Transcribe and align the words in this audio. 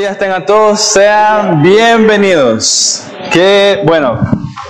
días 0.00 0.18
tengan 0.18 0.46
todos, 0.46 0.80
sean 0.80 1.62
bienvenidos. 1.62 3.02
Que 3.30 3.82
bueno, 3.84 4.18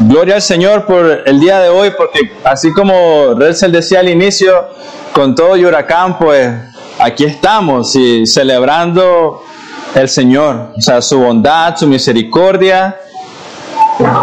gloria 0.00 0.34
al 0.34 0.42
Señor 0.42 0.86
por 0.86 1.22
el 1.24 1.38
día 1.38 1.60
de 1.60 1.68
hoy, 1.68 1.92
porque 1.96 2.32
así 2.42 2.72
como 2.72 3.34
Relsel 3.36 3.70
decía 3.70 4.00
al 4.00 4.08
inicio, 4.08 4.70
con 5.12 5.36
todo 5.36 5.56
y 5.56 5.64
huracán, 5.64 6.18
pues 6.18 6.52
aquí 6.98 7.26
estamos 7.26 7.94
y 7.94 8.26
celebrando 8.26 9.44
el 9.94 10.08
Señor, 10.08 10.72
o 10.76 10.80
sea, 10.80 11.00
su 11.00 11.20
bondad, 11.20 11.76
su 11.76 11.86
misericordia. 11.86 12.98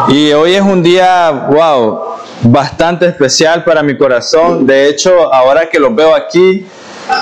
Y 0.09 0.33
hoy 0.33 0.55
es 0.55 0.61
un 0.61 0.83
día, 0.83 1.31
wow, 1.49 2.01
bastante 2.41 3.05
especial 3.05 3.63
para 3.63 3.81
mi 3.81 3.97
corazón. 3.97 4.67
De 4.67 4.89
hecho, 4.89 5.33
ahora 5.33 5.69
que 5.69 5.79
los 5.79 5.95
veo 5.95 6.13
aquí, 6.13 6.67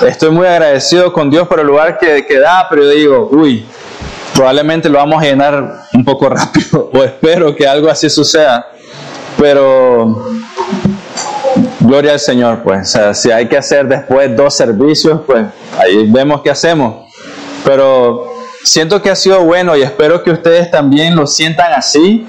estoy 0.04 0.30
muy 0.30 0.48
agradecido 0.48 1.12
con 1.12 1.30
Dios 1.30 1.46
por 1.46 1.60
el 1.60 1.68
lugar 1.68 1.98
que, 1.98 2.26
que 2.26 2.40
da, 2.40 2.66
pero 2.68 2.82
yo 2.82 2.90
digo, 2.90 3.28
uy, 3.30 3.64
probablemente 4.36 4.90
lo 4.90 4.98
vamos 4.98 5.22
a 5.22 5.24
llenar 5.24 5.80
un 5.94 6.04
poco 6.04 6.28
rápido, 6.28 6.90
o 6.92 7.02
espero 7.02 7.56
que 7.56 7.66
algo 7.66 7.88
así 7.88 8.08
suceda. 8.10 8.68
Pero 9.38 10.28
gloria 11.80 12.12
al 12.12 12.20
Señor, 12.20 12.62
pues. 12.62 12.88
O 12.88 12.98
sea, 12.98 13.14
si 13.14 13.30
hay 13.30 13.48
que 13.48 13.56
hacer 13.56 13.88
después 13.88 14.36
dos 14.36 14.54
servicios, 14.54 15.20
pues 15.26 15.46
ahí 15.78 16.10
vemos 16.10 16.42
qué 16.42 16.50
hacemos. 16.50 17.06
Pero 17.64 18.28
siento 18.62 19.02
que 19.02 19.10
ha 19.10 19.16
sido 19.16 19.42
bueno 19.42 19.76
y 19.76 19.82
espero 19.82 20.22
que 20.22 20.30
ustedes 20.30 20.70
también 20.70 21.16
lo 21.16 21.26
sientan 21.26 21.72
así, 21.72 22.26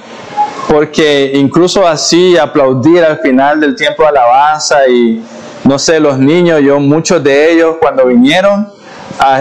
porque 0.67 1.31
incluso 1.35 1.88
así 1.88 2.38
aplaudir 2.38 3.03
al 3.03 3.19
final 3.19 3.59
del 3.59 3.75
tiempo 3.75 4.03
de 4.03 4.09
alabanza 4.09 4.88
y 4.88 5.23
no 5.64 5.77
sé, 5.77 5.99
los 5.99 6.17
niños, 6.17 6.61
yo 6.61 6.80
muchos 6.80 7.23
de 7.23 7.52
ellos 7.52 7.75
cuando 7.80 8.05
vinieron 8.05 8.77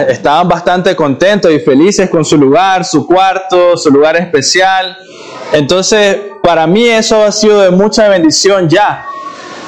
estaban 0.07 0.47
bastante 0.47 0.95
contentos 0.95 1.51
y 1.51 1.59
felices 1.59 2.09
con 2.09 2.25
su 2.25 2.37
lugar, 2.37 2.83
su 2.85 3.05
cuarto, 3.05 3.77
su 3.77 3.89
lugar 3.91 4.15
especial. 4.17 4.97
Entonces, 5.53 6.17
para 6.41 6.65
mí 6.67 6.87
eso 6.87 7.23
ha 7.23 7.31
sido 7.31 7.61
de 7.61 7.71
mucha 7.71 8.07
bendición 8.09 8.67
ya. 8.69 9.05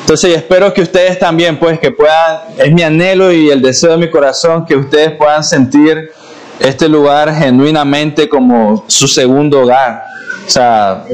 Entonces, 0.01 0.35
espero 0.35 0.73
que 0.73 0.81
ustedes 0.81 1.19
también, 1.19 1.59
pues, 1.59 1.79
que 1.79 1.91
puedan, 1.91 2.39
es 2.57 2.73
mi 2.73 2.81
anhelo 2.81 3.31
y 3.31 3.49
el 3.51 3.61
deseo 3.61 3.91
de 3.91 3.97
mi 3.97 4.09
corazón, 4.09 4.65
que 4.65 4.75
ustedes 4.75 5.11
puedan 5.11 5.43
sentir 5.43 6.11
este 6.59 6.89
lugar 6.89 7.33
genuinamente 7.33 8.27
como 8.27 8.85
su 8.87 9.07
segundo 9.07 9.61
hogar. 9.61 10.03
O 10.45 10.49
sea, 10.49 11.05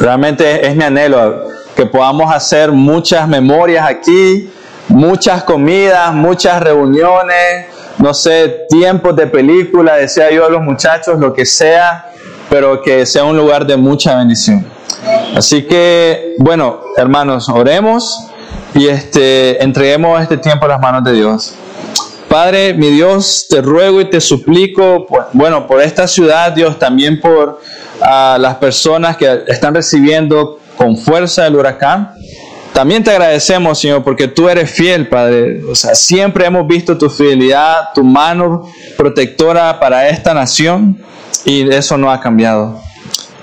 realmente 0.00 0.66
es 0.66 0.74
mi 0.74 0.84
anhelo 0.84 1.48
que 1.76 1.86
podamos 1.86 2.32
hacer 2.32 2.72
muchas 2.72 3.28
memorias 3.28 3.86
aquí, 3.86 4.50
muchas 4.88 5.44
comidas, 5.44 6.12
muchas 6.14 6.62
reuniones, 6.62 7.66
no 7.98 8.14
sé, 8.14 8.66
tiempos 8.68 9.16
de 9.16 9.26
película, 9.26 9.96
decía 9.96 10.30
yo 10.30 10.46
a 10.46 10.50
los 10.50 10.62
muchachos, 10.62 11.18
lo 11.18 11.32
que 11.32 11.46
sea, 11.46 12.10
pero 12.50 12.82
que 12.82 13.06
sea 13.06 13.24
un 13.24 13.36
lugar 13.36 13.66
de 13.66 13.76
mucha 13.76 14.16
bendición. 14.16 14.66
Así 15.34 15.62
que, 15.62 16.34
bueno, 16.38 16.80
hermanos, 16.96 17.48
oremos 17.48 18.28
y 18.74 18.88
este, 18.88 19.62
entreguemos 19.62 20.20
este 20.20 20.36
tiempo 20.36 20.66
a 20.66 20.68
las 20.68 20.80
manos 20.80 21.04
de 21.04 21.12
Dios. 21.12 21.54
Padre, 22.28 22.72
mi 22.74 22.90
Dios, 22.90 23.46
te 23.48 23.60
ruego 23.60 24.00
y 24.00 24.06
te 24.06 24.20
suplico, 24.20 25.06
pues, 25.06 25.24
bueno, 25.32 25.66
por 25.66 25.82
esta 25.82 26.08
ciudad, 26.08 26.52
Dios, 26.52 26.78
también 26.78 27.20
por 27.20 27.60
a 28.00 28.36
las 28.38 28.56
personas 28.56 29.16
que 29.16 29.44
están 29.46 29.74
recibiendo 29.74 30.58
con 30.76 30.96
fuerza 30.96 31.46
el 31.46 31.56
huracán. 31.56 32.14
También 32.72 33.04
te 33.04 33.10
agradecemos, 33.10 33.78
Señor, 33.78 34.02
porque 34.02 34.28
tú 34.28 34.48
eres 34.48 34.70
fiel, 34.70 35.08
Padre. 35.08 35.62
O 35.64 35.74
sea, 35.74 35.94
siempre 35.94 36.46
hemos 36.46 36.66
visto 36.66 36.96
tu 36.96 37.10
fidelidad, 37.10 37.90
tu 37.94 38.02
mano 38.02 38.66
protectora 38.96 39.78
para 39.78 40.08
esta 40.08 40.32
nación 40.32 40.98
y 41.44 41.70
eso 41.70 41.98
no 41.98 42.10
ha 42.10 42.18
cambiado. 42.20 42.80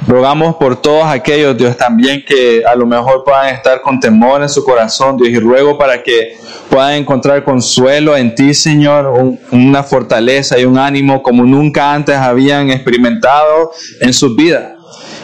Rogamos 0.08 0.56
por 0.56 0.82
todos 0.82 1.06
aquellos, 1.06 1.56
Dios, 1.58 1.78
también 1.78 2.24
que 2.26 2.64
a 2.66 2.74
lo 2.74 2.88
mejor 2.88 3.24
puedan 3.24 3.54
estar 3.54 3.82
con 3.82 4.00
temor 4.00 4.42
en 4.42 4.50
su 4.50 4.64
corazón, 4.64 5.18
Dios, 5.18 5.30
y 5.30 5.40
ruego 5.40 5.78
para 5.78 6.02
que 6.02 6.38
puedan 6.70 6.94
encontrar 6.94 7.44
consuelo 7.44 8.18
en 8.18 8.34
ti, 8.34 8.54
Señor, 8.56 9.38
una 9.52 9.84
fortaleza 9.84 10.58
y 10.58 10.66
un 10.66 10.78
ánimo 10.80 11.22
como 11.22 11.44
nunca 11.44 11.94
antes 11.94 12.16
habían 12.16 12.72
experimentado 12.72 13.72
en 14.02 14.14
sus 14.14 14.36
vidas. 14.36 14.72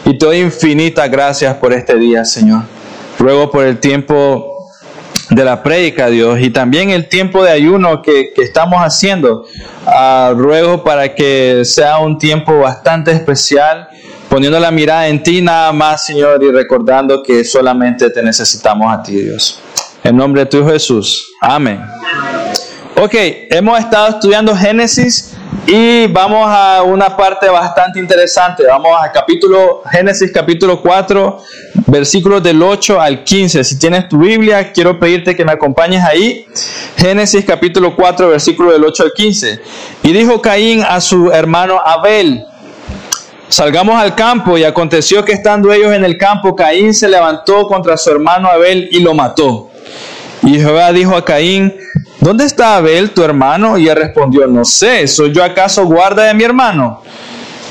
Y 0.04 0.16
te 0.16 0.26
doy 0.26 0.38
infinitas 0.38 1.10
gracias 1.10 1.56
por 1.56 1.72
este 1.72 1.96
día, 1.96 2.24
Señor. 2.24 2.62
Ruego 3.18 3.50
por 3.50 3.64
el 3.64 3.78
tiempo 3.78 4.56
de 5.30 5.44
la 5.44 5.62
prédica, 5.62 6.08
Dios, 6.08 6.38
y 6.40 6.50
también 6.50 6.90
el 6.90 7.08
tiempo 7.08 7.42
de 7.42 7.50
ayuno 7.50 8.02
que, 8.02 8.32
estamos 8.36 8.80
haciendo. 8.80 9.44
Ah, 9.86 10.32
ruego 10.36 10.84
para 10.84 11.14
que 11.14 11.62
sea 11.64 11.98
un 11.98 12.18
tiempo 12.18 12.58
bastante 12.58 13.10
especial, 13.12 13.88
poniendo 14.28 14.60
la 14.60 14.70
mirada 14.70 15.08
en 15.08 15.22
ti 15.22 15.42
nada 15.42 15.72
más, 15.72 16.06
Señor, 16.06 16.42
y 16.42 16.50
recordando 16.50 17.22
que 17.22 17.44
solamente 17.44 18.10
te 18.10 18.22
necesitamos 18.22 18.92
a 18.92 19.02
ti, 19.02 19.16
Dios. 19.16 19.60
En 20.04 20.16
nombre 20.16 20.42
de 20.42 20.46
tu 20.46 20.64
Jesús. 20.66 21.32
Amén. 21.40 21.80
Ok, 22.96 23.14
hemos 23.50 23.78
estado 23.78 24.08
estudiando 24.08 24.56
Génesis 24.56 25.35
y 25.66 26.06
vamos 26.06 26.46
a 26.48 26.82
una 26.84 27.16
parte 27.16 27.48
bastante 27.48 27.98
interesante. 27.98 28.64
Vamos 28.66 28.92
a 29.00 29.10
capítulo 29.10 29.82
Génesis 29.90 30.30
capítulo 30.32 30.80
4, 30.80 31.38
versículos 31.86 32.42
del 32.42 32.62
8 32.62 33.00
al 33.00 33.24
15. 33.24 33.64
Si 33.64 33.78
tienes 33.78 34.08
tu 34.08 34.18
Biblia, 34.18 34.72
quiero 34.72 34.98
pedirte 34.98 35.34
que 35.34 35.44
me 35.44 35.52
acompañes 35.52 36.04
ahí. 36.04 36.46
Génesis 36.96 37.44
capítulo 37.44 37.96
4, 37.96 38.28
versículo 38.28 38.72
del 38.72 38.84
8 38.84 39.02
al 39.02 39.12
15. 39.12 39.60
Y 40.04 40.12
dijo 40.12 40.40
Caín 40.40 40.84
a 40.88 41.00
su 41.00 41.32
hermano 41.32 41.80
Abel, 41.84 42.46
Salgamos 43.48 43.94
al 43.94 44.16
campo 44.16 44.58
y 44.58 44.64
aconteció 44.64 45.24
que 45.24 45.32
estando 45.32 45.72
ellos 45.72 45.92
en 45.92 46.04
el 46.04 46.18
campo, 46.18 46.56
Caín 46.56 46.92
se 46.92 47.08
levantó 47.08 47.68
contra 47.68 47.96
su 47.96 48.10
hermano 48.10 48.48
Abel 48.48 48.88
y 48.90 49.00
lo 49.00 49.14
mató. 49.14 49.70
Y 50.42 50.58
Jehová 50.58 50.92
dijo 50.92 51.16
a 51.16 51.24
Caín, 51.24 51.72
¿dónde 52.20 52.44
está 52.44 52.76
Abel, 52.76 53.10
tu 53.10 53.22
hermano? 53.22 53.78
Y 53.78 53.88
él 53.88 53.96
respondió, 53.96 54.46
no 54.46 54.64
sé, 54.64 55.06
¿soy 55.06 55.32
yo 55.32 55.44
acaso 55.44 55.84
guarda 55.84 56.24
de 56.24 56.34
mi 56.34 56.44
hermano? 56.44 57.02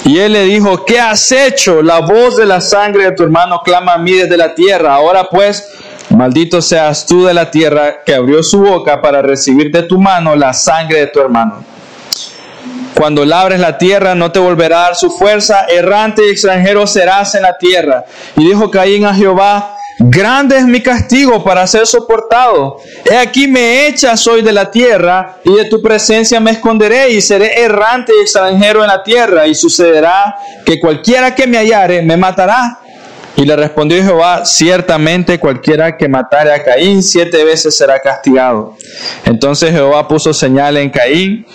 Y 0.05 0.19
él 0.19 0.33
le 0.33 0.43
dijo, 0.43 0.85
¿qué 0.85 0.99
has 0.99 1.31
hecho? 1.31 1.81
La 1.81 1.99
voz 1.99 2.37
de 2.37 2.45
la 2.45 2.61
sangre 2.61 3.05
de 3.05 3.11
tu 3.13 3.23
hermano 3.23 3.61
clama 3.63 3.93
a 3.93 3.97
mí 3.97 4.11
desde 4.11 4.37
la 4.37 4.53
tierra. 4.53 4.93
Ahora 4.93 5.27
pues, 5.29 5.67
maldito 6.09 6.61
seas 6.61 7.07
tú 7.07 7.25
de 7.25 7.33
la 7.33 7.49
tierra 7.49 8.03
que 8.05 8.13
abrió 8.13 8.43
su 8.43 8.59
boca 8.59 9.01
para 9.01 9.23
recibir 9.23 9.71
de 9.71 9.81
tu 9.81 9.99
mano 9.99 10.35
la 10.35 10.53
sangre 10.53 10.99
de 10.99 11.07
tu 11.07 11.19
hermano. 11.21 11.63
Cuando 12.95 13.25
labres 13.25 13.59
la 13.59 13.77
tierra 13.77 14.15
no 14.15 14.31
te 14.31 14.39
volverá 14.39 14.77
a 14.77 14.83
dar 14.83 14.95
su 14.95 15.09
fuerza, 15.09 15.65
errante 15.67 16.25
y 16.25 16.29
extranjero 16.29 16.85
serás 16.85 17.33
en 17.35 17.41
la 17.41 17.57
tierra. 17.57 18.05
Y 18.37 18.45
dijo 18.45 18.69
Caín 18.69 19.05
a 19.05 19.13
Jehová, 19.13 19.74
Grande 19.97 20.57
es 20.57 20.65
mi 20.65 20.81
castigo 20.81 21.41
para 21.43 21.65
ser 21.67 21.87
soportado. 21.87 22.77
He 23.09 23.15
aquí 23.15 23.47
me 23.47 23.87
echas 23.87 24.27
hoy 24.27 24.41
de 24.41 24.51
la 24.51 24.69
tierra 24.69 25.37
y 25.43 25.55
de 25.55 25.65
tu 25.65 25.81
presencia 25.81 26.39
me 26.41 26.51
esconderé 26.51 27.11
y 27.11 27.21
seré 27.21 27.61
errante 27.61 28.11
y 28.17 28.21
extranjero 28.21 28.81
en 28.81 28.87
la 28.87 29.03
tierra 29.03 29.47
y 29.47 29.55
sucederá 29.55 30.35
que 30.65 30.79
cualquiera 30.79 31.33
que 31.33 31.47
me 31.47 31.57
hallare 31.57 32.01
me 32.01 32.17
matará. 32.17 32.79
Y 33.37 33.45
le 33.45 33.55
respondió 33.55 34.01
Jehová, 34.01 34.45
ciertamente 34.45 35.39
cualquiera 35.39 35.95
que 35.97 36.07
matare 36.07 36.53
a 36.53 36.63
Caín 36.63 37.01
siete 37.01 37.43
veces 37.43 37.77
será 37.77 37.99
castigado. 37.99 38.75
Entonces 39.25 39.71
Jehová 39.71 40.07
puso 40.07 40.33
señal 40.33 40.77
en 40.77 40.89
Caín 40.89 41.45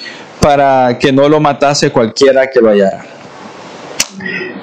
para 0.41 0.99
que 0.99 1.13
no 1.13 1.29
lo 1.29 1.41
matase 1.41 1.91
cualquiera 1.91 2.49
que 2.49 2.61
lo 2.61 2.71
hallara. 2.71 3.20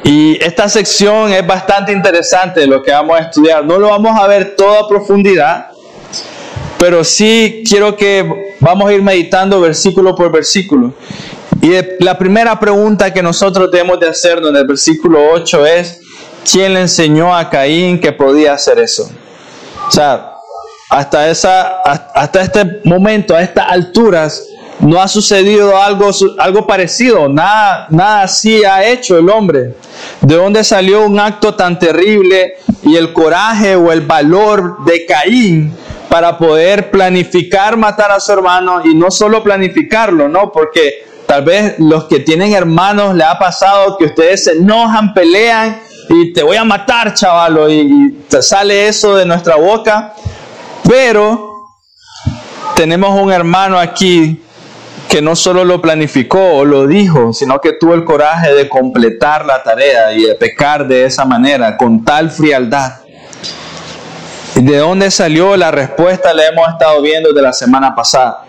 Y 0.03 0.41
esta 0.43 0.69
sección 0.69 1.31
es 1.31 1.45
bastante 1.45 1.91
interesante 1.91 2.65
lo 2.65 2.81
que 2.81 2.91
vamos 2.91 3.19
a 3.19 3.23
estudiar. 3.23 3.65
No 3.65 3.77
lo 3.77 3.89
vamos 3.89 4.17
a 4.19 4.27
ver 4.27 4.55
toda 4.55 4.87
profundidad, 4.87 5.71
pero 6.77 7.03
sí 7.03 7.63
quiero 7.67 7.95
que 7.95 8.55
vamos 8.59 8.89
a 8.89 8.93
ir 8.93 9.01
meditando 9.01 9.59
versículo 9.59 10.15
por 10.15 10.31
versículo. 10.31 10.93
Y 11.61 11.71
la 12.03 12.17
primera 12.17 12.59
pregunta 12.59 13.11
que 13.11 13.23
nosotros 13.23 13.71
debemos 13.71 13.99
de 13.99 14.07
hacer 14.07 14.37
en 14.37 14.55
el 14.55 14.65
versículo 14.65 15.19
8 15.33 15.65
es, 15.65 16.01
¿quién 16.49 16.73
le 16.73 16.81
enseñó 16.81 17.35
a 17.35 17.49
Caín 17.49 17.99
que 17.99 18.11
podía 18.11 18.53
hacer 18.53 18.79
eso? 18.79 19.09
O 19.87 19.91
sea, 19.91 20.33
hasta, 20.89 21.29
esa, 21.29 21.81
hasta 21.81 22.41
este 22.41 22.81
momento, 22.83 23.35
a 23.35 23.41
estas 23.41 23.65
alturas, 23.69 24.47
no 24.79 25.01
ha 25.01 25.07
sucedido 25.07 25.81
algo, 25.81 26.11
algo 26.37 26.67
parecido, 26.67 27.27
nada, 27.27 27.87
nada 27.89 28.21
así 28.23 28.63
ha 28.63 28.87
hecho 28.87 29.17
el 29.17 29.29
hombre. 29.29 29.75
¿De 30.21 30.35
dónde 30.35 30.63
salió 30.63 31.05
un 31.05 31.19
acto 31.19 31.55
tan 31.55 31.79
terrible 31.79 32.55
y 32.83 32.95
el 32.95 33.11
coraje 33.11 33.75
o 33.75 33.91
el 33.91 34.01
valor 34.01 34.85
de 34.85 35.05
Caín 35.05 35.75
para 36.09 36.37
poder 36.37 36.91
planificar 36.91 37.75
matar 37.75 38.11
a 38.11 38.19
su 38.19 38.31
hermano 38.31 38.81
y 38.85 38.93
no 38.93 39.11
solo 39.11 39.43
planificarlo, 39.43 40.29
¿no? 40.29 40.51
Porque 40.51 41.05
tal 41.25 41.43
vez 41.43 41.75
los 41.79 42.05
que 42.05 42.19
tienen 42.19 42.53
hermanos 42.53 43.15
le 43.15 43.23
ha 43.23 43.37
pasado 43.37 43.97
que 43.97 44.05
ustedes 44.05 44.45
se 44.45 44.51
enojan, 44.53 45.13
pelean 45.13 45.81
y 46.09 46.31
te 46.31 46.43
voy 46.43 46.55
a 46.55 46.63
matar, 46.63 47.13
chavalo, 47.13 47.69
y, 47.69 47.79
y 47.79 48.11
te 48.29 48.41
sale 48.41 48.87
eso 48.87 49.15
de 49.15 49.25
nuestra 49.25 49.55
boca. 49.55 50.13
Pero 50.87 51.55
tenemos 52.75 53.19
un 53.19 53.31
hermano 53.31 53.77
aquí 53.77 54.41
que 55.09 55.21
no 55.21 55.35
solo 55.35 55.63
lo 55.63 55.81
planificó 55.81 56.55
o 56.55 56.65
lo 56.65 56.85
dijo, 56.85 57.33
sino 57.33 57.59
que 57.61 57.73
tuvo 57.73 57.93
el 57.93 58.03
coraje 58.03 58.53
de 58.53 58.67
completar 58.67 59.45
la 59.45 59.63
tarea 59.63 60.13
y 60.13 60.23
de 60.23 60.35
pecar 60.35 60.87
de 60.87 61.05
esa 61.05 61.25
manera, 61.25 61.77
con 61.77 62.03
tal 62.03 62.29
frialdad. 62.29 63.01
¿Y 64.55 64.63
de 64.63 64.77
dónde 64.77 65.11
salió 65.11 65.55
la 65.55 65.71
respuesta? 65.71 66.33
La 66.33 66.47
hemos 66.47 66.67
estado 66.67 67.01
viendo 67.01 67.31
de 67.31 67.41
la 67.41 67.53
semana 67.53 67.95
pasada. 67.95 68.43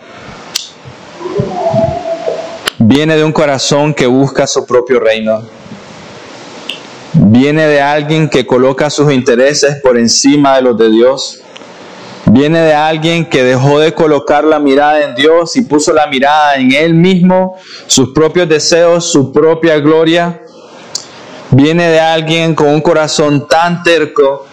Viene 2.78 3.16
de 3.16 3.24
un 3.24 3.32
corazón 3.32 3.92
que 3.92 4.06
busca 4.06 4.46
su 4.46 4.66
propio 4.66 5.00
reino. 5.00 5.42
Viene 7.12 7.66
de 7.66 7.80
alguien 7.80 8.28
que 8.28 8.46
coloca 8.46 8.90
sus 8.90 9.12
intereses 9.12 9.76
por 9.82 9.98
encima 9.98 10.56
de 10.56 10.62
los 10.62 10.78
de 10.78 10.90
Dios 10.90 11.42
Viene 12.30 12.60
de 12.60 12.74
alguien 12.74 13.24
que 13.24 13.42
dejó 13.42 13.78
de 13.78 13.94
colocar 13.94 14.44
la 14.44 14.58
mirada 14.58 15.02
en 15.02 15.14
Dios 15.14 15.56
y 15.56 15.62
puso 15.62 15.94
la 15.94 16.06
mirada 16.08 16.56
en 16.56 16.72
Él 16.72 16.92
mismo, 16.92 17.56
sus 17.86 18.10
propios 18.10 18.48
deseos, 18.48 19.10
su 19.10 19.32
propia 19.32 19.78
gloria. 19.78 20.42
Viene 21.50 21.88
de 21.88 22.00
alguien 22.00 22.54
con 22.54 22.68
un 22.68 22.82
corazón 22.82 23.48
tan 23.48 23.82
terco 23.82 24.46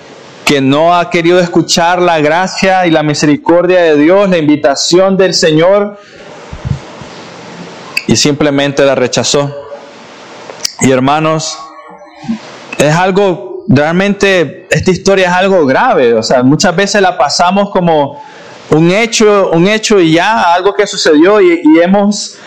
que 0.45 0.62
no 0.62 0.95
ha 0.95 1.10
querido 1.10 1.39
escuchar 1.39 2.01
la 2.01 2.19
gracia 2.19 2.88
y 2.88 2.92
la 2.92 3.04
misericordia 3.04 3.81
de 3.81 3.98
Dios, 3.98 4.30
la 4.30 4.38
invitación 4.38 5.18
del 5.18 5.33
Señor, 5.33 6.00
y 8.07 8.16
simplemente 8.16 8.86
la 8.86 8.95
rechazó. 8.95 9.54
Y 10.80 10.92
hermanos, 10.92 11.57
es 12.78 12.95
algo 12.95 13.55
realmente 13.67 14.67
esta 14.69 14.91
historia 14.91 15.27
es 15.27 15.33
algo 15.33 15.65
grave, 15.65 16.13
o 16.13 16.23
sea, 16.23 16.44
muchas 16.44 16.75
veces 16.75 17.01
la 17.01 17.17
pasamos 17.17 17.69
como 17.71 18.21
un 18.69 18.91
hecho, 18.91 19.51
un 19.51 19.67
hecho 19.67 20.00
y 20.00 20.13
ya, 20.13 20.53
algo 20.53 20.73
que 20.73 20.88
sucedió 20.88 21.41
y, 21.41 21.62
hemos, 21.81 22.38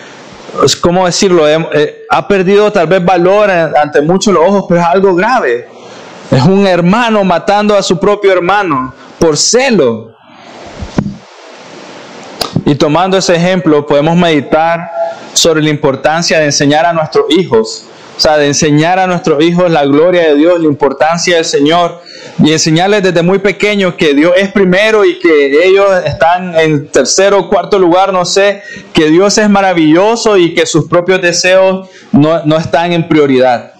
¿cómo 0.80 1.06
decirlo? 1.06 1.48
Eh, 1.48 2.06
ha 2.10 2.26
perdido 2.26 2.70
tal 2.72 2.86
vez 2.86 3.04
valor 3.04 3.50
ante 3.50 4.00
muchos 4.02 4.34
los 4.34 4.42
ojos, 4.44 4.64
pero 4.68 4.80
es 4.80 4.86
algo 4.86 5.14
grave. 5.14 5.68
Es 6.30 6.42
un 6.42 6.66
hermano 6.66 7.24
matando 7.24 7.76
a 7.76 7.82
su 7.82 7.98
propio 7.98 8.32
hermano 8.32 8.92
por 9.18 9.36
celo. 9.36 10.12
Y 12.66 12.74
tomando 12.74 13.16
ese 13.16 13.34
ejemplo, 13.34 13.86
podemos 13.86 14.14
meditar 14.14 14.90
sobre 15.32 15.62
la 15.62 15.70
importancia 15.70 16.38
de 16.38 16.46
enseñar 16.46 16.84
a 16.84 16.92
nuestros 16.92 17.26
hijos 17.30 17.87
o 18.18 18.20
sea, 18.20 18.36
de 18.36 18.48
enseñar 18.48 18.98
a 18.98 19.06
nuestros 19.06 19.40
hijos 19.44 19.70
la 19.70 19.84
gloria 19.84 20.30
de 20.30 20.34
Dios, 20.34 20.58
la 20.58 20.66
importancia 20.66 21.36
del 21.36 21.44
Señor 21.44 22.02
y 22.42 22.50
enseñarles 22.50 23.04
desde 23.04 23.22
muy 23.22 23.38
pequeños 23.38 23.94
que 23.94 24.12
Dios 24.12 24.32
es 24.36 24.50
primero 24.50 25.04
y 25.04 25.20
que 25.20 25.64
ellos 25.64 25.86
están 26.04 26.58
en 26.58 26.88
tercero 26.88 27.38
o 27.38 27.48
cuarto 27.48 27.78
lugar, 27.78 28.12
no 28.12 28.24
sé, 28.24 28.60
que 28.92 29.08
Dios 29.08 29.38
es 29.38 29.48
maravilloso 29.48 30.36
y 30.36 30.52
que 30.52 30.66
sus 30.66 30.88
propios 30.88 31.22
deseos 31.22 31.88
no, 32.10 32.58
están 32.58 32.92
en 32.92 33.06
prioridad. 33.06 33.74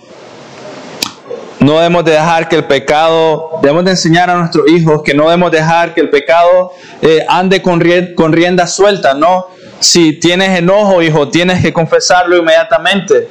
No 1.59 1.75
debemos 1.79 2.05
de 2.05 2.13
dejar 2.13 2.49
que 2.49 2.55
el 2.55 2.65
pecado, 2.65 3.59
debemos 3.61 3.87
de 3.87 3.91
enseñar 3.91 4.31
a 4.31 4.37
nuestros 4.37 4.71
hijos 4.71 5.03
que 5.03 5.15
no 5.15 5.25
debemos 5.25 5.51
dejar 5.51 5.95
que 5.95 6.01
el 6.01 6.11
pecado 6.11 6.71
eh, 7.03 7.27
ande 7.29 7.61
con, 7.61 7.83
con 8.15 8.33
rienda 8.33 8.69
suelta, 8.69 9.15
¿no? 9.15 9.49
Si 9.81 10.13
tienes 10.13 10.57
enojo, 10.57 11.03
hijo, 11.03 11.29
tienes 11.29 11.61
que 11.61 11.73
confesarlo 11.73 12.37
inmediatamente. 12.37 13.27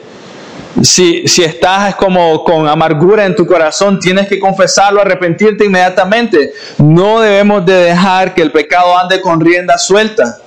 Si, 0.84 1.24
estás 1.44 1.96
como 1.96 2.44
con 2.44 2.68
amargura 2.68 3.26
en 3.26 3.36
tu 3.36 3.48
corazón, 3.48 4.00
tienes 4.00 4.28
que 4.28 4.40
confesarlo, 4.40 5.02
arrepentirte 5.02 5.66
inmediatamente. 5.66 6.54
No 6.78 7.20
debemos 7.20 7.66
de 7.66 7.74
dejar 7.74 8.36
que 8.36 8.44
el 8.44 8.52
pecado 8.52 8.96
ande 8.98 9.20
con 9.20 9.40
rienda 9.40 9.78
suelta. 9.78 10.38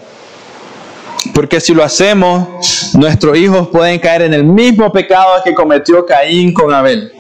Porque 1.35 1.61
si 1.61 1.75
lo 1.75 1.83
hacemos, 1.83 2.95
nuestros 2.95 3.37
hijos 3.37 3.69
pueden 3.69 3.99
caer 3.99 4.23
en 4.23 4.35
el 4.35 4.45
mismo 4.45 4.93
pecado 4.93 5.43
que 5.45 5.53
cometió 5.53 6.07
Caín 6.07 6.55
con 6.55 6.73
Abel. 6.73 7.13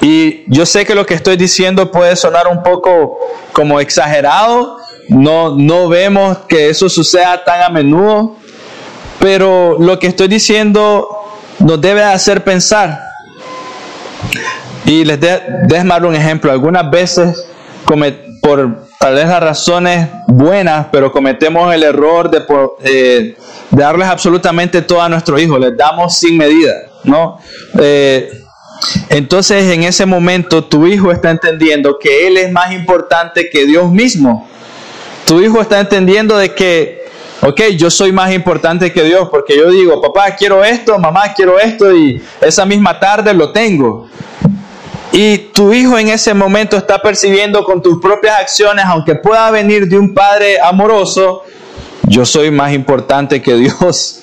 Y 0.00 0.44
yo 0.48 0.66
sé 0.66 0.84
que 0.84 0.94
lo 0.94 1.06
que 1.06 1.14
estoy 1.14 1.36
diciendo 1.36 1.90
puede 1.90 2.16
sonar 2.16 2.48
un 2.48 2.62
poco 2.62 3.18
como 3.52 3.78
exagerado. 3.80 4.78
No, 5.08 5.56
no 5.56 5.88
vemos 5.88 6.38
que 6.48 6.70
eso 6.70 6.88
suceda 6.88 7.44
tan 7.44 7.62
a 7.62 7.68
menudo. 7.68 8.36
Pero 9.20 9.76
lo 9.78 9.98
que 9.98 10.08
estoy 10.08 10.28
diciendo 10.28 11.15
nos 11.66 11.80
debe 11.80 12.02
hacer 12.04 12.44
pensar. 12.44 13.02
Y 14.84 15.04
les 15.04 15.20
de, 15.20 15.40
dar 15.84 16.06
un 16.06 16.14
ejemplo. 16.14 16.52
Algunas 16.52 16.88
veces, 16.88 17.44
por 18.40 18.86
tal 19.00 19.14
vez 19.14 19.26
las 19.26 19.40
razones 19.40 20.08
buenas, 20.28 20.86
pero 20.92 21.10
cometemos 21.10 21.74
el 21.74 21.82
error 21.82 22.30
de, 22.30 22.44
eh, 22.84 23.36
darles 23.72 24.06
absolutamente 24.06 24.80
todo 24.82 25.02
a 25.02 25.08
nuestro 25.08 25.40
hijo. 25.40 25.58
Les 25.58 25.76
damos 25.76 26.16
sin 26.16 26.38
medida, 26.38 26.72
¿no? 27.02 27.38
Eh, 27.80 28.30
entonces, 29.08 29.64
en 29.72 29.82
ese 29.82 30.06
momento, 30.06 30.62
tu 30.62 30.86
hijo 30.86 31.10
está 31.10 31.30
entendiendo 31.30 31.98
que 31.98 32.28
él 32.28 32.36
es 32.36 32.52
más 32.52 32.70
importante 32.72 33.50
que 33.50 33.66
Dios 33.66 33.90
mismo. 33.90 34.48
Tu 35.26 35.40
hijo 35.40 35.60
está 35.60 35.80
entendiendo 35.80 36.38
de 36.38 36.54
que 36.54 37.05
ok, 37.42 37.60
yo 37.76 37.90
soy 37.90 38.12
más 38.12 38.32
importante 38.32 38.92
que 38.92 39.02
Dios 39.02 39.28
porque 39.30 39.56
yo 39.56 39.70
digo, 39.70 40.00
papá, 40.00 40.34
quiero 40.36 40.64
esto, 40.64 40.98
mamá, 40.98 41.32
quiero 41.34 41.58
esto 41.58 41.94
y 41.94 42.22
esa 42.40 42.64
misma 42.64 42.98
tarde 42.98 43.32
lo 43.34 43.52
tengo. 43.52 44.08
Y 45.12 45.38
tu 45.52 45.72
hijo 45.72 45.98
en 45.98 46.08
ese 46.08 46.34
momento 46.34 46.76
está 46.76 47.00
percibiendo 47.00 47.64
con 47.64 47.80
tus 47.80 48.00
propias 48.00 48.38
acciones, 48.38 48.84
aunque 48.86 49.14
pueda 49.14 49.50
venir 49.50 49.88
de 49.88 49.98
un 49.98 50.12
padre 50.12 50.60
amoroso, 50.60 51.42
yo 52.02 52.24
soy 52.26 52.50
más 52.50 52.72
importante 52.72 53.40
que 53.40 53.54
Dios. 53.54 54.22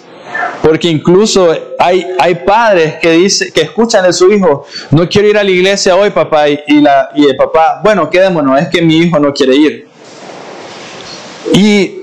Porque 0.62 0.88
incluso 0.88 1.54
hay, 1.77 2.07
hay 2.19 2.36
padres 2.36 2.95
que, 3.01 3.12
dice, 3.12 3.51
que 3.51 3.62
escuchan 3.62 4.04
de 4.04 4.13
su 4.13 4.31
hijo, 4.31 4.65
no 4.92 5.07
quiero 5.07 5.27
ir 5.27 5.38
a 5.38 5.44
la 5.44 5.51
iglesia 5.51 5.95
hoy, 5.95 6.10
papá, 6.10 6.48
y, 6.48 6.81
la, 6.81 7.10
y 7.15 7.25
el 7.25 7.36
papá, 7.36 7.81
bueno, 7.83 8.10
quedémonos, 8.10 8.62
es 8.62 8.69
que 8.69 8.81
mi 8.81 8.98
hijo 8.98 9.19
no 9.19 9.33
quiere 9.33 9.56
ir. 9.56 9.88
Y 11.54 12.01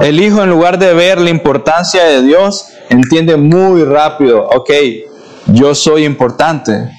el 0.00 0.20
hijo 0.20 0.42
en 0.42 0.50
lugar 0.50 0.78
de 0.78 0.94
ver 0.94 1.20
la 1.20 1.30
importancia 1.30 2.04
de 2.04 2.22
Dios, 2.22 2.68
entiende 2.88 3.36
muy 3.36 3.84
rápido, 3.84 4.46
ok, 4.46 4.70
yo 5.46 5.74
soy 5.74 6.04
importante. 6.04 6.90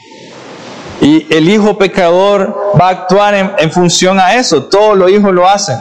Y 1.01 1.27
el 1.33 1.49
hijo 1.49 1.77
pecador 1.77 2.55
va 2.79 2.87
a 2.87 2.91
actuar 2.91 3.55
en, 3.57 3.71
función 3.71 4.19
a 4.19 4.35
eso, 4.35 4.63
todos 4.63 4.97
los 4.97 5.11
hijos 5.11 5.31
lo 5.31 5.47
hacen. 5.47 5.77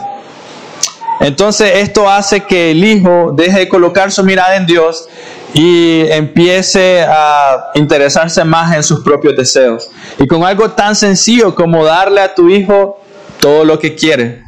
Entonces 1.19 1.71
esto 1.77 2.07
hace 2.07 2.41
que 2.41 2.71
el 2.71 2.83
hijo 2.83 3.33
deje 3.35 3.59
de 3.59 3.69
colocar 3.69 4.11
su 4.11 4.23
mirada 4.23 4.55
en 4.55 4.67
Dios 4.67 5.09
y 5.53 6.01
empiece 6.11 7.01
a 7.01 7.71
interesarse 7.73 8.43
más 8.43 8.75
en 8.75 8.83
sus 8.83 8.99
propios 8.99 9.35
deseos. 9.35 9.89
Y 10.19 10.27
con 10.27 10.43
algo 10.43 10.69
tan 10.71 10.95
sencillo 10.95 11.55
como 11.55 11.83
darle 11.83 12.21
a 12.21 12.35
tu 12.35 12.49
hijo 12.49 12.99
todo 13.39 13.65
lo 13.65 13.79
que 13.79 13.95
quiere. 13.95 14.43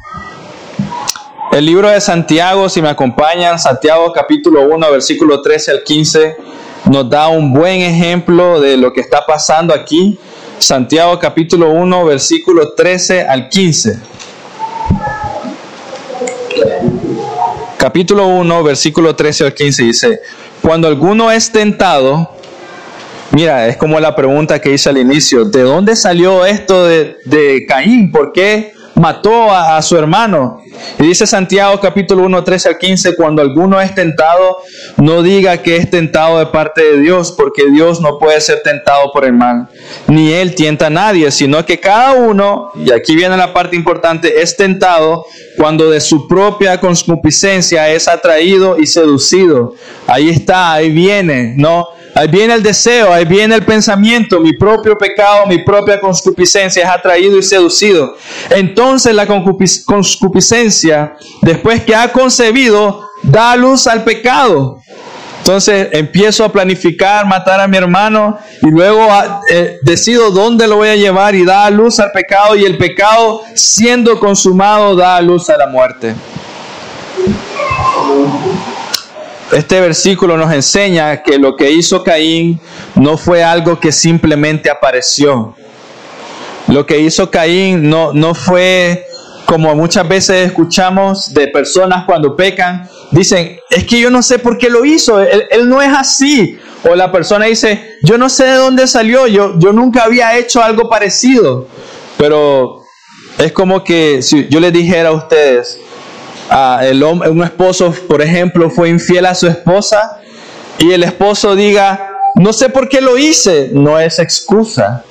El 1.52 1.66
libro 1.66 1.90
de 1.90 2.00
Santiago, 2.00 2.70
si 2.70 2.80
me 2.80 2.90
acompañan, 2.90 3.58
Santiago 3.58 4.14
capítulo 4.14 4.68
1, 4.68 4.92
versículo 4.92 5.42
13 5.42 5.72
al 5.72 5.84
15, 5.84 6.36
nos 6.92 7.10
da 7.10 7.28
un 7.30 7.52
buen 7.52 7.82
ejemplo 7.82 8.62
de 8.62 8.78
lo 8.78 8.94
que 8.94 9.02
está 9.02 9.26
pasando 9.26 9.74
aquí. 9.74 10.20
Santiago 10.60 11.18
capítulo 11.18 11.72
1, 11.72 12.06
versículo 12.06 12.74
13 12.74 13.28
al 13.28 13.50
15. 13.50 14.00
Capítulo 17.78 18.28
1, 18.28 18.64
versículo 18.64 19.16
13 19.16 19.46
al 19.46 19.54
15 19.56 19.84
dice, 19.84 20.22
cuando 20.62 20.88
alguno 20.88 21.32
es 21.32 21.52
tentado, 21.52 22.30
mira, 23.32 23.68
es 23.68 23.76
como 23.76 24.00
la 24.00 24.16
pregunta 24.16 24.62
que 24.62 24.72
hice 24.72 24.90
al 24.90 25.00
inicio, 25.00 25.46
¿de 25.46 25.64
dónde 25.64 25.96
salió 25.96 26.46
esto 26.46 26.86
de, 26.86 27.18
de 27.26 27.66
Caín? 27.68 28.12
¿Por 28.12 28.34
qué 28.34 28.74
mató 29.00 29.52
a, 29.52 29.82
su 29.82 29.98
hermano. 29.98 30.62
Y 31.00 31.04
dice 31.04 31.26
Santiago 31.26 31.80
capítulo 31.80 32.24
1, 32.24 32.44
13 32.44 32.70
al 32.70 32.78
15, 32.78 33.16
cuando 33.16 33.42
alguno 33.42 33.80
es 33.80 33.96
tentado, 33.96 34.58
no 34.98 35.24
diga 35.24 35.58
que 35.58 35.78
es 35.78 35.90
tentado 35.90 36.40
de 36.40 36.48
parte 36.48 36.84
de 36.84 37.00
Dios, 37.00 37.32
porque 37.32 37.64
Dios 37.72 38.02
no 38.02 38.20
puede 38.20 38.40
ser 38.42 38.62
tentado 38.62 39.12
por 39.12 39.26
el 39.26 39.34
mal, 39.34 39.70
ni 40.08 40.32
Él 40.34 40.54
tienta 40.54 40.88
a 40.88 40.90
nadie, 40.90 41.32
sino 41.32 41.66
que 41.66 41.80
cada 41.80 42.14
uno, 42.14 42.72
y 42.76 42.92
aquí 42.92 43.16
viene 43.16 43.38
la 43.38 43.54
parte 43.54 43.76
importante, 43.76 44.42
es 44.42 44.58
tentado 44.58 45.26
cuando 45.58 45.90
de 45.90 46.02
su 46.02 46.28
propia 46.28 46.80
concupiscencia 46.80 47.90
es 47.90 48.08
atraído 48.08 48.78
y 48.80 48.86
seducido. 48.86 49.76
Ahí 50.08 50.30
está, 50.30 50.74
ahí 50.74 50.92
viene, 50.92 51.54
¿no? 51.58 51.88
Ahí 52.16 52.28
viene 52.28 52.54
el 52.56 52.64
deseo, 52.64 53.14
ahí 53.14 53.26
viene 53.26 53.56
el 53.56 53.64
pensamiento, 53.64 54.40
mi 54.40 54.54
propio 54.54 54.98
pecado, 54.98 55.46
mi 55.46 55.60
propia 55.60 56.00
concupiscencia 56.00 56.84
es 56.84 56.90
atraído 56.90 57.38
y 57.38 57.44
seducido. 57.44 58.16
Entonces 58.50 59.14
la 59.14 59.28
concupiscencia, 59.28 61.16
después 61.42 61.84
que 61.84 61.96
ha 61.96 62.12
concebido, 62.12 63.10
da 63.24 63.56
luz 63.56 63.88
al 63.88 64.04
pecado. 64.04 64.80
Entonces 65.40 65.88
empiezo 65.94 66.44
a 66.44 66.52
planificar 66.52 67.26
matar 67.26 67.60
a 67.60 67.68
mi 67.68 67.78
hermano 67.78 68.38
y 68.62 68.68
luego 68.68 69.08
ah, 69.10 69.42
eh, 69.50 69.80
decido 69.82 70.32
dónde 70.32 70.68
lo 70.68 70.76
voy 70.76 70.90
a 70.90 70.96
llevar 70.96 71.34
y 71.34 71.46
da 71.46 71.70
luz 71.70 72.00
al 72.00 72.12
pecado 72.12 72.56
y 72.56 72.66
el 72.66 72.78
pecado 72.78 73.42
siendo 73.56 74.20
consumado 74.20 74.96
da 74.96 75.20
luz 75.22 75.50
a 75.50 75.58
la 75.58 75.68
muerte. 75.68 76.14
Este 79.52 79.82
versículo 79.82 80.38
nos 80.38 80.54
enseña 80.54 81.24
que 81.24 81.38
lo 81.40 81.56
que 81.56 81.72
hizo 81.72 82.04
Caín 82.04 82.60
no 82.96 83.18
fue 83.18 83.44
algo 83.44 83.80
que 83.80 83.92
simplemente 83.92 84.70
apareció. 84.70 85.56
Lo 86.68 86.86
que 86.86 87.00
hizo 87.00 87.32
Caín 87.32 87.90
no, 87.90 88.14
no 88.14 88.36
fue 88.36 89.06
como 89.50 89.76
muchas 89.76 90.08
veces 90.08 90.46
escuchamos 90.46 91.34
de 91.34 91.48
personas 91.48 92.06
cuando 92.06 92.36
pecan, 92.36 92.88
dicen, 93.10 93.60
es 93.72 93.84
que 93.86 94.00
yo 94.00 94.12
no 94.12 94.22
sé 94.22 94.38
por 94.38 94.60
qué 94.60 94.70
lo 94.70 94.86
hizo, 94.86 95.20
él, 95.20 95.68
no 95.68 95.82
es 95.82 95.90
así. 95.92 96.60
O 96.88 96.94
la 96.94 97.12
persona 97.12 97.46
dice, 97.46 97.98
yo 98.04 98.20
no 98.20 98.30
sé 98.30 98.46
de 98.46 98.54
dónde 98.54 98.88
salió, 98.88 99.26
yo, 99.26 99.58
yo 99.58 99.74
nunca 99.74 100.04
había 100.04 100.38
hecho 100.38 100.62
algo 100.62 100.88
parecido. 100.88 101.68
Pero 102.18 102.84
es 103.40 103.52
como 103.52 103.84
que 103.84 104.22
si 104.22 104.48
yo 104.50 104.60
les 104.60 104.72
dijera 104.72 105.10
a 105.10 105.14
ustedes, 105.14 105.80
un 106.52 107.44
esposo, 107.44 107.94
por 108.08 108.22
ejemplo, 108.22 108.70
fue 108.70 108.90
infiel 108.90 109.26
a 109.26 109.36
su 109.36 109.48
esposa 109.48 110.20
y 110.80 110.92
el 110.92 111.04
esposo 111.04 111.56
diga, 111.56 112.18
no 112.36 112.54
sé 112.54 112.70
por 112.70 112.90
qué 112.90 113.02
lo 113.02 113.18
hice, 113.18 113.70
no 113.74 114.00
es 114.00 114.20
excusa. 114.20 115.04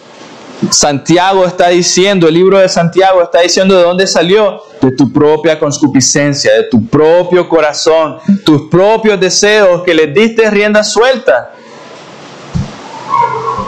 Santiago 0.71 1.47
está 1.47 1.69
diciendo, 1.69 2.27
el 2.27 2.35
libro 2.35 2.59
de 2.59 2.69
Santiago 2.69 3.23
está 3.23 3.41
diciendo 3.41 3.77
de 3.77 3.85
dónde 3.85 4.07
salió, 4.07 4.63
de 4.81 4.91
tu 4.91 5.13
propia 5.13 5.59
concupiscencia, 5.59 6.53
de 6.53 6.65
tu 6.65 6.85
propio 6.87 7.49
corazón, 7.49 8.19
tus 8.45 8.63
propios 8.69 9.21
deseos 9.21 9.83
que 9.85 9.95
le 9.95 10.09
diste 10.09 10.51
rienda 10.51 10.83
suelta. 10.83 11.53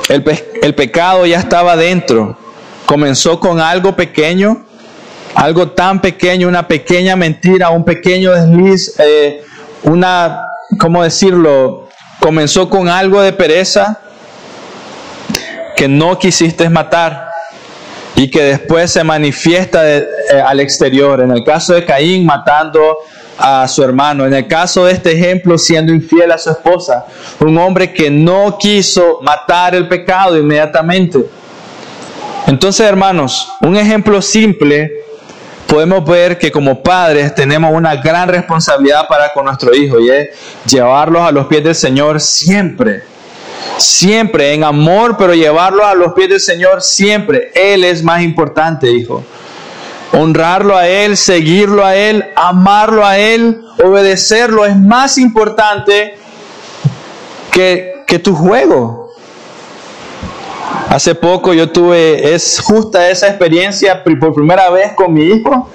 El, 0.08 0.24
el 0.62 0.74
pecado 0.74 1.26
ya 1.26 1.38
estaba 1.38 1.76
dentro, 1.76 2.36
comenzó 2.86 3.38
con 3.38 3.60
algo 3.60 3.94
pequeño, 3.94 4.64
algo 5.34 5.70
tan 5.70 6.00
pequeño, 6.00 6.48
una 6.48 6.66
pequeña 6.66 7.16
mentira, 7.16 7.70
un 7.70 7.84
pequeño 7.84 8.32
desliz, 8.32 8.94
eh, 8.98 9.42
una, 9.84 10.46
¿cómo 10.78 11.02
decirlo? 11.02 11.88
Comenzó 12.20 12.68
con 12.68 12.88
algo 12.88 13.22
de 13.22 13.32
pereza, 13.32 14.00
que 15.76 15.88
no 15.88 16.18
quisiste 16.18 16.68
matar 16.68 17.30
y 18.14 18.30
que 18.30 18.42
después 18.42 18.90
se 18.90 19.02
manifiesta 19.02 19.96
eh, 19.96 20.04
al 20.44 20.60
exterior. 20.60 21.22
En 21.22 21.30
el 21.30 21.42
caso 21.42 21.72
de 21.72 21.86
Caín 21.86 22.26
matando 22.26 22.98
a 23.38 23.66
su 23.66 23.82
hermano, 23.82 24.26
en 24.26 24.34
el 24.34 24.46
caso 24.46 24.84
de 24.84 24.92
este 24.92 25.12
ejemplo 25.12 25.56
siendo 25.56 25.90
infiel 25.94 26.30
a 26.30 26.36
su 26.36 26.50
esposa, 26.50 27.06
un 27.38 27.56
hombre 27.56 27.94
que 27.94 28.10
no 28.10 28.58
quiso 28.58 29.20
matar 29.22 29.74
el 29.74 29.88
pecado 29.88 30.36
inmediatamente. 30.36 31.24
Entonces, 32.46 32.86
hermanos, 32.86 33.50
un 33.62 33.74
ejemplo 33.76 34.20
simple, 34.20 34.92
podemos 35.70 36.04
ver 36.04 36.36
que 36.36 36.50
como 36.50 36.82
padres 36.82 37.34
tenemos 37.34 37.72
una 37.72 37.94
gran 37.96 38.28
responsabilidad 38.28 39.06
para 39.08 39.32
con 39.32 39.44
nuestro 39.44 39.72
hijo 39.74 40.00
y 40.00 40.10
es 40.10 40.28
llevarlos 40.66 41.22
a 41.22 41.30
los 41.30 41.46
pies 41.46 41.62
del 41.62 41.74
Señor 41.74 42.20
siempre 42.20 43.04
Siempre 43.78 44.52
en 44.52 44.64
amor, 44.64 45.16
pero 45.16 45.34
llevarlo 45.34 45.86
a 45.86 45.94
los 45.94 46.12
pies 46.12 46.28
del 46.28 46.40
Señor 46.40 46.82
siempre. 46.82 47.50
Él 47.54 47.84
es 47.84 48.02
más 48.02 48.22
importante, 48.22 48.90
hijo. 48.90 49.24
Honrarlo 50.12 50.76
a 50.76 50.86
Él, 50.86 51.16
seguirlo 51.16 51.84
a 51.84 51.96
Él, 51.96 52.24
amarlo 52.36 53.06
a 53.06 53.18
Él, 53.18 53.62
obedecerlo 53.82 54.66
es 54.66 54.76
más 54.76 55.16
importante 55.18 56.18
que, 57.50 58.02
que 58.06 58.18
tu 58.18 58.34
juego. 58.34 58.99
Hace 60.90 61.14
poco 61.14 61.54
yo 61.54 61.70
tuve, 61.70 62.34
es 62.34 62.58
justa 62.58 63.10
esa 63.10 63.28
experiencia 63.28 64.02
por 64.02 64.34
primera 64.34 64.68
vez 64.70 64.92
con 64.94 65.14
mi 65.14 65.22
hijo. 65.22 65.68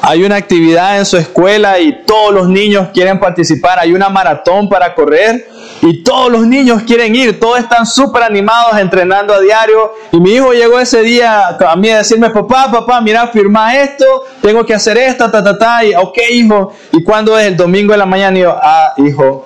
Hay 0.00 0.22
una 0.22 0.36
actividad 0.36 0.98
en 0.98 1.04
su 1.04 1.16
escuela 1.16 1.80
y 1.80 2.04
todos 2.04 2.32
los 2.32 2.48
niños 2.48 2.90
quieren 2.94 3.18
participar. 3.18 3.80
Hay 3.80 3.92
una 3.92 4.08
maratón 4.08 4.68
para 4.68 4.94
correr 4.94 5.48
y 5.80 6.04
todos 6.04 6.30
los 6.30 6.46
niños 6.46 6.84
quieren 6.84 7.12
ir, 7.16 7.40
todos 7.40 7.58
están 7.58 7.84
súper 7.86 8.22
animados 8.22 8.78
entrenando 8.78 9.34
a 9.34 9.40
diario. 9.40 9.94
Y 10.12 10.20
mi 10.20 10.34
hijo 10.34 10.52
llegó 10.52 10.78
ese 10.78 11.02
día 11.02 11.56
a 11.58 11.74
mí 11.74 11.90
a 11.90 11.98
decirme, 11.98 12.30
papá, 12.30 12.70
papá, 12.70 13.00
mira, 13.00 13.26
firma 13.26 13.76
esto, 13.76 14.04
tengo 14.40 14.64
que 14.64 14.74
hacer 14.74 14.96
esto, 14.96 15.28
ta, 15.28 15.42
ta, 15.42 15.58
ta. 15.58 15.84
Y, 15.84 15.92
ok, 15.96 16.18
hijo. 16.30 16.72
¿Y 16.92 17.02
cuando 17.02 17.36
es 17.36 17.48
el 17.48 17.56
domingo 17.56 17.90
de 17.90 17.98
la 17.98 18.06
mañana? 18.06 18.38
Y 18.38 18.42
yo, 18.42 18.56
ah, 18.62 18.92
hijo. 18.98 19.44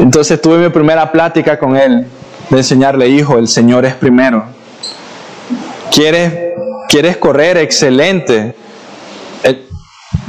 Entonces 0.00 0.42
tuve 0.42 0.58
mi 0.58 0.68
primera 0.68 1.12
plática 1.12 1.56
con 1.56 1.76
él, 1.76 2.08
de 2.56 2.58
enseñarle, 2.58 3.08
hijo, 3.08 3.38
el 3.38 3.48
Señor 3.48 3.84
es 3.86 3.94
primero. 3.94 4.44
¿Quieres, 5.90 6.32
quieres 6.88 7.16
correr? 7.16 7.56
Excelente. 7.56 8.54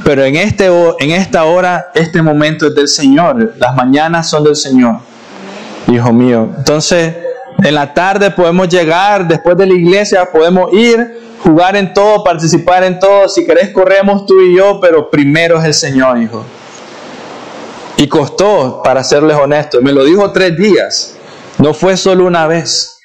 Pero 0.03 0.24
en, 0.24 0.36
este, 0.36 0.68
en 1.00 1.12
esta 1.12 1.46
hora, 1.46 1.92
este 1.94 2.22
momento 2.22 2.68
es 2.68 2.75
del 2.75 2.88
Señor. 2.88 3.56
Las 3.58 3.75
mañanas 3.75 4.30
son 4.30 4.44
del 4.44 4.56
Señor, 4.56 4.98
hijo 5.88 6.12
mío. 6.12 6.50
Entonces, 6.58 7.15
en 7.62 7.75
la 7.75 7.94
tarde 7.94 8.32
podemos 8.32 8.68
llegar, 8.68 9.27
después 9.27 9.56
de 9.58 9.65
la 9.65 9.74
iglesia 9.74 10.25
podemos 10.32 10.74
ir, 10.74 11.22
jugar 11.42 11.75
en 11.75 11.94
todo, 11.94 12.24
participar 12.24 12.84
en 12.84 13.00
todo. 13.00 13.30
Si 13.30 13.46
querés, 13.46 13.70
corremos 13.70 14.25
tú 14.25 14.42
y 14.42 14.58
yo, 14.58 14.80
pero 14.82 15.10
primero 15.10 15.60
es 15.60 15.65
el 15.65 15.74
Señor, 15.74 16.18
hijo. 16.18 16.44
Y 17.98 18.08
costó, 18.08 18.82
para 18.84 19.03
serles 19.03 19.38
honesto, 19.38 19.82
me 19.82 19.92
lo 19.94 20.03
dijo 20.03 20.32
tres 20.32 20.58
días, 20.58 21.15
no 21.60 21.74
fue 21.74 21.98
solo 21.98 22.25
una 22.25 22.48
vez. 22.48 23.00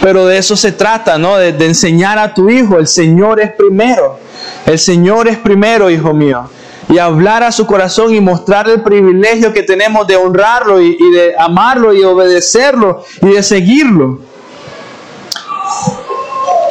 Pero 0.00 0.26
de 0.26 0.38
eso 0.38 0.56
se 0.56 0.72
trata, 0.72 1.18
¿no? 1.18 1.36
De, 1.36 1.48
enseñar 1.64 2.18
a 2.18 2.32
tu 2.32 2.48
hijo, 2.48 2.78
el 2.78 2.86
Señor 2.86 3.40
es 3.40 3.52
primero. 3.52 4.18
El 4.64 4.78
Señor 4.78 5.28
es 5.28 5.38
primero, 5.38 5.90
hijo 5.90 6.12
mío. 6.12 6.48
Y 6.88 6.98
hablar 6.98 7.42
a 7.42 7.50
su 7.50 7.66
corazón 7.66 8.14
y 8.14 8.20
mostrar 8.20 8.68
el 8.68 8.82
privilegio 8.82 9.52
que 9.52 9.62
tenemos 9.62 10.06
de 10.06 10.16
honrarlo 10.16 10.80
y, 10.80 10.96
de 11.12 11.34
amarlo 11.36 11.92
y 11.92 12.04
obedecerlo 12.04 13.04
y 13.22 13.30
de 13.30 13.42
seguirlo. 13.42 14.20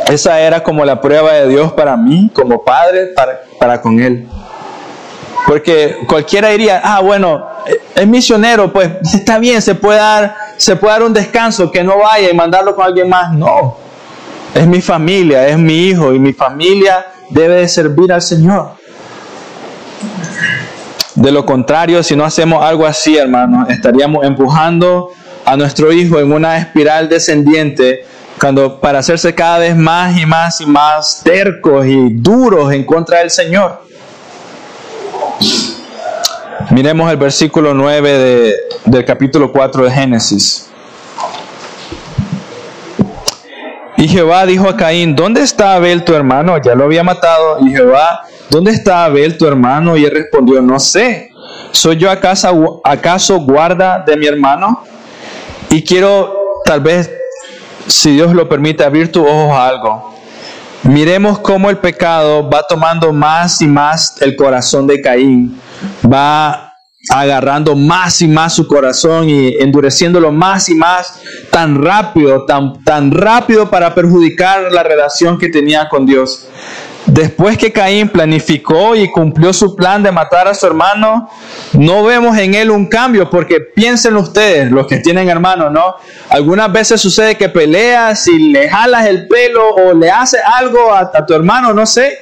Esa 0.09 0.39
era 0.39 0.63
como 0.63 0.85
la 0.85 1.01
prueba 1.01 1.33
de 1.33 1.47
Dios 1.47 1.74
para 1.74 1.97
mí, 1.97 2.29
como 2.33 2.63
padre, 2.63 3.07
para, 3.07 3.41
para 3.59 3.81
con 3.81 4.00
Él. 4.00 4.29
Porque 5.45 5.97
cualquiera 6.07 6.50
diría, 6.50 6.81
ah, 6.83 7.01
bueno, 7.01 7.45
es 7.93 8.07
misionero, 8.07 8.71
pues 8.71 8.89
está 9.13 9.39
bien, 9.39 9.62
se 9.62 9.75
puede 9.75 10.00
dar, 10.00 10.35
se 10.57 10.75
puede 10.75 10.93
dar 10.93 11.03
un 11.03 11.13
descanso, 11.13 11.71
que 11.71 11.83
no 11.83 12.00
vaya 12.00 12.29
y 12.29 12.33
mandarlo 12.33 12.75
con 12.75 12.85
alguien 12.85 13.09
más. 13.09 13.33
No, 13.33 13.77
es 14.53 14.67
mi 14.67 14.81
familia, 14.81 15.47
es 15.47 15.57
mi 15.57 15.88
hijo 15.88 16.13
y 16.13 16.19
mi 16.19 16.33
familia 16.33 17.05
debe 17.29 17.55
de 17.55 17.67
servir 17.67 18.12
al 18.13 18.21
Señor. 18.21 18.71
De 21.15 21.31
lo 21.31 21.45
contrario, 21.45 22.03
si 22.03 22.15
no 22.15 22.25
hacemos 22.25 22.63
algo 22.63 22.85
así, 22.85 23.17
hermanos, 23.17 23.69
estaríamos 23.69 24.25
empujando 24.25 25.12
a 25.45 25.55
nuestro 25.55 25.91
hijo 25.91 26.19
en 26.19 26.31
una 26.31 26.57
espiral 26.57 27.07
descendiente 27.07 28.05
cuando 28.39 28.81
para 28.81 29.00
hacerse 29.00 29.33
cada 29.33 29.59
vez 29.59 29.75
más 29.75 30.17
y 30.17 30.25
más 30.25 30.59
y 30.59 30.65
más 30.65 31.21
tercos 31.24 31.85
y 31.85 32.09
duros 32.09 32.74
en 32.74 32.83
contra 32.83 33.19
del 33.19 33.31
Señor. 33.31 33.85
Miremos 36.72 37.12
el 37.12 37.17
versículo 37.17 37.74
9 37.74 38.55
del 38.86 39.05
capítulo 39.05 39.51
4 39.51 39.86
de 39.86 39.91
Génesis. 39.91 40.67
Y 43.98 44.07
Jehová 44.07 44.45
dijo 44.45 44.67
a 44.67 44.75
Caín, 44.75 45.15
¿dónde 45.15 45.41
está 45.41 45.75
Abel 45.75 46.03
tu 46.03 46.13
hermano? 46.13 46.57
Ya 46.62 46.75
lo 46.75 46.86
había 46.86 47.03
matado. 47.03 47.60
Y 47.65 47.72
Jehová, 47.72 48.22
¿dónde 48.50 48.72
está 48.72 49.05
Abel 49.05 49.38
tu 49.38 49.48
hermano? 49.48 49.95
Y 49.95 50.05
él 50.05 50.12
respondió, 50.12 50.62
no 50.62 50.79
sé. 50.79 51.31
¿Soy 51.72 51.98
yo 51.98 52.10
acaso, 52.10 52.81
acaso 52.84 53.39
guarda 53.39 54.03
de 54.05 54.17
mi 54.17 54.25
hermano? 54.25 54.84
Y 55.69 55.84
quiero, 55.84 56.62
tal 56.65 56.81
vez, 56.81 57.12
si 57.88 58.13
Dios 58.13 58.34
lo 58.34 58.50
permite, 58.50 58.84
abrir 58.84 59.12
tus 59.12 59.24
ojos 59.24 59.51
a 59.51 59.67
algo. 59.67 60.14
Miremos 60.86 61.39
cómo 61.39 61.72
el 61.72 61.80
pecado 61.80 62.48
va 62.48 62.63
tomando 62.68 63.12
más 63.12 63.60
y 63.62 63.68
más 63.68 64.22
el 64.22 64.36
corazón 64.36 64.86
de 64.86 65.01
Caín. 65.01 65.60
Va 66.12 66.74
agarrando 67.10 67.75
más 67.75 68.22
y 68.22 68.27
más 68.27 68.54
su 68.54 68.68
corazón 68.68 69.30
y 69.30 69.56
endureciéndolo 69.60 70.32
más 70.32 70.70
y 70.70 70.75
más 70.75 71.22
tan 71.51 71.84
rápido, 71.84 72.46
tan, 72.46 72.84
tan 72.84 73.12
rápido 73.12 73.70
para 73.70 73.94
perjudicar 73.96 74.72
la 74.72 74.84
relación 74.84 75.38
que 75.38 75.50
tenía 75.50 75.89
con 75.89 76.06
Dios. 76.06 76.48
Después 77.07 77.57
que 77.57 77.71
Caín 77.71 78.09
planificó 78.09 78.95
y 78.95 79.12
cumplió 79.12 79.53
su 79.53 79.75
plan 79.75 80.01
de 80.01 80.12
matar 80.12 80.47
a 80.47 80.55
su 80.55 80.65
hermano, 80.65 81.29
no 81.74 82.03
vemos 82.03 82.35
en 82.38 82.55
él 82.55 82.71
un 82.71 82.88
cambio, 82.88 83.29
porque 83.29 83.59
piensen 83.59 84.15
ustedes, 84.15 84.71
los 84.71 84.88
que 84.88 84.97
tienen 84.97 85.29
hermanos, 85.29 85.71
¿no? 85.71 85.95
Algunas 86.29 86.71
veces 86.71 87.00
sucede 87.00 87.35
que 87.35 87.50
peleas 87.50 88.27
y 88.27 88.50
le 88.50 88.67
jalas 88.67 89.05
el 89.05 89.27
pelo 89.27 89.69
o 89.69 89.93
le 89.93 90.09
haces 90.09 90.41
algo 90.43 90.91
a, 90.91 91.25
tu 91.25 91.33
hermano, 91.35 91.74
no 91.74 91.85
sé, 91.85 92.17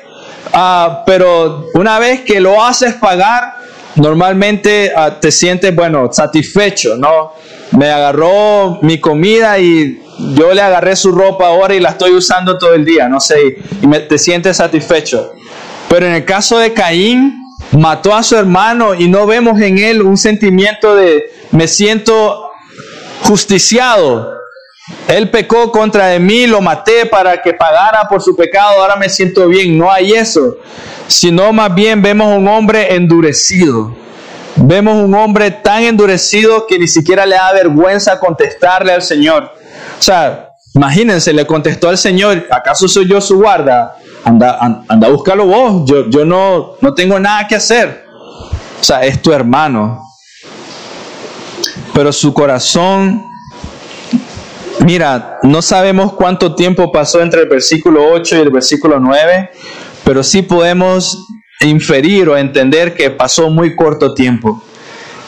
ah, 0.52 1.04
pero 1.06 1.70
una 1.76 1.98
vez 2.00 2.22
que 2.22 2.42
lo 2.42 2.62
haces 2.62 2.96
pagar, 2.96 3.56
normalmente 3.96 4.92
ah, 4.94 5.18
te 5.18 5.32
sientes, 5.32 5.74
bueno, 5.74 6.10
satisfecho, 6.12 6.98
¿no? 6.98 7.32
Me 7.78 7.90
agarró 7.90 8.80
mi 8.82 9.00
comida 9.00 9.60
y 9.60 10.02
yo 10.36 10.54
le 10.54 10.62
agarré 10.62 10.96
su 10.96 11.12
ropa 11.12 11.48
ahora 11.48 11.74
y 11.74 11.80
la 11.80 11.90
estoy 11.90 12.12
usando 12.12 12.58
todo 12.58 12.74
el 12.74 12.86
día, 12.86 13.10
no 13.10 13.20
sé, 13.20 13.58
y 13.82 13.88
te 14.08 14.18
sientes 14.18 14.58
satisfecho. 14.58 15.34
Pero 15.90 16.06
en 16.06 16.14
el 16.14 16.26
caso 16.26 16.58
de 16.58 16.74
Caín, 16.74 17.44
mató 17.72 18.16
a 18.16 18.24
su 18.24 18.36
hermano 18.36 18.94
y 18.94 19.08
no 19.08 19.26
vemos 19.26 19.60
en 19.60 19.80
él 19.80 20.02
un 20.02 20.18
sentimiento 20.18 20.96
de 20.96 21.32
me 21.52 21.68
siento 21.68 22.52
justiciado. 23.24 24.34
Él 25.08 25.30
pecó 25.30 25.72
contra 25.72 26.08
de 26.08 26.20
mí, 26.20 26.46
lo 26.46 26.62
maté 26.62 27.06
para 27.06 27.42
que 27.42 27.54
pagara 27.54 28.08
por 28.08 28.22
su 28.22 28.36
pecado, 28.36 28.82
ahora 28.82 28.96
me 28.96 29.10
siento 29.10 29.48
bien. 29.48 29.78
No 29.78 29.92
hay 29.92 30.14
eso, 30.14 30.58
sino 31.08 31.54
más 31.54 31.74
bien 31.74 32.02
vemos 32.02 32.38
un 32.38 32.48
hombre 32.48 32.94
endurecido. 32.96 34.03
Vemos 34.66 34.96
un 34.96 35.14
hombre 35.14 35.52
tan 35.52 35.84
endurecido 35.84 36.66
que 36.68 36.80
ni 36.80 36.88
siquiera 36.88 37.26
le 37.26 37.36
da 37.36 37.52
vergüenza 37.52 38.18
contestarle 38.18 38.94
al 38.94 39.02
Señor. 39.02 39.52
O 40.00 40.02
sea, 40.02 40.52
imagínense, 40.74 41.34
le 41.34 41.46
contestó 41.46 41.90
al 41.90 41.98
Señor, 41.98 42.48
¿acaso 42.50 42.88
soy 42.88 43.06
yo 43.06 43.20
su 43.20 43.36
guarda? 43.36 43.98
Anda, 44.24 44.58
anda, 44.88 45.10
búscalo 45.10 45.46
vos, 45.48 45.84
yo, 45.86 46.10
yo 46.10 46.24
no, 46.24 46.78
no 46.80 46.94
tengo 46.94 47.20
nada 47.20 47.46
que 47.46 47.56
hacer. 47.56 48.06
O 48.80 48.84
sea, 48.84 49.04
es 49.04 49.22
tu 49.22 49.34
hermano. 49.34 50.02
Pero 51.94 52.14
su 52.14 52.34
corazón, 52.34 53.22
mira, 54.80 55.40
no 55.44 55.62
sabemos 55.62 56.14
cuánto 56.14 56.56
tiempo 56.56 56.90
pasó 56.90 57.22
entre 57.22 57.42
el 57.42 57.50
versículo 57.50 58.14
8 58.14 58.38
y 58.38 58.40
el 58.40 58.50
versículo 58.50 58.98
9, 58.98 59.52
pero 60.06 60.24
sí 60.24 60.42
podemos 60.42 61.18
inferir 61.62 62.30
o 62.30 62.38
entender 62.38 62.94
que 62.94 63.10
pasó 63.10 63.50
muy 63.50 63.76
corto 63.76 64.14
tiempo. 64.14 64.64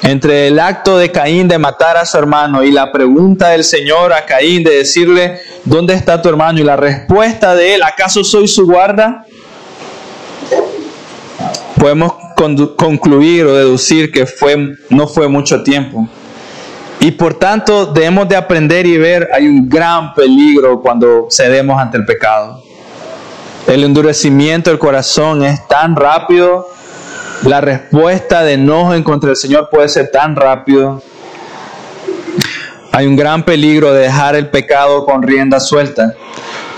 Entre 0.01 0.47
el 0.47 0.59
acto 0.59 0.97
de 0.97 1.11
Caín 1.11 1.47
de 1.47 1.57
matar 1.57 1.97
a 1.97 2.05
su 2.05 2.17
hermano 2.17 2.63
y 2.63 2.71
la 2.71 2.91
pregunta 2.91 3.49
del 3.49 3.63
Señor 3.63 4.13
a 4.13 4.25
Caín 4.25 4.63
de 4.63 4.77
decirle, 4.77 5.39
¿dónde 5.63 5.93
está 5.93 6.21
tu 6.21 6.29
hermano? 6.29 6.59
Y 6.59 6.63
la 6.63 6.75
respuesta 6.75 7.55
de 7.55 7.75
él, 7.75 7.83
¿acaso 7.83 8.23
soy 8.23 8.47
su 8.47 8.65
guarda? 8.65 9.25
Podemos 11.79 12.13
concluir 12.75 13.45
o 13.45 13.55
deducir 13.55 14.11
que 14.11 14.25
fue, 14.25 14.75
no 14.89 15.07
fue 15.07 15.27
mucho 15.27 15.63
tiempo. 15.63 16.07
Y 16.99 17.11
por 17.11 17.35
tanto 17.35 17.87
debemos 17.87 18.27
de 18.27 18.35
aprender 18.35 18.85
y 18.85 18.97
ver, 18.97 19.29
hay 19.33 19.47
un 19.47 19.67
gran 19.67 20.13
peligro 20.13 20.81
cuando 20.81 21.27
cedemos 21.29 21.79
ante 21.79 21.97
el 21.97 22.05
pecado. 22.05 22.64
El 23.67 23.83
endurecimiento 23.83 24.69
del 24.69 24.77
corazón 24.77 25.43
es 25.43 25.67
tan 25.67 25.95
rápido, 25.95 26.67
la 27.43 27.61
respuesta 27.61 28.43
de 28.43 28.53
enojo 28.53 28.93
en 28.93 29.03
contra 29.03 29.29
del 29.29 29.37
Señor 29.37 29.69
puede 29.71 29.89
ser 29.89 30.11
tan 30.11 30.35
rápido. 30.35 31.01
Hay 32.91 33.07
un 33.07 33.15
gran 33.15 33.43
peligro 33.43 33.91
de 33.91 34.03
dejar 34.03 34.35
el 34.35 34.49
pecado 34.49 35.03
con 35.05 35.23
rienda 35.23 35.59
suelta. 35.59 36.13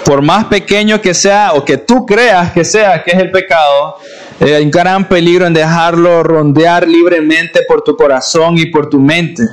Por 0.05 0.21
más 0.21 0.45
pequeño 0.45 1.01
que 1.01 1.13
sea 1.13 1.53
o 1.53 1.65
que 1.65 1.77
tú 1.77 2.05
creas 2.05 2.53
que 2.53 2.63
sea 2.63 3.03
que 3.03 3.11
es 3.11 3.19
el 3.19 3.31
pecado, 3.31 3.97
eh, 4.39 4.55
hay 4.55 4.63
un 4.63 4.71
gran 4.71 5.09
peligro 5.09 5.45
en 5.45 5.53
dejarlo 5.53 6.23
rondear 6.23 6.87
libremente 6.87 7.63
por 7.67 7.81
tu 7.81 7.97
corazón 7.97 8.57
y 8.57 8.67
por 8.67 8.89
tu 8.89 8.99
mente 8.99 9.43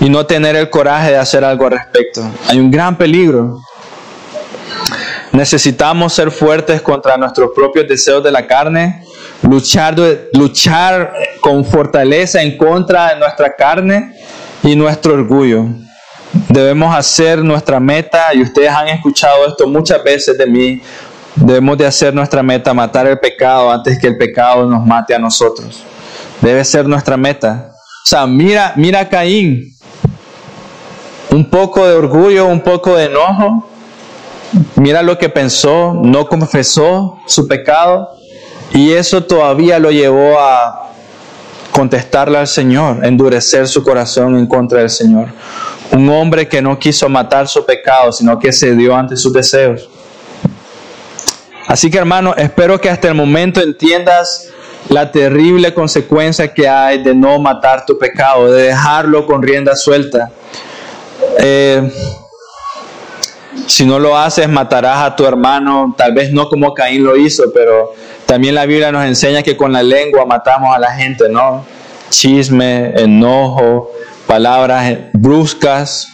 y 0.00 0.10
no 0.10 0.26
tener 0.26 0.56
el 0.56 0.68
coraje 0.68 1.10
de 1.10 1.16
hacer 1.16 1.44
algo 1.44 1.66
al 1.66 1.72
respecto. 1.72 2.28
Hay 2.48 2.58
un 2.58 2.70
gran 2.70 2.96
peligro. 2.96 3.60
Necesitamos 5.34 6.12
ser 6.12 6.30
fuertes 6.30 6.80
contra 6.80 7.16
nuestros 7.16 7.50
propios 7.56 7.88
deseos 7.88 8.22
de 8.22 8.30
la 8.30 8.46
carne, 8.46 9.04
luchar, 9.42 9.96
luchar 10.32 11.12
con 11.40 11.64
fortaleza 11.64 12.40
en 12.40 12.56
contra 12.56 13.12
de 13.12 13.18
nuestra 13.18 13.56
carne 13.56 14.14
y 14.62 14.76
nuestro 14.76 15.14
orgullo. 15.14 15.66
Debemos 16.48 16.94
hacer 16.94 17.42
nuestra 17.42 17.80
meta, 17.80 18.32
y 18.32 18.42
ustedes 18.42 18.70
han 18.70 18.86
escuchado 18.86 19.48
esto 19.48 19.66
muchas 19.66 20.04
veces 20.04 20.38
de 20.38 20.46
mí, 20.46 20.80
debemos 21.34 21.78
de 21.78 21.86
hacer 21.86 22.14
nuestra 22.14 22.40
meta, 22.40 22.72
matar 22.72 23.08
el 23.08 23.18
pecado 23.18 23.72
antes 23.72 23.98
que 23.98 24.06
el 24.06 24.16
pecado 24.16 24.70
nos 24.70 24.86
mate 24.86 25.16
a 25.16 25.18
nosotros. 25.18 25.82
Debe 26.40 26.64
ser 26.64 26.86
nuestra 26.86 27.16
meta. 27.16 27.72
O 27.72 28.08
sea, 28.08 28.24
mira, 28.28 28.72
mira 28.76 29.00
a 29.00 29.08
Caín. 29.08 29.74
Un 31.30 31.50
poco 31.50 31.84
de 31.84 31.94
orgullo, 31.94 32.46
un 32.46 32.60
poco 32.60 32.94
de 32.94 33.06
enojo, 33.06 33.73
Mira 34.76 35.02
lo 35.02 35.18
que 35.18 35.28
pensó, 35.28 35.94
no 35.94 36.26
confesó 36.26 37.18
su 37.26 37.48
pecado 37.48 38.16
y 38.72 38.92
eso 38.92 39.24
todavía 39.24 39.78
lo 39.78 39.90
llevó 39.90 40.38
a 40.38 40.90
contestarle 41.72 42.38
al 42.38 42.46
Señor, 42.46 43.04
endurecer 43.04 43.66
su 43.66 43.82
corazón 43.82 44.36
en 44.36 44.46
contra 44.46 44.80
del 44.80 44.90
Señor. 44.90 45.28
Un 45.90 46.08
hombre 46.08 46.48
que 46.48 46.62
no 46.62 46.78
quiso 46.78 47.08
matar 47.08 47.48
su 47.48 47.66
pecado, 47.66 48.12
sino 48.12 48.38
que 48.38 48.52
cedió 48.52 48.94
ante 48.94 49.16
sus 49.16 49.32
deseos. 49.32 49.88
Así 51.66 51.90
que 51.90 51.98
hermano, 51.98 52.34
espero 52.36 52.80
que 52.80 52.90
hasta 52.90 53.08
el 53.08 53.14
momento 53.14 53.60
entiendas 53.60 54.48
la 54.88 55.10
terrible 55.10 55.74
consecuencia 55.74 56.52
que 56.52 56.68
hay 56.68 57.02
de 57.02 57.14
no 57.14 57.38
matar 57.38 57.84
tu 57.86 57.98
pecado, 57.98 58.52
de 58.52 58.64
dejarlo 58.64 59.26
con 59.26 59.42
rienda 59.42 59.74
suelta. 59.74 60.30
Eh, 61.38 61.90
si 63.66 63.84
no 63.86 63.98
lo 63.98 64.16
haces, 64.16 64.48
matarás 64.48 64.98
a 64.98 65.16
tu 65.16 65.24
hermano, 65.26 65.94
tal 65.96 66.12
vez 66.12 66.32
no 66.32 66.48
como 66.48 66.74
Caín 66.74 67.04
lo 67.04 67.16
hizo, 67.16 67.44
pero 67.52 67.94
también 68.26 68.54
la 68.54 68.66
Biblia 68.66 68.92
nos 68.92 69.04
enseña 69.04 69.42
que 69.42 69.56
con 69.56 69.72
la 69.72 69.82
lengua 69.82 70.24
matamos 70.26 70.74
a 70.74 70.78
la 70.78 70.92
gente, 70.92 71.28
¿no? 71.28 71.64
Chisme, 72.10 72.92
enojo, 73.00 73.90
palabras 74.26 74.94
bruscas. 75.12 76.08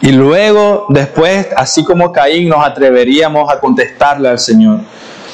Y 0.00 0.12
luego, 0.12 0.86
después, 0.88 1.48
así 1.56 1.84
como 1.84 2.12
Caín, 2.12 2.48
nos 2.48 2.64
atreveríamos 2.64 3.52
a 3.52 3.60
contestarle 3.60 4.28
al 4.28 4.38
Señor. 4.38 4.80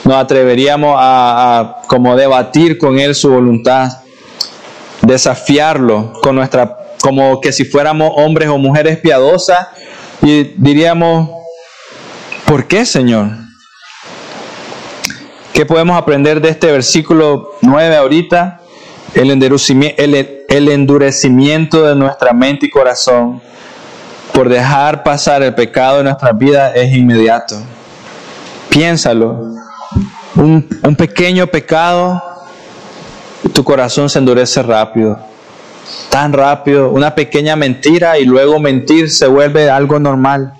Nos 0.05 0.17
atreveríamos 0.17 0.97
a, 0.99 1.61
a 1.61 1.83
como 1.87 2.17
debatir 2.17 2.79
con 2.79 2.99
Él 2.99 3.15
su 3.15 3.31
voluntad, 3.31 4.03
desafiarlo 5.03 6.13
con 6.23 6.35
nuestra, 6.35 6.77
como 7.01 7.41
que 7.41 7.53
si 7.53 7.65
fuéramos 7.65 8.11
hombres 8.17 8.49
o 8.49 8.59
mujeres 8.59 8.99
piadosas 8.99 9.69
y 10.23 10.55
diríamos, 10.57 11.31
¿por 12.47 12.67
qué, 12.67 12.85
Señor? 12.85 13.29
¿Qué 15.53 15.65
podemos 15.65 15.97
aprender 15.97 16.41
de 16.41 16.51
este 16.51 16.71
versículo 16.71 17.53
9 17.63 17.97
ahorita? 17.97 18.61
El 19.15 19.31
endurecimiento, 19.31 20.03
el, 20.03 20.69
endurecimiento 20.69 21.87
de 21.87 21.95
nuestra 21.95 22.33
mente 22.33 22.67
y 22.67 22.71
corazón 22.71 23.41
por 24.33 24.49
dejar 24.49 25.03
pasar 25.03 25.43
el 25.43 25.55
pecado 25.55 26.01
en 26.01 26.05
nuestra 26.05 26.33
vida 26.33 26.75
es 26.75 26.95
inmediato. 26.95 27.57
Piénsalo. 28.69 29.55
Un, 30.35 30.69
un 30.83 30.97
pequeño 30.97 31.47
pecado, 31.47 32.23
tu 33.55 33.65
corazón 33.65 34.11
se 34.11 34.19
endurece 34.19 34.63
rápido 34.63 35.19
tan 36.11 36.33
rápido, 36.33 36.91
una 36.91 37.15
pequeña 37.15 37.57
mentira 37.57 38.19
y 38.19 38.25
luego 38.25 38.59
mentir 38.59 39.11
se 39.11 39.27
vuelve 39.27 39.69
algo 39.71 39.99
normal. 39.99 40.53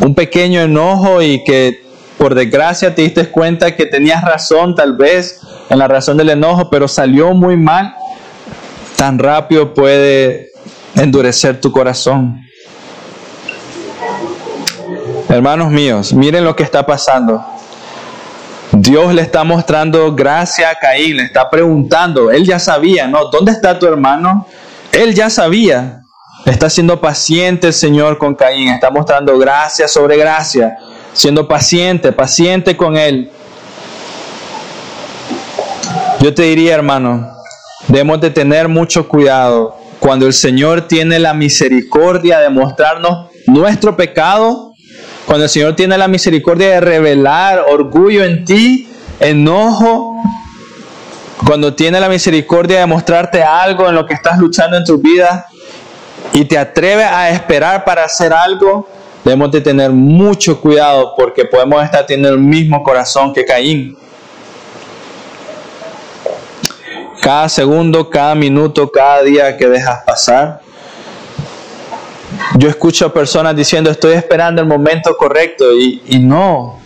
Un 0.00 0.14
pequeño 0.14 0.60
enojo 0.60 1.22
y 1.22 1.42
que 1.44 1.84
por 2.18 2.34
desgracia 2.34 2.94
te 2.94 3.02
diste 3.02 3.28
cuenta 3.30 3.76
que 3.76 3.86
tenías 3.86 4.22
razón 4.24 4.74
tal 4.74 4.96
vez 4.96 5.40
en 5.68 5.78
la 5.78 5.88
razón 5.88 6.16
del 6.16 6.30
enojo, 6.30 6.70
pero 6.70 6.88
salió 6.88 7.34
muy 7.34 7.56
mal, 7.56 7.94
tan 8.96 9.18
rápido 9.18 9.74
puede 9.74 10.50
endurecer 10.94 11.60
tu 11.60 11.70
corazón. 11.72 12.40
Hermanos 15.28 15.70
míos, 15.70 16.12
miren 16.12 16.44
lo 16.44 16.54
que 16.54 16.62
está 16.62 16.86
pasando. 16.86 17.44
Dios 18.78 19.14
le 19.14 19.22
está 19.22 19.42
mostrando 19.42 20.14
gracia 20.14 20.68
a 20.68 20.74
Caín, 20.74 21.16
le 21.16 21.22
está 21.22 21.48
preguntando, 21.48 22.30
él 22.30 22.44
ya 22.44 22.58
sabía, 22.58 23.06
¿no? 23.06 23.30
¿Dónde 23.30 23.52
está 23.52 23.78
tu 23.78 23.86
hermano? 23.86 24.46
Él 24.92 25.14
ya 25.14 25.30
sabía. 25.30 26.02
Está 26.44 26.68
siendo 26.68 27.00
paciente 27.00 27.68
el 27.68 27.72
Señor 27.72 28.18
con 28.18 28.34
Caín, 28.34 28.68
está 28.68 28.90
mostrando 28.90 29.36
gracia 29.38 29.88
sobre 29.88 30.18
gracia, 30.18 30.76
siendo 31.12 31.48
paciente, 31.48 32.12
paciente 32.12 32.76
con 32.76 32.96
él. 32.96 33.30
Yo 36.20 36.34
te 36.34 36.42
diría, 36.42 36.74
hermano, 36.74 37.32
debemos 37.88 38.20
de 38.20 38.30
tener 38.30 38.68
mucho 38.68 39.08
cuidado 39.08 39.74
cuando 39.98 40.26
el 40.26 40.34
Señor 40.34 40.82
tiene 40.82 41.18
la 41.18 41.32
misericordia 41.32 42.40
de 42.40 42.50
mostrarnos 42.50 43.30
nuestro 43.46 43.96
pecado 43.96 44.65
cuando 45.26 45.44
el 45.44 45.50
Señor 45.50 45.74
tiene 45.74 45.98
la 45.98 46.06
misericordia 46.06 46.70
de 46.70 46.80
revelar 46.80 47.64
orgullo 47.68 48.24
en 48.24 48.44
ti, 48.44 48.88
enojo, 49.18 50.14
cuando 51.44 51.74
tiene 51.74 52.00
la 52.00 52.08
misericordia 52.08 52.80
de 52.80 52.86
mostrarte 52.86 53.42
algo 53.42 53.88
en 53.88 53.94
lo 53.96 54.06
que 54.06 54.14
estás 54.14 54.38
luchando 54.38 54.76
en 54.76 54.84
tu 54.84 54.98
vida 54.98 55.46
y 56.32 56.44
te 56.44 56.56
atreve 56.56 57.02
a 57.04 57.30
esperar 57.30 57.84
para 57.84 58.04
hacer 58.04 58.32
algo, 58.32 58.88
debemos 59.24 59.50
de 59.50 59.60
tener 59.60 59.90
mucho 59.90 60.60
cuidado 60.60 61.14
porque 61.16 61.44
podemos 61.44 61.82
estar 61.84 62.06
teniendo 62.06 62.30
el 62.30 62.38
mismo 62.38 62.82
corazón 62.84 63.32
que 63.34 63.44
Caín. 63.44 63.96
Cada 67.20 67.48
segundo, 67.48 68.08
cada 68.08 68.36
minuto, 68.36 68.88
cada 68.90 69.22
día 69.22 69.56
que 69.56 69.66
dejas 69.66 70.04
pasar, 70.04 70.60
yo 72.58 72.68
escucho 72.68 73.06
a 73.06 73.12
personas 73.12 73.54
diciendo 73.56 73.90
estoy 73.90 74.14
esperando 74.14 74.60
el 74.62 74.68
momento 74.68 75.16
correcto 75.16 75.72
y, 75.72 76.18
no. 76.20 76.80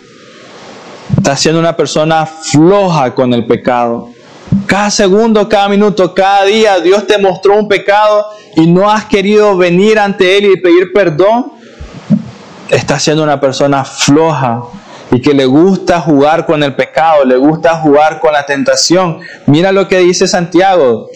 Estás 1.17 1.39
siendo 1.39 1.59
una 1.59 1.75
persona 1.75 2.25
floja 2.25 3.13
con 3.13 3.33
el 3.33 3.45
pecado. 3.45 4.09
Cada 4.65 4.89
segundo, 4.89 5.47
cada 5.47 5.69
minuto, 5.69 6.13
cada 6.13 6.45
día 6.45 6.79
Dios 6.79 7.05
te 7.07 7.17
mostró 7.17 7.57
un 7.57 7.67
pecado 7.67 8.25
y 8.55 8.67
no 8.67 8.89
has 8.89 9.05
querido 9.05 9.55
venir 9.55 9.99
ante 9.99 10.37
Él 10.37 10.45
y 10.45 10.59
pedir 10.59 10.91
perdón. 10.93 11.53
Estás 12.69 13.03
siendo 13.03 13.23
una 13.23 13.39
persona 13.39 13.83
floja 13.83 14.61
y 15.11 15.21
que 15.21 15.33
le 15.33 15.45
gusta 15.45 15.99
jugar 15.99 16.45
con 16.45 16.63
el 16.63 16.73
pecado, 16.75 17.25
le 17.25 17.35
gusta 17.35 17.77
jugar 17.77 18.19
con 18.19 18.31
la 18.31 18.45
tentación. 18.45 19.19
Mira 19.45 19.71
lo 19.71 19.87
que 19.87 19.99
dice 19.99 20.27
Santiago. 20.27 21.09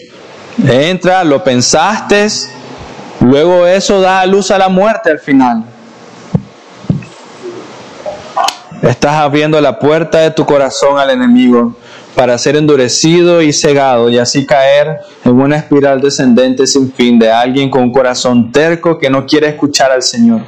Entra, 0.66 1.24
lo 1.24 1.42
pensaste, 1.44 2.28
luego 3.20 3.66
eso 3.66 4.00
da 4.00 4.24
luz 4.26 4.50
a 4.50 4.58
la 4.58 4.68
muerte 4.68 5.10
al 5.10 5.18
final. 5.18 5.64
Estás 8.82 9.14
abriendo 9.14 9.60
la 9.60 9.78
puerta 9.78 10.18
de 10.18 10.30
tu 10.30 10.44
corazón 10.44 10.98
al 10.98 11.10
enemigo 11.10 11.74
para 12.14 12.38
ser 12.38 12.56
endurecido 12.56 13.42
y 13.42 13.52
cegado 13.52 14.08
y 14.08 14.18
así 14.18 14.46
caer 14.46 15.00
en 15.24 15.40
una 15.40 15.56
espiral 15.56 16.00
descendente 16.00 16.66
sin 16.66 16.92
fin 16.92 17.18
de 17.18 17.30
alguien 17.30 17.68
con 17.68 17.82
un 17.82 17.92
corazón 17.92 18.52
terco 18.52 18.98
que 18.98 19.10
no 19.10 19.26
quiere 19.26 19.48
escuchar 19.48 19.90
al 19.90 20.02
Señor. 20.02 20.42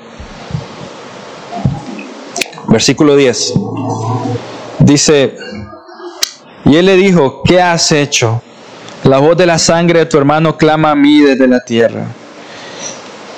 Versículo 2.68 3.16
10. 3.16 3.54
Dice, 4.78 5.36
y 6.64 6.76
él 6.76 6.86
le 6.86 6.96
dijo, 6.96 7.42
¿qué 7.42 7.60
has 7.60 7.92
hecho? 7.92 8.42
La 9.04 9.18
voz 9.18 9.36
de 9.36 9.46
la 9.46 9.58
sangre 9.58 10.00
de 10.00 10.06
tu 10.06 10.18
hermano 10.18 10.56
clama 10.56 10.90
a 10.90 10.94
mí 10.94 11.20
desde 11.20 11.48
la 11.48 11.60
tierra. 11.60 12.06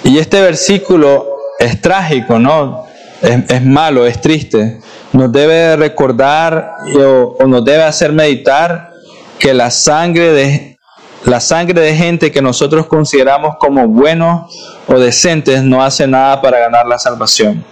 Y 0.05 0.19
este 0.19 0.41
versículo 0.41 1.27
es 1.59 1.81
trágico, 1.81 2.39
¿no? 2.39 2.87
Es, 3.23 3.63
malo, 3.63 4.07
es 4.07 4.21
triste 4.21 4.81
nos 5.13 5.33
debe 5.33 5.77
recordar 5.77 6.77
o, 6.97 7.47
nos 7.47 7.65
debe 7.65 7.83
hacer 7.83 8.13
meditar 8.13 8.93
que 9.39 9.55
la 9.55 9.71
sangre 9.71 10.33
de 10.33 10.79
la 11.25 11.39
sangre 11.39 11.79
de 11.79 11.95
gente 11.95 12.33
que 12.33 12.41
nosotros 12.41 12.87
consideramos 12.87 13.57
como 13.59 13.87
buenos 13.87 14.57
o 14.87 14.99
decentes 14.99 15.63
no 15.63 15.83
hace 15.83 16.07
nada 16.07 16.41
para 16.41 16.59
ganar 16.59 16.87
la 16.87 16.99
salvación. 16.99 17.63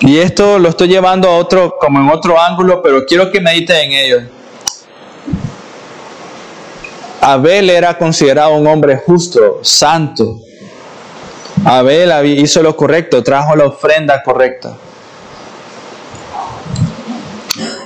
Y 0.00 0.16
esto 0.16 0.58
lo 0.58 0.70
estoy 0.70 0.88
llevando 0.88 1.28
a 1.28 1.36
otro, 1.36 1.74
como 1.78 2.00
en 2.00 2.08
otro 2.08 2.40
ángulo, 2.40 2.82
pero 2.82 3.04
quiero 3.04 3.30
que 3.30 3.38
mediten 3.38 3.76
en 3.76 3.92
ello. 3.92 4.22
Abel 7.20 7.68
era 7.68 7.98
considerado 7.98 8.54
un 8.54 8.66
hombre 8.66 8.96
justo, 9.04 9.58
santo. 9.62 10.40
Abel 11.64 12.12
hizo 12.26 12.62
lo 12.62 12.76
correcto, 12.76 13.22
trajo 13.22 13.56
la 13.56 13.66
ofrenda 13.66 14.22
correcta. 14.22 14.76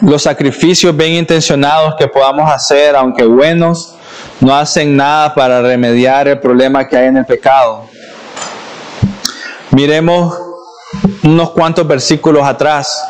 Los 0.03 0.23
sacrificios 0.23 0.97
bien 0.97 1.13
intencionados 1.13 1.95
que 1.99 2.09
podamos 2.09 2.51
hacer, 2.51 2.97
aunque 2.97 3.25
buenos, 3.25 3.95
no 4.41 4.55
hacen 4.55 4.97
nada 4.97 5.35
para 5.35 5.61
remediar 5.61 6.27
el 6.29 6.41
problema 6.41 6.89
que 6.89 6.97
hay 6.97 7.09
en 7.09 7.19
el 7.19 7.27
pecado. 7.27 7.87
Miremos 9.71 10.35
unos 11.23 11.51
cuantos 11.51 11.87
versículos 11.87 12.45
atrás. 12.45 13.05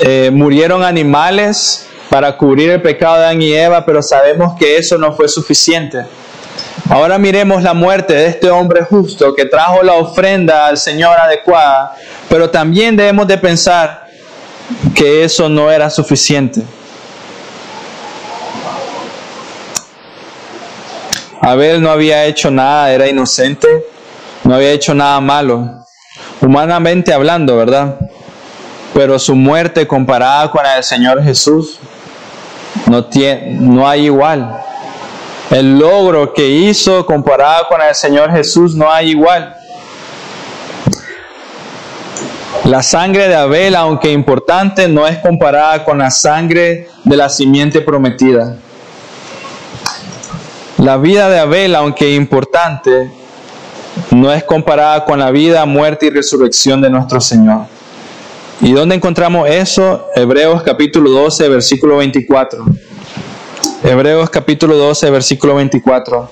Eh, 0.00 0.30
murieron 0.32 0.82
animales 0.82 1.86
para 2.08 2.36
cubrir 2.36 2.70
el 2.70 2.82
pecado 2.82 3.16
de 3.16 3.24
Adán 3.24 3.42
y 3.42 3.52
Eva, 3.52 3.84
pero 3.84 4.02
sabemos 4.02 4.56
que 4.58 4.76
eso 4.76 4.98
no 4.98 5.12
fue 5.12 5.28
suficiente. 5.28 6.04
Ahora 6.90 7.18
miremos 7.18 7.62
la 7.62 7.72
muerte 7.72 8.12
de 8.12 8.26
este 8.26 8.50
hombre 8.50 8.84
justo 8.84 9.34
que 9.34 9.46
trajo 9.46 9.82
la 9.82 9.94
ofrenda 9.94 10.66
al 10.66 10.76
Señor 10.76 11.18
adecuada, 11.18 11.96
pero 12.28 12.50
también 12.50 12.94
debemos 12.94 13.26
de 13.26 13.38
pensar 13.38 14.06
que 14.94 15.24
eso 15.24 15.48
no 15.48 15.70
era 15.70 15.88
suficiente. 15.88 16.62
Abel 21.40 21.82
no 21.82 21.90
había 21.90 22.24
hecho 22.24 22.50
nada, 22.50 22.92
era 22.92 23.08
inocente, 23.08 23.68
no 24.44 24.54
había 24.54 24.70
hecho 24.70 24.94
nada 24.94 25.20
malo, 25.20 25.86
humanamente 26.40 27.12
hablando, 27.12 27.56
¿verdad? 27.56 27.98
Pero 28.92 29.18
su 29.18 29.34
muerte 29.34 29.86
comparada 29.86 30.50
con 30.50 30.62
la 30.62 30.74
del 30.76 30.84
Señor 30.84 31.22
Jesús 31.22 31.78
no, 32.86 33.06
tiene, 33.06 33.56
no 33.58 33.88
hay 33.88 34.04
igual. 34.06 34.58
El 35.50 35.78
logro 35.78 36.32
que 36.32 36.48
hizo 36.48 37.04
comparado 37.04 37.66
con 37.68 37.80
el 37.82 37.94
Señor 37.94 38.30
Jesús 38.32 38.74
no 38.74 38.90
hay 38.90 39.10
igual. 39.10 39.54
La 42.64 42.82
sangre 42.82 43.28
de 43.28 43.34
Abel, 43.34 43.76
aunque 43.76 44.10
importante, 44.10 44.88
no 44.88 45.06
es 45.06 45.18
comparada 45.18 45.84
con 45.84 45.98
la 45.98 46.10
sangre 46.10 46.88
de 47.04 47.16
la 47.16 47.28
simiente 47.28 47.82
prometida. 47.82 48.56
La 50.78 50.96
vida 50.96 51.28
de 51.28 51.38
Abel, 51.38 51.74
aunque 51.74 52.14
importante, 52.14 53.10
no 54.10 54.32
es 54.32 54.44
comparada 54.44 55.04
con 55.04 55.18
la 55.18 55.30
vida, 55.30 55.66
muerte 55.66 56.06
y 56.06 56.10
resurrección 56.10 56.80
de 56.80 56.88
nuestro 56.88 57.20
Señor. 57.20 57.66
¿Y 58.60 58.72
dónde 58.72 58.94
encontramos 58.94 59.48
eso? 59.48 60.08
Hebreos 60.14 60.62
capítulo 60.62 61.10
12, 61.10 61.48
versículo 61.50 61.98
24. 61.98 62.64
Hebreos 63.86 64.30
capítulo 64.30 64.78
12, 64.78 65.10
versículo 65.10 65.56
24. 65.56 66.30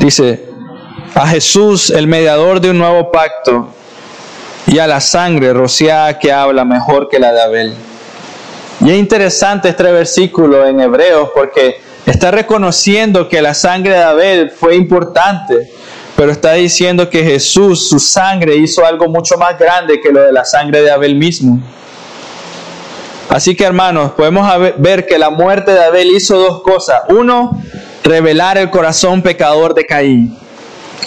Dice, 0.00 0.44
a 1.14 1.28
Jesús, 1.28 1.90
el 1.90 2.08
mediador 2.08 2.60
de 2.60 2.70
un 2.70 2.78
nuevo 2.78 3.12
pacto, 3.12 3.68
y 4.66 4.80
a 4.80 4.88
la 4.88 5.00
sangre 5.00 5.52
rociada 5.52 6.18
que 6.18 6.32
habla 6.32 6.64
mejor 6.64 7.08
que 7.08 7.20
la 7.20 7.32
de 7.32 7.42
Abel. 7.42 7.74
Y 8.80 8.90
es 8.90 8.98
interesante 8.98 9.68
este 9.68 9.84
versículo 9.84 10.66
en 10.66 10.80
Hebreos 10.80 11.30
porque 11.32 11.80
está 12.06 12.32
reconociendo 12.32 13.28
que 13.28 13.40
la 13.40 13.54
sangre 13.54 13.92
de 13.92 14.02
Abel 14.02 14.50
fue 14.50 14.74
importante, 14.74 15.70
pero 16.16 16.32
está 16.32 16.54
diciendo 16.54 17.08
que 17.08 17.22
Jesús, 17.22 17.88
su 17.88 18.00
sangre, 18.00 18.56
hizo 18.56 18.84
algo 18.84 19.06
mucho 19.06 19.36
más 19.36 19.56
grande 19.56 20.00
que 20.00 20.10
lo 20.10 20.22
de 20.22 20.32
la 20.32 20.44
sangre 20.44 20.82
de 20.82 20.90
Abel 20.90 21.14
mismo. 21.14 21.60
Así 23.30 23.56
que 23.56 23.64
hermanos, 23.64 24.12
podemos 24.12 24.46
ver 24.78 25.06
que 25.06 25.18
la 25.18 25.30
muerte 25.30 25.72
de 25.72 25.84
Abel 25.84 26.10
hizo 26.10 26.38
dos 26.38 26.62
cosas. 26.62 27.02
Uno, 27.08 27.62
revelar 28.04 28.58
el 28.58 28.70
corazón 28.70 29.22
pecador 29.22 29.74
de 29.74 29.86
Caín 29.86 30.36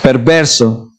perverso. 0.04 0.90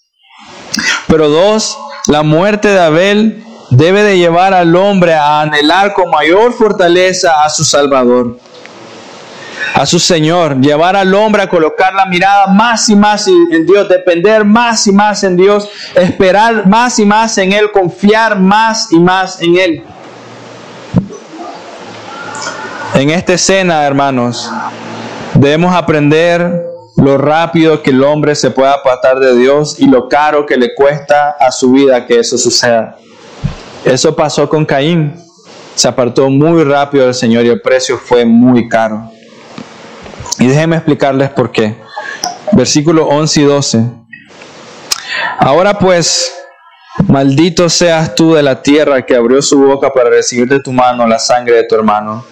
Pero 1.07 1.29
dos, 1.29 1.79
la 2.09 2.23
muerte 2.23 2.69
de 2.69 2.81
Abel 2.81 3.45
debe 3.71 4.03
de 4.03 4.19
llevar 4.19 4.55
al 4.55 4.75
hombre 4.75 5.15
a 5.15 5.43
anhelar 5.43 5.93
con 5.93 6.11
mayor 6.11 6.53
fortaleza 6.53 7.45
a 7.45 7.51
su 7.51 7.65
Salvador, 7.65 8.39
a 9.75 9.87
su 9.87 9.99
Señor, 9.99 10.61
llevar 10.61 10.97
al 10.97 11.15
hombre 11.15 11.43
a 11.43 11.49
colocar 11.49 11.95
la 11.95 12.07
mirada 12.07 12.47
más 12.49 12.89
y 12.89 12.97
más 12.97 13.29
en 13.29 13.67
Dios, 13.67 13.89
depender 13.89 14.45
más 14.45 14.87
y 14.87 14.93
más 14.93 15.23
en 15.23 15.37
Dios, 15.37 15.69
esperar 15.95 16.67
más 16.67 16.99
y 16.99 17.05
más 17.05 17.39
en 17.39 17.53
Él, 17.53 17.71
confiar 17.71 18.39
más 18.39 18.91
y 18.91 18.99
más 18.99 19.41
en 19.41 19.57
Él. 19.57 19.85
En 22.95 23.11
esta 23.11 23.33
escena, 23.33 23.85
hermanos, 23.85 24.49
debemos 25.35 25.75
aprender 25.75 26.65
lo 26.97 27.19
rápido 27.19 27.83
que 27.83 27.91
el 27.91 28.05
hombre 28.05 28.37
se 28.37 28.53
pueda 28.53 28.73
apartar 28.73 29.19
de 29.19 29.37
Dios 29.37 29.81
y 29.81 29.87
lo 29.87 30.09
caro 30.09 30.47
que 30.47 30.57
le 30.57 30.77
cuesta 30.77 31.31
a 31.41 31.51
su 31.51 31.73
vida 31.73 32.07
que 32.07 32.21
eso 32.21 32.39
suceda. 32.39 32.97
Eso 33.85 34.15
pasó 34.15 34.49
con 34.49 34.65
Caín. 34.65 35.13
Se 35.75 35.89
apartó 35.89 36.31
muy 36.31 36.63
rápido 36.63 37.07
del 37.07 37.15
Señor 37.15 37.45
y 37.45 37.49
el 37.49 37.61
precio 37.61 37.99
fue 37.99 38.25
muy 38.25 38.69
caro. 38.69 39.11
Y 40.39 40.47
déjenme 40.47 40.77
explicarles 40.77 41.31
por 41.31 41.51
qué. 41.51 41.77
Versículo 42.53 43.09
11 43.09 43.41
y 43.41 43.45
12. 43.45 43.85
Ahora 45.41 45.77
pues, 45.81 46.33
maldito 47.09 47.69
seas 47.69 48.15
tú 48.15 48.35
de 48.35 48.43
la 48.45 48.63
tierra 48.63 49.05
que 49.05 49.17
abrió 49.17 49.43
su 49.43 49.59
boca 49.59 49.91
para 49.91 50.11
recibir 50.11 50.49
de 50.49 50.61
tu 50.61 50.73
mano 50.73 51.09
la 51.09 51.19
sangre 51.19 51.57
de 51.57 51.65
tu 51.65 51.75
hermano 51.75 52.25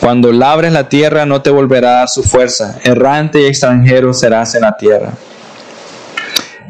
cuando 0.00 0.32
labres 0.32 0.72
la 0.72 0.88
tierra 0.88 1.26
no 1.26 1.42
te 1.42 1.50
volverá 1.50 2.02
a 2.02 2.06
su 2.06 2.22
fuerza. 2.22 2.78
Errante 2.84 3.40
y 3.40 3.46
extranjero 3.46 4.12
serás 4.12 4.54
en 4.54 4.62
la 4.62 4.76
tierra. 4.76 5.12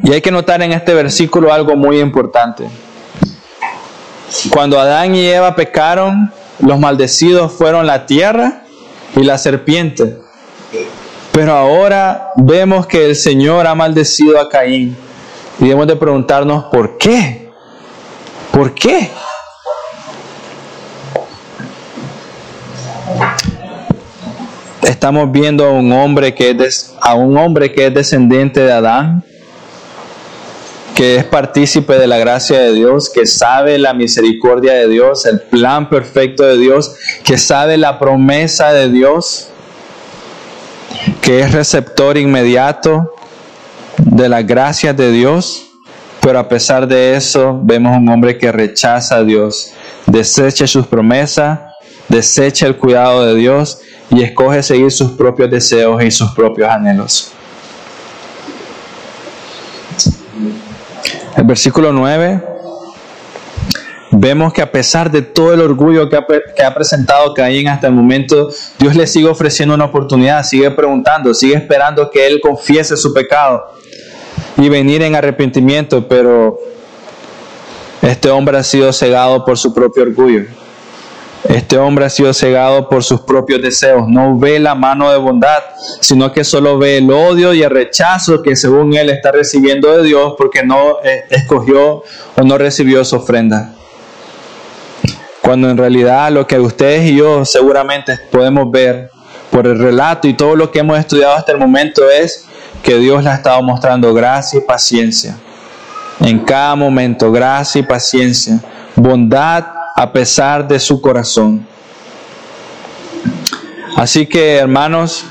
Y 0.02 0.12
hay 0.12 0.20
que 0.20 0.30
notar 0.30 0.62
en 0.62 0.72
este 0.72 0.94
versículo 0.94 1.52
algo 1.52 1.76
muy 1.76 2.00
importante. 2.00 2.68
Cuando 4.50 4.78
Adán 4.78 5.14
y 5.14 5.26
Eva 5.26 5.56
pecaron, 5.56 6.32
los 6.60 6.78
maldecidos 6.78 7.52
fueron 7.52 7.86
la 7.86 8.06
tierra 8.06 8.62
y 9.14 9.22
la 9.22 9.38
serpiente. 9.38 10.18
Pero 11.32 11.52
ahora 11.52 12.30
vemos 12.36 12.86
que 12.86 13.06
el 13.06 13.16
Señor 13.16 13.66
ha 13.66 13.74
maldecido 13.74 14.40
a 14.40 14.48
Caín. 14.48 14.96
Y 15.58 15.64
debemos 15.64 15.86
de 15.86 15.96
preguntarnos, 15.96 16.64
¿por 16.66 16.98
qué? 16.98 17.50
¿Por 18.52 18.72
qué? 18.74 19.10
Estamos 24.86 25.30
viendo 25.32 25.64
a 25.64 25.70
un 25.70 25.92
hombre 25.92 26.34
que 26.34 26.50
es 26.50 26.94
a 27.00 27.14
un 27.14 27.36
hombre 27.36 27.72
que 27.72 27.86
es 27.86 27.94
descendiente 27.94 28.60
de 28.60 28.72
Adán 28.72 29.24
que 30.94 31.16
es 31.16 31.24
partícipe 31.24 31.98
de 31.98 32.06
la 32.06 32.16
gracia 32.16 32.58
de 32.58 32.72
Dios, 32.72 33.10
que 33.10 33.26
sabe 33.26 33.76
la 33.76 33.92
misericordia 33.92 34.72
de 34.72 34.88
Dios, 34.88 35.26
el 35.26 35.42
plan 35.42 35.90
perfecto 35.90 36.42
de 36.42 36.56
Dios, 36.56 36.96
que 37.22 37.36
sabe 37.36 37.76
la 37.76 37.98
promesa 37.98 38.72
de 38.72 38.88
Dios, 38.88 39.48
que 41.20 41.40
es 41.40 41.52
receptor 41.52 42.16
inmediato 42.16 43.12
de 43.98 44.30
las 44.30 44.46
gracias 44.46 44.96
de 44.96 45.12
Dios, 45.12 45.66
pero 46.22 46.38
a 46.38 46.48
pesar 46.48 46.88
de 46.88 47.14
eso 47.14 47.60
vemos 47.62 47.94
un 47.94 48.08
hombre 48.08 48.38
que 48.38 48.50
rechaza 48.50 49.16
a 49.16 49.22
Dios, 49.22 49.74
desecha 50.06 50.66
sus 50.66 50.86
promesas, 50.86 51.65
desecha 52.08 52.66
el 52.66 52.76
cuidado 52.76 53.26
de 53.26 53.34
Dios 53.34 53.80
y 54.10 54.22
escoge 54.22 54.62
seguir 54.62 54.90
sus 54.90 55.12
propios 55.12 55.50
deseos 55.50 56.02
y 56.02 56.10
sus 56.10 56.30
propios 56.30 56.68
anhelos. 56.68 57.32
El 61.36 61.44
versículo 61.44 61.92
9, 61.92 62.42
vemos 64.10 64.52
que 64.52 64.62
a 64.62 64.72
pesar 64.72 65.10
de 65.10 65.22
todo 65.22 65.52
el 65.52 65.60
orgullo 65.60 66.08
que 66.08 66.16
ha, 66.16 66.74
presentado 66.74 67.34
Caín 67.34 67.68
hasta 67.68 67.88
el 67.88 67.92
momento, 67.92 68.50
Dios 68.78 68.96
le 68.96 69.06
sigue 69.06 69.28
ofreciendo 69.28 69.74
una 69.74 69.84
oportunidad, 69.84 70.42
sigue 70.44 70.70
preguntando, 70.70 71.34
sigue 71.34 71.54
esperando 71.54 72.10
que 72.10 72.26
él 72.26 72.40
confiese 72.40 72.96
su 72.96 73.12
pecado 73.12 73.66
y 74.56 74.68
venir 74.68 75.02
en 75.02 75.14
arrepentimiento, 75.14 76.08
pero 76.08 76.58
este 78.00 78.30
hombre 78.30 78.56
ha 78.56 78.62
sido 78.62 78.92
cegado 78.92 79.44
por 79.44 79.58
su 79.58 79.74
propio 79.74 80.04
orgullo. 80.04 80.44
Este 81.44 81.78
hombre 81.78 82.04
ha 82.04 82.10
sido 82.10 82.32
cegado 82.34 82.88
por 82.88 83.04
sus 83.04 83.20
propios 83.20 83.62
deseos. 83.62 84.08
No 84.08 84.38
ve 84.38 84.58
la 84.58 84.74
mano 84.74 85.10
de 85.10 85.18
bondad, 85.18 85.62
sino 86.00 86.32
que 86.32 86.44
solo 86.44 86.78
ve 86.78 86.98
el 86.98 87.10
odio 87.10 87.54
y 87.54 87.62
el 87.62 87.70
rechazo 87.70 88.42
que 88.42 88.56
según 88.56 88.94
él 88.94 89.10
está 89.10 89.32
recibiendo 89.32 89.96
de 89.96 90.02
Dios 90.02 90.34
porque 90.36 90.64
no 90.64 90.96
eh, 91.04 91.24
escogió 91.30 92.02
o 92.36 92.42
no 92.42 92.58
recibió 92.58 93.04
su 93.04 93.16
ofrenda. 93.16 93.72
Cuando 95.40 95.70
en 95.70 95.76
realidad 95.76 96.32
lo 96.32 96.46
que 96.46 96.58
ustedes 96.58 97.10
y 97.10 97.16
yo 97.16 97.44
seguramente 97.44 98.18
podemos 98.32 98.68
ver 98.70 99.10
por 99.50 99.66
el 99.66 99.78
relato 99.78 100.26
y 100.26 100.34
todo 100.34 100.56
lo 100.56 100.72
que 100.72 100.80
hemos 100.80 100.98
estudiado 100.98 101.34
hasta 101.34 101.52
el 101.52 101.58
momento 101.58 102.10
es 102.10 102.46
que 102.82 102.98
Dios 102.98 103.22
le 103.22 103.30
ha 103.30 103.34
estado 103.34 103.62
mostrando 103.62 104.12
gracia 104.12 104.58
y 104.58 104.62
paciencia. 104.62 105.36
En 106.20 106.40
cada 106.40 106.74
momento, 106.74 107.30
gracia 107.30 107.80
y 107.80 107.82
paciencia, 107.82 108.60
bondad 108.96 109.75
a 109.96 110.12
pesar 110.12 110.68
de 110.68 110.78
su 110.78 111.00
corazón. 111.00 111.66
Así 113.96 114.26
que, 114.26 114.56
hermanos, 114.56 115.24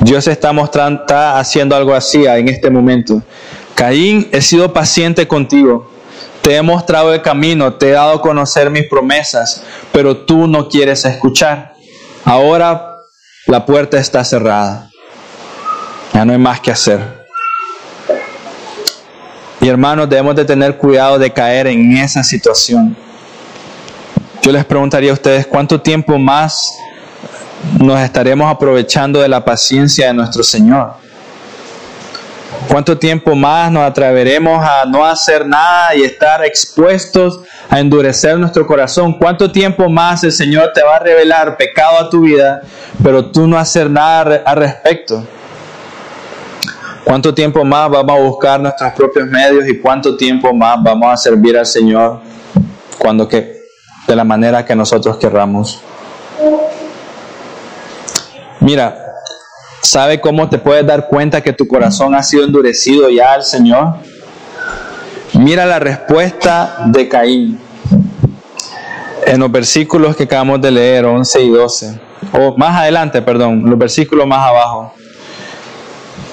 Dios 0.00 0.26
está 0.26 0.52
mostrando, 0.52 1.02
está 1.02 1.38
haciendo 1.38 1.76
algo 1.76 1.94
así 1.94 2.26
en 2.26 2.48
este 2.48 2.70
momento. 2.70 3.22
Caín, 3.76 4.28
he 4.32 4.42
sido 4.42 4.72
paciente 4.72 5.28
contigo. 5.28 5.92
Te 6.42 6.56
he 6.56 6.62
mostrado 6.62 7.14
el 7.14 7.22
camino, 7.22 7.74
te 7.74 7.90
he 7.90 7.92
dado 7.92 8.14
a 8.14 8.20
conocer 8.20 8.68
mis 8.68 8.88
promesas, 8.88 9.62
pero 9.92 10.16
tú 10.16 10.48
no 10.48 10.68
quieres 10.68 11.04
escuchar. 11.04 11.74
Ahora 12.24 12.96
la 13.46 13.64
puerta 13.64 13.96
está 13.98 14.24
cerrada. 14.24 14.90
Ya 16.12 16.24
no 16.24 16.32
hay 16.32 16.38
más 16.38 16.60
que 16.60 16.72
hacer. 16.72 17.21
Y 19.62 19.68
hermanos, 19.68 20.08
debemos 20.08 20.34
de 20.34 20.44
tener 20.44 20.76
cuidado 20.76 21.20
de 21.20 21.32
caer 21.32 21.68
en 21.68 21.96
esa 21.96 22.24
situación. 22.24 22.96
Yo 24.42 24.50
les 24.50 24.64
preguntaría 24.64 25.12
a 25.12 25.14
ustedes, 25.14 25.46
¿cuánto 25.46 25.80
tiempo 25.80 26.18
más 26.18 26.76
nos 27.78 28.00
estaremos 28.00 28.50
aprovechando 28.50 29.20
de 29.20 29.28
la 29.28 29.44
paciencia 29.44 30.08
de 30.08 30.14
nuestro 30.14 30.42
Señor? 30.42 30.94
¿Cuánto 32.66 32.98
tiempo 32.98 33.36
más 33.36 33.70
nos 33.70 33.84
atreveremos 33.84 34.66
a 34.66 34.84
no 34.84 35.06
hacer 35.06 35.46
nada 35.46 35.94
y 35.94 36.02
estar 36.02 36.44
expuestos 36.44 37.38
a 37.70 37.78
endurecer 37.78 38.36
nuestro 38.38 38.66
corazón? 38.66 39.16
¿Cuánto 39.16 39.52
tiempo 39.52 39.88
más 39.88 40.24
el 40.24 40.32
Señor 40.32 40.72
te 40.74 40.82
va 40.82 40.96
a 40.96 40.98
revelar 40.98 41.56
pecado 41.56 42.00
a 42.00 42.10
tu 42.10 42.22
vida, 42.22 42.62
pero 43.00 43.26
tú 43.26 43.46
no 43.46 43.56
hacer 43.56 43.88
nada 43.88 44.42
al 44.44 44.56
respecto? 44.56 45.24
¿Cuánto 47.04 47.34
tiempo 47.34 47.64
más 47.64 47.90
vamos 47.90 48.16
a 48.16 48.22
buscar 48.22 48.60
nuestros 48.60 48.92
propios 48.92 49.26
medios 49.26 49.68
y 49.68 49.78
cuánto 49.78 50.16
tiempo 50.16 50.52
más 50.54 50.82
vamos 50.82 51.12
a 51.12 51.16
servir 51.16 51.58
al 51.58 51.66
Señor 51.66 52.20
cuando 52.98 53.28
que 53.28 53.62
de 54.06 54.16
la 54.16 54.24
manera 54.24 54.64
que 54.64 54.74
nosotros 54.74 55.16
querramos? 55.16 55.80
Mira, 58.60 59.16
¿sabe 59.80 60.20
cómo 60.20 60.48
te 60.48 60.58
puedes 60.58 60.86
dar 60.86 61.08
cuenta 61.08 61.40
que 61.40 61.52
tu 61.52 61.66
corazón 61.66 62.14
ha 62.14 62.22
sido 62.22 62.44
endurecido 62.44 63.10
ya 63.10 63.32
al 63.32 63.42
Señor? 63.42 63.96
Mira 65.34 65.66
la 65.66 65.80
respuesta 65.80 66.84
de 66.86 67.08
Caín 67.08 67.58
en 69.26 69.40
los 69.40 69.50
versículos 69.50 70.14
que 70.14 70.24
acabamos 70.24 70.60
de 70.60 70.70
leer, 70.70 71.04
11 71.04 71.42
y 71.42 71.50
12, 71.50 72.00
o 72.32 72.56
más 72.56 72.78
adelante, 72.78 73.22
perdón, 73.22 73.68
los 73.68 73.78
versículos 73.78 74.26
más 74.26 74.46
abajo. 74.48 74.92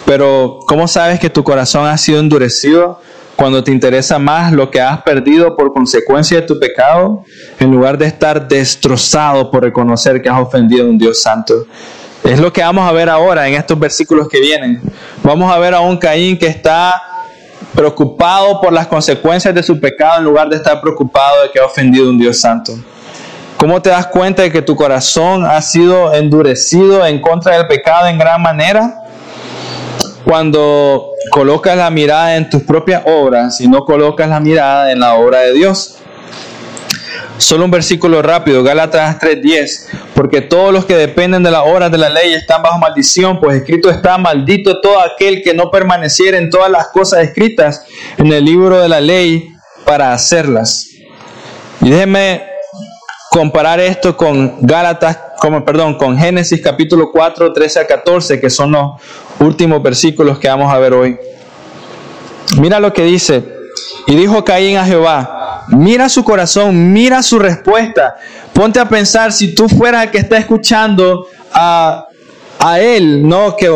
Pero 0.09 0.61
¿cómo 0.65 0.87
sabes 0.87 1.19
que 1.19 1.29
tu 1.29 1.43
corazón 1.43 1.85
ha 1.85 1.95
sido 1.95 2.19
endurecido 2.19 2.99
cuando 3.35 3.63
te 3.63 3.69
interesa 3.69 4.17
más 4.17 4.51
lo 4.51 4.71
que 4.71 4.81
has 4.81 5.03
perdido 5.03 5.55
por 5.55 5.71
consecuencia 5.71 6.41
de 6.41 6.47
tu 6.47 6.59
pecado 6.59 7.23
en 7.59 7.69
lugar 7.69 7.95
de 7.95 8.07
estar 8.07 8.47
destrozado 8.47 9.51
por 9.51 9.61
reconocer 9.61 10.19
que 10.19 10.27
has 10.27 10.41
ofendido 10.41 10.87
a 10.87 10.89
un 10.89 10.97
Dios 10.97 11.21
santo? 11.21 11.67
Es 12.23 12.39
lo 12.39 12.51
que 12.51 12.63
vamos 12.63 12.89
a 12.89 12.91
ver 12.91 13.07
ahora 13.07 13.47
en 13.47 13.53
estos 13.53 13.77
versículos 13.77 14.27
que 14.27 14.41
vienen. 14.41 14.81
Vamos 15.21 15.53
a 15.53 15.59
ver 15.59 15.75
a 15.75 15.79
un 15.79 15.95
Caín 15.95 16.39
que 16.39 16.47
está 16.47 16.99
preocupado 17.75 18.59
por 18.59 18.73
las 18.73 18.87
consecuencias 18.87 19.53
de 19.53 19.61
su 19.61 19.79
pecado 19.79 20.17
en 20.17 20.23
lugar 20.23 20.49
de 20.49 20.55
estar 20.55 20.81
preocupado 20.81 21.43
de 21.43 21.51
que 21.51 21.59
ha 21.59 21.65
ofendido 21.65 22.07
a 22.07 22.09
un 22.09 22.17
Dios 22.17 22.39
santo. 22.39 22.73
¿Cómo 23.57 23.79
te 23.79 23.91
das 23.91 24.07
cuenta 24.07 24.41
de 24.41 24.51
que 24.51 24.63
tu 24.63 24.75
corazón 24.75 25.45
ha 25.45 25.61
sido 25.61 26.15
endurecido 26.15 27.05
en 27.05 27.21
contra 27.21 27.57
del 27.57 27.67
pecado 27.67 28.07
en 28.07 28.17
gran 28.17 28.41
manera? 28.41 29.03
Cuando 30.29 31.13
colocas 31.31 31.75
la 31.75 31.89
mirada 31.89 32.35
en 32.35 32.51
tus 32.51 32.61
propias 32.61 33.01
obras 33.07 33.59
y 33.61 33.67
no 33.67 33.83
colocas 33.83 34.29
la 34.29 34.39
mirada 34.39 34.91
en 34.91 34.99
la 34.99 35.15
obra 35.15 35.39
de 35.39 35.53
Dios. 35.53 35.97
Solo 37.39 37.65
un 37.65 37.71
versículo 37.71 38.21
rápido, 38.21 38.61
Gálatas 38.61 39.17
3:10, 39.17 39.87
porque 40.13 40.41
todos 40.41 40.71
los 40.71 40.85
que 40.85 40.95
dependen 40.95 41.41
de 41.41 41.49
las 41.49 41.63
obras 41.65 41.91
de 41.91 41.97
la 41.97 42.09
ley 42.09 42.31
están 42.33 42.61
bajo 42.61 42.77
maldición, 42.77 43.39
pues 43.39 43.57
escrito 43.57 43.89
está, 43.89 44.19
maldito 44.19 44.79
todo 44.81 44.99
aquel 45.01 45.41
que 45.41 45.55
no 45.55 45.71
permaneciera 45.71 46.37
en 46.37 46.51
todas 46.51 46.69
las 46.69 46.89
cosas 46.89 47.23
escritas 47.23 47.85
en 48.19 48.31
el 48.31 48.45
libro 48.45 48.79
de 48.79 48.87
la 48.87 49.01
ley 49.01 49.49
para 49.83 50.13
hacerlas. 50.13 50.89
Y 51.81 51.89
déjenme 51.89 52.43
comparar 53.31 53.79
esto 53.79 54.15
con 54.15 54.57
Gálatas, 54.61 55.17
como, 55.39 55.63
perdón, 55.63 55.95
con 55.95 56.17
Génesis 56.17 56.61
capítulo 56.61 57.11
4, 57.11 57.53
13 57.53 57.79
a 57.79 57.87
14, 57.87 58.39
que 58.39 58.49
son 58.49 58.73
los 58.73 59.01
últimos 59.39 59.81
versículos 59.81 60.37
que 60.37 60.47
vamos 60.47 60.71
a 60.71 60.77
ver 60.77 60.93
hoy. 60.93 61.17
Mira 62.57 62.79
lo 62.79 62.93
que 62.93 63.03
dice. 63.03 63.43
Y 64.07 64.15
dijo 64.15 64.43
Caín 64.43 64.77
a 64.77 64.85
Jehová, 64.85 65.65
mira 65.69 66.09
su 66.09 66.23
corazón, 66.23 66.91
mira 66.91 67.21
su 67.23 67.39
respuesta. 67.39 68.15
Ponte 68.53 68.79
a 68.79 68.89
pensar 68.89 69.31
si 69.31 69.53
tú 69.53 69.69
fueras 69.69 70.05
el 70.05 70.11
que 70.11 70.17
está 70.17 70.37
escuchando 70.37 71.27
a, 71.53 72.05
a 72.59 72.79
él, 72.79 73.27
¿no? 73.27 73.55
Que 73.55 73.71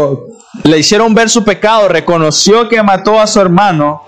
le 0.63 0.79
hicieron 0.79 1.13
ver 1.13 1.29
su 1.29 1.43
pecado, 1.43 1.87
reconoció 1.87 2.67
que 2.67 2.81
mató 2.83 3.19
a 3.19 3.27
su 3.27 3.39
hermano, 3.39 4.03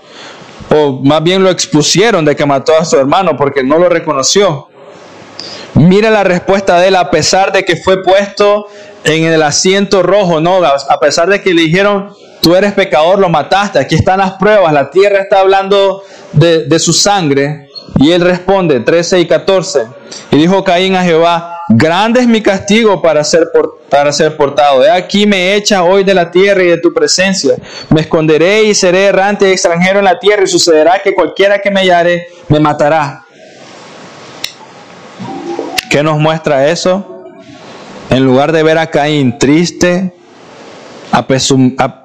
o 0.70 1.00
más 1.02 1.22
bien 1.22 1.42
lo 1.42 1.50
expusieron 1.50 2.24
de 2.24 2.34
que 2.34 2.44
mató 2.44 2.76
a 2.78 2.84
su 2.84 2.96
hermano 2.96 3.36
porque 3.36 3.62
no 3.62 3.78
lo 3.78 3.88
reconoció. 3.88 4.68
Mira 5.76 6.10
la 6.10 6.24
respuesta 6.24 6.80
de 6.80 6.88
él 6.88 6.96
a 6.96 7.10
pesar 7.10 7.52
de 7.52 7.62
que 7.62 7.76
fue 7.76 8.02
puesto 8.02 8.66
en 9.04 9.24
el 9.24 9.42
asiento 9.42 10.02
rojo, 10.02 10.40
no, 10.40 10.64
a 10.64 11.00
pesar 11.00 11.28
de 11.28 11.42
que 11.42 11.52
le 11.52 11.62
dijeron, 11.62 12.14
tú 12.40 12.56
eres 12.56 12.72
pecador, 12.72 13.18
lo 13.18 13.28
mataste, 13.28 13.78
aquí 13.78 13.94
están 13.94 14.20
las 14.20 14.32
pruebas, 14.32 14.72
la 14.72 14.90
tierra 14.90 15.20
está 15.20 15.40
hablando 15.40 16.02
de, 16.32 16.78
su 16.78 16.94
sangre. 16.94 17.68
Y 17.98 18.12
él 18.12 18.22
responde, 18.22 18.80
13 18.80 19.20
y 19.20 19.26
14, 19.26 19.86
y 20.30 20.36
dijo 20.36 20.64
Caín 20.64 20.96
a 20.96 21.04
Jehová, 21.04 21.60
grande 21.68 22.20
es 22.20 22.26
mi 22.26 22.42
castigo 22.42 23.02
para 23.02 23.22
ser, 23.22 23.48
para 23.90 24.12
ser 24.12 24.36
portado. 24.36 24.82
He 24.84 24.90
aquí 24.90 25.26
me 25.26 25.54
echa 25.54 25.84
hoy 25.84 26.04
de 26.04 26.14
la 26.14 26.30
tierra 26.30 26.62
y 26.62 26.68
de 26.68 26.78
tu 26.78 26.92
presencia. 26.92 27.54
Me 27.90 28.02
esconderé 28.02 28.64
y 28.64 28.74
seré 28.74 29.06
errante 29.06 29.48
y 29.48 29.52
extranjero 29.52 29.98
en 29.98 30.06
la 30.06 30.18
tierra 30.18 30.44
y 30.44 30.46
sucederá 30.46 31.00
que 31.02 31.14
cualquiera 31.14 31.58
que 31.58 31.70
me 31.70 31.80
hallare 31.80 32.28
me 32.48 32.60
matará. 32.60 33.25
¿Qué 35.90 36.02
nos 36.02 36.18
muestra 36.18 36.68
eso? 36.68 37.24
En 38.10 38.24
lugar 38.24 38.52
de 38.52 38.62
ver 38.62 38.78
a 38.78 38.88
Caín 38.88 39.38
triste, 39.38 40.12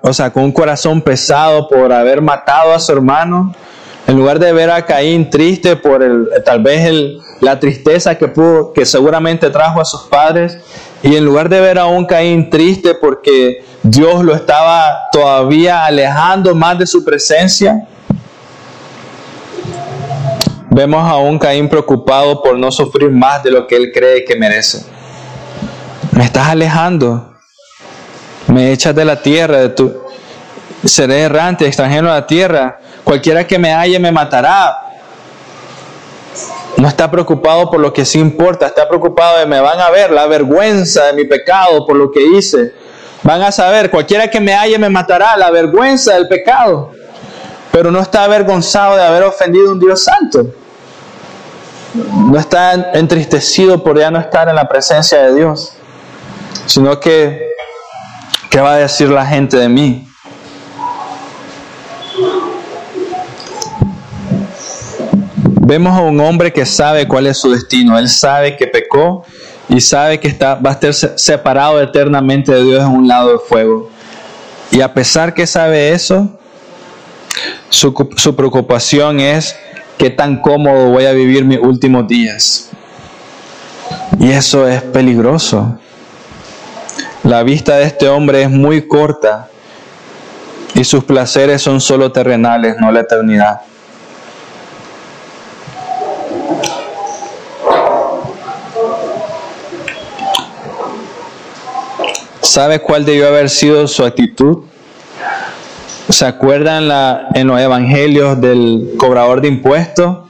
o 0.02 0.14
sea, 0.14 0.32
con 0.32 0.44
un 0.44 0.52
corazón 0.52 1.02
pesado 1.02 1.68
por 1.68 1.92
haber 1.92 2.22
matado 2.22 2.74
a 2.74 2.80
su 2.80 2.92
hermano, 2.92 3.54
En 4.08 4.18
lugar 4.18 4.40
de 4.40 4.52
ver 4.52 4.72
a 4.72 4.84
Caín 4.84 5.30
triste 5.30 5.76
por 5.76 6.02
el, 6.02 6.28
tal 6.44 6.62
vez 6.64 6.88
el, 6.88 7.20
la 7.40 7.60
tristeza 7.60 8.18
que, 8.18 8.28
pudo, 8.28 8.74
que 8.74 8.86
seguramente 8.86 9.50
trajo 9.52 9.80
a 9.80 9.86
sus 9.86 10.02
padres, 10.02 10.58
y 11.04 11.16
en 11.16 11.24
lugar 11.24 11.50
de 11.50 11.62
ver 11.62 11.78
a 11.78 11.86
un 11.86 12.06
Caín 12.06 12.50
triste 12.50 12.96
porque 12.96 13.64
Dios 13.84 14.24
lo 14.24 14.34
estaba 14.34 15.08
todavía 15.12 15.86
alejando 15.86 16.56
más 16.56 16.80
de 16.80 16.88
su 16.88 17.06
presencia, 17.06 17.88
vemos 20.72 21.06
a 21.06 21.18
un 21.18 21.38
Caín 21.38 21.68
preocupado 21.68 22.42
por 22.42 22.58
no 22.58 22.72
sufrir 22.72 23.12
más 23.12 23.44
de 23.44 23.52
lo 23.52 23.68
que 23.68 23.76
él 23.76 23.92
cree 23.94 24.24
que 24.24 24.38
merece. 24.38 24.86
Me 26.14 26.24
estás 26.24 26.48
alejando, 26.48 27.34
me 28.48 28.72
echas 28.72 28.96
de 28.96 29.04
la 29.04 29.22
tierra, 29.22 29.60
seré 30.86 31.22
errante, 31.24 31.68
extranjero 31.68 32.10
a 32.10 32.16
la 32.16 32.28
tierra, 32.28 32.80
cualquiera 33.04 33.46
que 33.46 33.60
me 33.60 33.74
halle 33.74 34.00
me 34.00 34.12
matará. 34.12 34.88
No 36.78 36.88
está 36.88 37.12
preocupado 37.12 37.70
por 37.70 37.82
lo 37.82 37.92
que 37.92 38.06
sí 38.06 38.20
importa, 38.20 38.66
está 38.68 38.88
preocupado 38.88 39.40
de 39.40 39.46
me 39.46 39.60
van 39.60 39.80
a 39.80 39.90
ver 39.90 40.10
la 40.12 40.26
vergüenza 40.26 41.08
de 41.08 41.14
mi 41.14 41.26
pecado 41.26 41.86
por 41.86 41.98
lo 41.98 42.10
que 42.12 42.24
hice. 42.24 42.74
Van 43.24 43.42
a 43.42 43.52
saber, 43.52 43.92
cualquiera 43.92 44.30
que 44.30 44.40
me 44.40 44.54
halle 44.54 44.80
me 44.80 44.90
matará, 44.90 45.36
la 45.36 45.52
vergüenza 45.52 46.14
del 46.14 46.30
pecado. 46.30 46.92
Pero 47.72 47.92
no 47.92 48.00
está 48.00 48.24
avergonzado 48.24 48.96
de 48.96 49.04
haber 49.04 49.24
ofendido 49.24 49.70
a 49.70 49.74
un 49.74 49.80
Dios 49.80 50.04
santo. 50.04 50.61
No 51.94 52.40
está 52.40 52.92
entristecido 52.94 53.84
por 53.84 54.00
ya 54.00 54.10
no 54.10 54.20
estar 54.20 54.48
en 54.48 54.56
la 54.56 54.68
presencia 54.68 55.24
de 55.24 55.36
Dios, 55.36 55.74
sino 56.66 57.00
que, 57.00 57.50
¿qué 58.50 58.62
va 58.62 58.74
a 58.74 58.78
decir 58.78 59.10
la 59.10 59.26
gente 59.26 59.58
de 59.58 59.68
mí? 59.68 60.08
Vemos 65.64 65.98
a 65.98 66.02
un 66.02 66.20
hombre 66.20 66.52
que 66.52 66.66
sabe 66.66 67.08
cuál 67.08 67.28
es 67.28 67.38
su 67.38 67.52
destino. 67.52 67.98
Él 67.98 68.10
sabe 68.10 68.58
que 68.58 68.68
pecó 68.68 69.24
y 69.70 69.80
sabe 69.80 70.20
que 70.20 70.28
está, 70.28 70.56
va 70.56 70.72
a 70.72 70.74
estar 70.74 70.94
separado 70.94 71.82
eternamente 71.82 72.54
de 72.54 72.64
Dios 72.64 72.82
en 72.82 72.92
un 72.92 73.08
lado 73.08 73.30
del 73.30 73.40
fuego. 73.40 73.90
Y 74.70 74.82
a 74.82 74.94
pesar 74.94 75.34
que 75.34 75.48
sabe 75.48 75.92
eso, 75.92 76.30
su, 77.70 77.94
su 78.18 78.36
preocupación 78.36 79.20
es 79.20 79.56
qué 80.02 80.10
tan 80.10 80.38
cómodo 80.38 80.90
voy 80.90 81.06
a 81.06 81.12
vivir 81.12 81.46
mis 81.46 81.60
últimos 81.60 82.08
días. 82.08 82.72
Y 84.18 84.32
eso 84.32 84.68
es 84.68 84.82
peligroso. 84.82 85.78
La 87.22 87.44
vista 87.44 87.76
de 87.76 87.84
este 87.84 88.10
hombre 88.10 88.42
es 88.42 88.50
muy 88.50 88.88
corta 88.88 89.48
y 90.74 90.84
sus 90.86 91.04
placeres 91.04 91.62
son 91.62 91.80
solo 91.80 92.12
terrenales, 92.12 92.78
no 92.80 92.92
la 92.92 93.02
eternidad. 93.02 93.62
¿Sabe 102.42 102.80
cuál 102.80 103.06
debió 103.06 103.28
haber 103.28 103.52
sido 103.52 103.88
su 103.88 104.04
actitud? 104.04 104.64
¿Se 106.12 106.26
acuerdan 106.26 106.92
en 107.36 107.48
los 107.48 107.60
evangelios 107.60 108.40
del 108.42 108.96
cobrador 108.98 109.40
de 109.40 109.48
impuestos? 109.48 110.30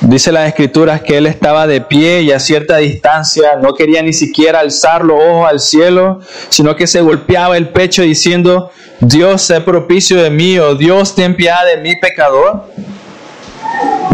Dice 0.00 0.32
las 0.32 0.48
escrituras 0.48 1.02
que 1.02 1.18
él 1.18 1.26
estaba 1.26 1.66
de 1.66 1.82
pie 1.82 2.22
y 2.22 2.32
a 2.32 2.40
cierta 2.40 2.78
distancia, 2.78 3.56
no 3.62 3.74
quería 3.74 4.02
ni 4.02 4.14
siquiera 4.14 4.60
alzar 4.60 5.04
los 5.04 5.22
ojos 5.22 5.50
al 5.50 5.60
cielo, 5.60 6.20
sino 6.48 6.74
que 6.74 6.86
se 6.86 7.02
golpeaba 7.02 7.58
el 7.58 7.68
pecho 7.68 8.00
diciendo, 8.00 8.70
Dios 9.00 9.42
sé 9.42 9.60
propicio 9.60 10.22
de 10.22 10.30
mí 10.30 10.58
o 10.58 10.74
Dios 10.74 11.14
ten 11.14 11.36
piedad 11.36 11.66
de 11.66 11.82
mí 11.82 11.96
pecador. 12.00 12.64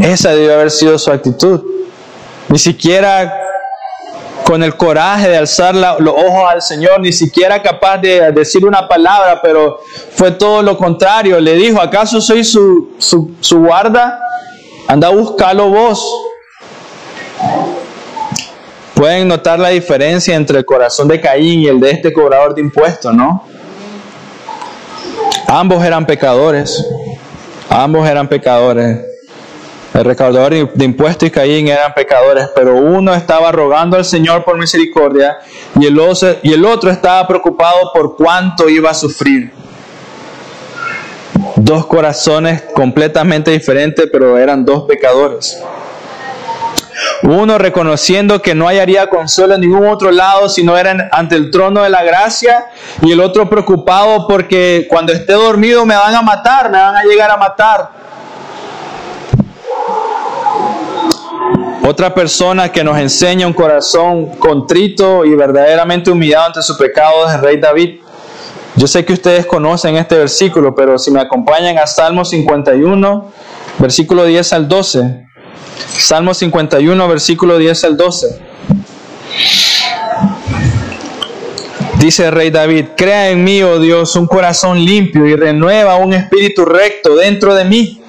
Esa 0.01 0.33
debió 0.33 0.55
haber 0.55 0.73
sido 0.73 0.99
su 0.99 1.13
actitud. 1.13 1.63
Ni 2.49 2.59
siquiera 2.59 3.46
con 4.47 4.63
el 4.63 4.77
coraje 4.77 5.29
de 5.29 5.39
alzar 5.39 5.75
los 5.75 6.15
ojos 6.15 6.45
al 6.49 6.63
Señor, 6.63 7.01
ni 7.01 7.13
siquiera 7.13 7.61
capaz 7.61 7.99
de 7.99 8.31
decir 8.31 8.65
una 8.65 8.87
palabra, 8.87 9.41
pero 9.43 9.81
fue 10.13 10.31
todo 10.31 10.63
lo 10.63 10.79
contrario. 10.79 11.41
Le 11.41 11.55
dijo, 11.55 11.81
¿acaso 11.81 12.21
soy 12.21 12.45
su, 12.45 12.93
su, 13.01 13.59
guarda? 13.59 14.21
Anda 14.87 15.09
a 15.09 15.11
buscarlo 15.11 15.69
vos. 15.69 16.09
Pueden 18.95 19.27
notar 19.27 19.59
la 19.59 19.71
diferencia 19.71 20.37
entre 20.37 20.59
el 20.59 20.65
corazón 20.65 21.09
de 21.09 21.21
Caín 21.21 21.63
y 21.63 21.67
el 21.67 21.81
de 21.81 21.91
este 21.91 22.13
cobrador 22.13 22.55
de 22.55 22.61
impuestos, 22.61 23.13
¿no? 23.13 23.45
Ambos 25.49 25.85
eran 25.85 26.07
pecadores. 26.07 26.87
Ambos 27.69 28.09
eran 28.09 28.29
pecadores. 28.29 29.16
El 29.97 30.05
recaudador 30.05 30.75
de 30.75 30.85
impuestos 30.85 31.27
y 31.27 31.31
Caín 31.31 31.69
eran 31.69 31.95
pecadores, 31.95 32.51
pero 32.55 32.77
uno 32.77 33.15
estaba 33.15 33.51
rogando 33.51 33.97
al 33.97 34.05
Señor 34.05 34.45
por 34.45 34.59
misericordia 34.59 35.39
y 35.81 35.87
el, 35.87 35.99
otro, 35.99 36.91
estaba 36.91 37.27
preocupado 37.27 37.93
por 37.95 38.15
cuánto 38.15 38.69
iba 38.69 38.91
a 38.91 38.95
sufrir. 38.95 39.51
Dos 41.57 41.87
corazones 41.87 42.61
completamente 42.75 43.51
diferentes, 43.51 44.07
pero 44.13 44.37
eran 44.37 44.67
dos 44.67 44.83
pecadores. 44.83 45.63
Uno 47.23 47.57
reconociendo 47.57 48.43
que 48.43 48.55
no 48.55 48.67
hallaría 48.67 49.09
consuelo 49.09 49.55
en 49.55 49.63
ningún 49.63 49.87
otro 49.87 50.11
lado 50.11 50.51
si 50.51 50.63
no 50.63 50.77
era 50.77 51.09
ante 51.11 51.37
el 51.37 51.51
trono 51.51 51.83
de 51.83 51.89
la 51.89 52.05
gracia, 52.05 52.67
y 53.01 53.13
el 53.13 53.21
otro 53.21 53.49
preocupado 53.49 54.27
porque 54.29 54.87
cuando 54.91 55.15
esté 55.15 55.33
dormido 55.33 55.87
me 55.87 55.97
van 55.97 56.15
a 56.15 56.21
matar, 56.21 56.71
me 56.71 56.77
van 56.77 56.97
a 56.97 57.05
llegar 57.05 57.31
a 57.31 57.39
matar. 57.39 58.06
Otra 61.89 62.13
persona 62.13 62.73
que 62.73 62.83
nos 62.83 62.99
enseña 62.99 63.47
un 63.47 63.53
corazón 63.53 64.27
contrito 64.41 65.25
y 65.25 65.37
verdaderamente 65.37 66.11
humillado 66.11 66.47
ante 66.47 66.61
su 66.61 66.77
pecado 66.77 67.29
es 67.29 67.35
el 67.37 67.41
rey 67.41 67.61
David. 67.61 68.01
Yo 68.75 68.89
sé 68.89 69.05
que 69.05 69.13
ustedes 69.13 69.47
conocen 69.47 69.95
este 69.95 70.19
versículo, 70.19 70.75
pero 70.75 70.99
si 70.99 71.13
me 71.13 71.21
acompañan 71.21 71.79
a 71.79 71.87
Salmo 71.87 72.25
51, 72.25 73.31
versículo 73.79 74.25
10 74.25 74.53
al 74.55 74.67
12. 74.67 75.27
Salmo 75.97 76.35
51, 76.35 77.07
versículo 77.07 77.57
10 77.57 77.85
al 77.85 77.97
12. 77.97 78.43
Dice 82.01 82.33
rey 82.33 82.51
David, 82.51 82.87
crea 82.97 83.31
en 83.31 83.45
mí, 83.45 83.63
oh 83.63 83.79
Dios, 83.79 84.17
un 84.17 84.27
corazón 84.27 84.85
limpio 84.85 85.25
y 85.25 85.37
renueva 85.37 85.95
un 85.95 86.15
espíritu 86.15 86.65
recto 86.65 87.15
dentro 87.15 87.55
de 87.55 87.65
mí. 87.65 88.03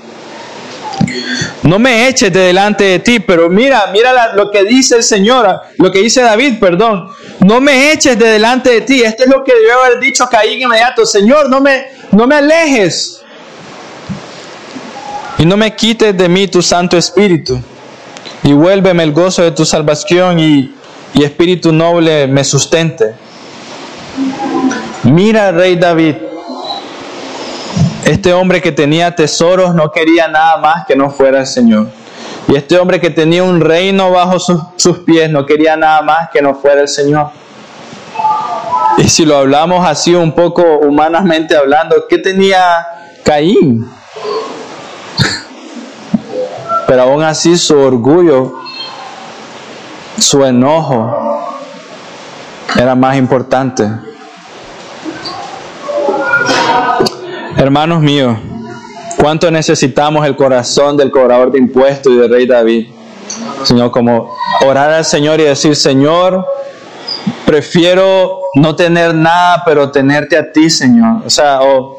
No 1.63 1.79
me 1.79 2.07
eches 2.07 2.31
de 2.31 2.39
delante 2.39 2.83
de 2.83 2.99
ti, 2.99 3.19
pero 3.19 3.49
mira, 3.49 3.89
mira 3.91 4.33
lo 4.35 4.49
que 4.49 4.63
dice 4.63 4.95
el 4.95 5.03
Señor, 5.03 5.61
lo 5.77 5.91
que 5.91 5.99
dice 5.99 6.21
David, 6.21 6.59
perdón. 6.59 7.09
No 7.39 7.61
me 7.61 7.91
eches 7.91 8.17
de 8.17 8.27
delante 8.27 8.69
de 8.69 8.81
ti. 8.81 9.03
Esto 9.03 9.23
es 9.23 9.29
lo 9.29 9.43
que 9.43 9.53
debió 9.53 9.81
haber 9.83 9.99
dicho 9.99 10.27
Caín 10.29 10.61
inmediato. 10.61 11.05
Señor, 11.05 11.49
no 11.49 11.61
me, 11.61 11.87
no 12.11 12.25
me 12.27 12.35
alejes. 12.35 13.21
Y 15.37 15.45
no 15.45 15.55
me 15.55 15.75
quites 15.75 16.17
de 16.17 16.29
mí 16.29 16.47
tu 16.47 16.61
Santo 16.61 16.97
Espíritu. 16.97 17.61
Y 18.43 18.53
vuélveme 18.53 19.03
el 19.03 19.11
gozo 19.11 19.43
de 19.43 19.51
tu 19.51 19.65
salvación 19.65 20.39
y, 20.39 20.73
y 21.13 21.23
espíritu 21.23 21.71
noble 21.71 22.27
me 22.27 22.43
sustente. 22.43 23.13
Mira, 25.03 25.51
Rey 25.51 25.75
David, 25.75 26.15
este 28.07 28.31
hombre 28.31 28.61
que 28.61 28.71
tenía 28.71 29.13
tesoros 29.15 29.75
no 29.75 29.91
quería 29.91 30.29
nada 30.29 30.57
más 30.57 30.85
que 30.85 30.95
no 30.95 31.09
fuera 31.09 31.41
el 31.41 31.47
Señor. 31.47 31.87
Y 32.47 32.55
este 32.55 32.79
hombre 32.79 33.01
que 33.01 33.09
tenía 33.09 33.43
un 33.43 33.59
reino 33.59 34.11
bajo 34.11 34.39
sus, 34.39 34.99
pies 34.99 35.29
no 35.29 35.45
quería 35.45 35.75
nada 35.75 36.01
más 36.01 36.29
que 36.31 36.41
no 36.41 36.55
fuera 36.55 36.81
el 36.81 36.87
Señor. 36.87 37.31
Y 38.97 39.09
si 39.09 39.25
lo 39.25 39.35
hablamos 39.35 39.85
así 39.85 40.15
un 40.15 40.31
poco 40.31 40.63
humanamente 40.79 41.57
hablando, 41.57 42.05
¿qué 42.07 42.17
tenía 42.17 42.87
Caín? 43.25 43.85
Pero 46.87 47.01
aún 47.01 47.23
así 47.23 47.57
su 47.57 47.77
orgullo, 47.77 48.53
su 50.17 50.45
enojo 50.45 51.13
era 52.77 52.95
más 52.95 53.17
importante. 53.17 53.85
Hermanos 57.57 58.01
míos, 58.01 58.37
¿cuánto 59.19 59.49
necesitamos 59.49 60.27
el 60.27 60.35
corazón 60.35 60.95
del 60.95 61.09
cobrador 61.09 61.51
de 61.51 61.57
impuestos 61.57 62.13
y 62.13 62.15
del 62.15 62.29
rey 62.29 62.45
David? 62.45 62.85
Señor, 63.63 63.89
como 63.89 64.37
orar 64.63 64.91
al 64.91 65.03
Señor 65.03 65.39
y 65.39 65.43
decir, 65.45 65.75
Señor, 65.75 66.45
prefiero 67.47 68.41
no 68.53 68.75
tener 68.75 69.15
nada, 69.15 69.63
pero 69.65 69.89
tenerte 69.89 70.37
a 70.37 70.51
ti, 70.51 70.69
Señor. 70.69 71.23
O 71.25 71.31
sea, 71.31 71.61
o, 71.63 71.97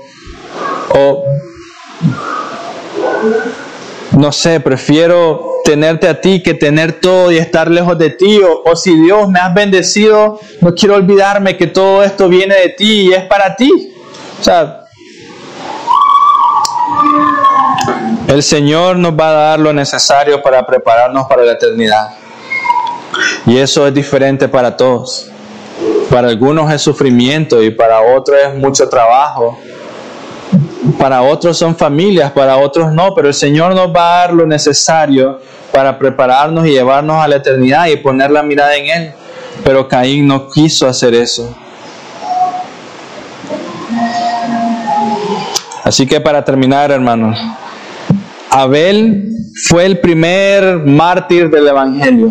o 0.95 1.25
no 4.13 4.31
sé, 4.31 4.61
prefiero 4.61 5.55
tenerte 5.65 6.09
a 6.09 6.21
ti 6.21 6.41
que 6.41 6.55
tener 6.55 7.01
todo 7.01 7.33
y 7.33 7.37
estar 7.39 7.69
lejos 7.69 7.99
de 7.99 8.11
ti. 8.11 8.41
O, 8.43 8.63
o, 8.65 8.77
si 8.77 8.95
Dios 8.95 9.29
me 9.29 9.41
has 9.41 9.53
bendecido, 9.53 10.39
no 10.61 10.73
quiero 10.73 10.95
olvidarme 10.95 11.57
que 11.57 11.67
todo 11.67 12.05
esto 12.05 12.29
viene 12.29 12.55
de 12.55 12.69
ti 12.69 13.09
y 13.09 13.13
es 13.13 13.25
para 13.25 13.57
ti. 13.57 13.93
O 14.41 14.45
sea, 14.45 14.85
El 18.28 18.43
Señor 18.43 18.97
nos 18.97 19.12
va 19.12 19.30
a 19.30 19.32
dar 19.32 19.59
lo 19.59 19.72
necesario 19.72 20.43
para 20.43 20.66
prepararnos 20.66 21.26
para 21.26 21.45
la 21.45 21.53
eternidad. 21.53 22.11
Y 23.47 23.57
eso 23.57 23.86
es 23.86 23.95
diferente 23.95 24.49
para 24.49 24.76
todos. 24.76 25.30
Para 26.11 26.28
algunos 26.28 26.70
es 26.72 26.82
sufrimiento 26.82 27.62
y 27.62 27.70
para 27.70 28.01
otros 28.01 28.39
es 28.47 28.55
mucho 28.55 28.89
trabajo. 28.89 29.59
Para 30.99 31.22
otros 31.22 31.57
son 31.57 31.76
familias, 31.76 32.30
para 32.32 32.57
otros 32.57 32.93
no, 32.93 33.14
pero 33.14 33.28
el 33.28 33.34
Señor 33.34 33.74
nos 33.74 33.89
va 33.95 34.03
a 34.03 34.18
dar 34.20 34.34
lo 34.34 34.47
necesario 34.47 35.41
para 35.72 35.99
prepararnos 35.99 36.66
y 36.66 36.70
llevarnos 36.70 37.22
a 37.22 37.28
la 37.28 37.36
eternidad 37.36 37.86
y 37.86 37.97
poner 37.97 38.30
la 38.30 38.43
mirada 38.43 38.76
en 38.76 38.86
Él. 38.91 39.12
Pero 39.64 39.89
Caín 39.89 40.26
no 40.26 40.49
quiso 40.49 40.86
hacer 40.86 41.14
eso. 41.14 41.55
Así 45.89 46.07
que 46.07 46.20
para 46.20 46.45
terminar, 46.45 46.91
hermanos, 46.91 47.39
Abel 48.51 49.30
fue 49.70 49.86
el 49.86 50.01
primer 50.01 50.80
mártir 50.80 51.49
del 51.49 51.66
Evangelio. 51.66 52.30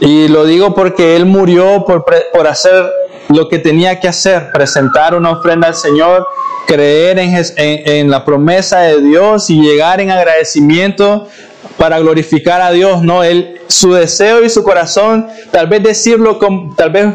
Y 0.00 0.28
lo 0.28 0.46
digo 0.46 0.74
porque 0.74 1.14
él 1.14 1.26
murió 1.26 1.84
por, 1.84 2.06
por 2.32 2.46
hacer 2.46 2.90
lo 3.28 3.50
que 3.50 3.58
tenía 3.58 4.00
que 4.00 4.08
hacer, 4.08 4.52
presentar 4.54 5.14
una 5.14 5.32
ofrenda 5.32 5.68
al 5.68 5.74
Señor, 5.74 6.26
creer 6.66 7.18
en, 7.18 7.44
en, 7.58 8.10
la 8.10 8.24
promesa 8.24 8.80
de 8.80 9.02
Dios 9.02 9.50
y 9.50 9.60
llegar 9.60 10.00
en 10.00 10.10
agradecimiento 10.10 11.28
para 11.76 11.98
glorificar 11.98 12.62
a 12.62 12.70
Dios. 12.70 13.02
No, 13.02 13.22
él, 13.22 13.60
su 13.66 13.92
deseo 13.92 14.42
y 14.42 14.48
su 14.48 14.62
corazón, 14.62 15.28
tal 15.50 15.66
vez 15.66 15.82
decirlo 15.82 16.38
con, 16.38 16.74
tal 16.74 16.90
vez, 16.90 17.06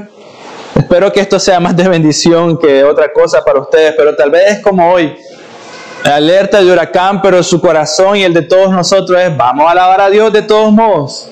espero 0.76 1.12
que 1.12 1.20
esto 1.20 1.40
sea 1.40 1.60
más 1.60 1.76
de 1.76 1.88
bendición 1.88 2.58
que 2.58 2.84
otra 2.84 3.12
cosa 3.14 3.44
para 3.44 3.60
ustedes, 3.60 3.94
pero 3.98 4.16
tal 4.16 4.32
vez 4.32 4.58
es 4.58 4.60
como 4.60 4.92
hoy, 4.92 5.18
alerta 6.04 6.62
de 6.62 6.72
huracán, 6.72 7.22
pero 7.22 7.42
su 7.44 7.60
corazón 7.60 8.18
y 8.18 8.24
el 8.24 8.34
de 8.34 8.44
todos 8.44 8.72
nosotros 8.72 9.20
es, 9.20 9.36
vamos 9.36 9.68
a 9.68 9.72
alabar 9.72 10.02
a 10.02 10.10
Dios 10.10 10.32
de 10.32 10.42
todos 10.42 10.72
modos. 10.72 11.30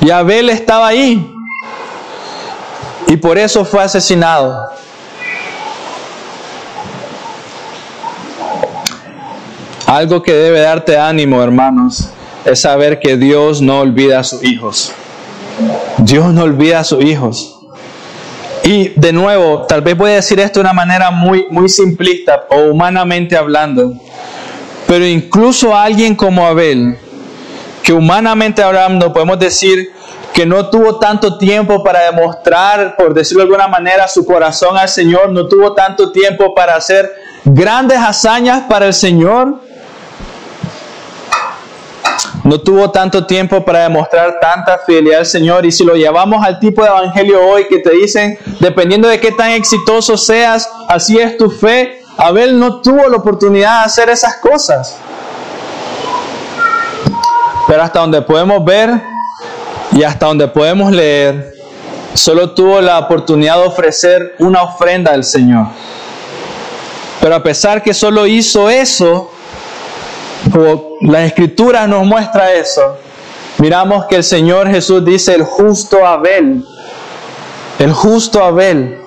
Y 0.00 0.10
Abel 0.10 0.50
estaba 0.50 0.88
ahí. 0.88 1.28
Y 3.06 3.16
por 3.16 3.38
eso 3.38 3.64
fue 3.64 3.82
asesinado. 3.82 4.70
Algo 9.86 10.22
que 10.22 10.32
debe 10.32 10.60
darte 10.60 10.96
ánimo, 10.98 11.42
hermanos, 11.42 12.08
es 12.44 12.62
saber 12.62 12.98
que 12.98 13.16
Dios 13.16 13.60
no 13.60 13.80
olvida 13.80 14.20
a 14.20 14.24
sus 14.24 14.42
hijos. 14.42 14.92
Dios 15.98 16.32
no 16.32 16.44
olvida 16.44 16.80
a 16.80 16.84
sus 16.84 17.04
hijos. 17.04 17.51
Y 18.64 18.90
de 18.90 19.12
nuevo, 19.12 19.62
tal 19.62 19.80
vez 19.80 19.96
voy 19.96 20.12
a 20.12 20.14
decir 20.14 20.38
esto 20.38 20.60
de 20.60 20.64
una 20.64 20.72
manera 20.72 21.10
muy, 21.10 21.46
muy 21.50 21.68
simplista 21.68 22.44
o 22.48 22.70
humanamente 22.70 23.36
hablando, 23.36 23.94
pero 24.86 25.04
incluso 25.04 25.76
alguien 25.76 26.14
como 26.14 26.46
Abel, 26.46 26.96
que 27.82 27.92
humanamente 27.92 28.62
hablando 28.62 29.12
podemos 29.12 29.38
decir 29.40 29.90
que 30.32 30.46
no 30.46 30.70
tuvo 30.70 30.98
tanto 30.98 31.38
tiempo 31.38 31.82
para 31.82 32.10
demostrar, 32.10 32.96
por 32.96 33.12
decirlo 33.14 33.42
de 33.42 33.46
alguna 33.46 33.66
manera, 33.66 34.06
su 34.06 34.24
corazón 34.24 34.78
al 34.78 34.88
Señor, 34.88 35.30
no 35.30 35.48
tuvo 35.48 35.72
tanto 35.72 36.12
tiempo 36.12 36.54
para 36.54 36.76
hacer 36.76 37.12
grandes 37.44 37.98
hazañas 37.98 38.62
para 38.68 38.86
el 38.86 38.94
Señor, 38.94 39.60
no 42.44 42.60
tuvo 42.60 42.90
tanto 42.90 43.26
tiempo 43.26 43.64
para 43.64 43.84
demostrar 43.84 44.38
tanta 44.40 44.78
fidelidad 44.78 45.20
al 45.20 45.26
Señor. 45.26 45.64
Y 45.66 45.72
si 45.72 45.84
lo 45.84 45.94
llevamos 45.94 46.44
al 46.44 46.58
tipo 46.58 46.82
de 46.82 46.88
evangelio 46.88 47.40
hoy 47.46 47.66
que 47.68 47.78
te 47.78 47.90
dicen, 47.90 48.38
dependiendo 48.60 49.08
de 49.08 49.20
qué 49.20 49.32
tan 49.32 49.50
exitoso 49.50 50.16
seas, 50.16 50.68
así 50.88 51.18
es 51.18 51.36
tu 51.36 51.50
fe, 51.50 52.02
Abel 52.16 52.58
no 52.58 52.80
tuvo 52.80 53.08
la 53.08 53.16
oportunidad 53.16 53.80
de 53.80 53.86
hacer 53.86 54.08
esas 54.08 54.36
cosas. 54.36 54.96
Pero 57.66 57.82
hasta 57.82 58.00
donde 58.00 58.22
podemos 58.22 58.64
ver 58.64 58.90
y 59.92 60.02
hasta 60.02 60.26
donde 60.26 60.48
podemos 60.48 60.92
leer, 60.92 61.54
solo 62.14 62.50
tuvo 62.50 62.80
la 62.80 62.98
oportunidad 62.98 63.56
de 63.56 63.66
ofrecer 63.66 64.34
una 64.38 64.62
ofrenda 64.62 65.12
al 65.12 65.24
Señor. 65.24 65.66
Pero 67.20 67.36
a 67.36 67.42
pesar 67.42 67.82
que 67.82 67.94
solo 67.94 68.26
hizo 68.26 68.68
eso, 68.68 69.31
la 71.02 71.24
escritura 71.24 71.86
nos 71.86 72.04
muestra 72.04 72.52
eso, 72.52 72.96
miramos 73.58 74.06
que 74.06 74.16
el 74.16 74.24
Señor 74.24 74.68
Jesús 74.68 75.04
dice 75.04 75.34
el 75.34 75.42
justo 75.42 76.06
Abel, 76.06 76.64
el 77.78 77.92
justo 77.92 78.42
Abel. 78.42 78.98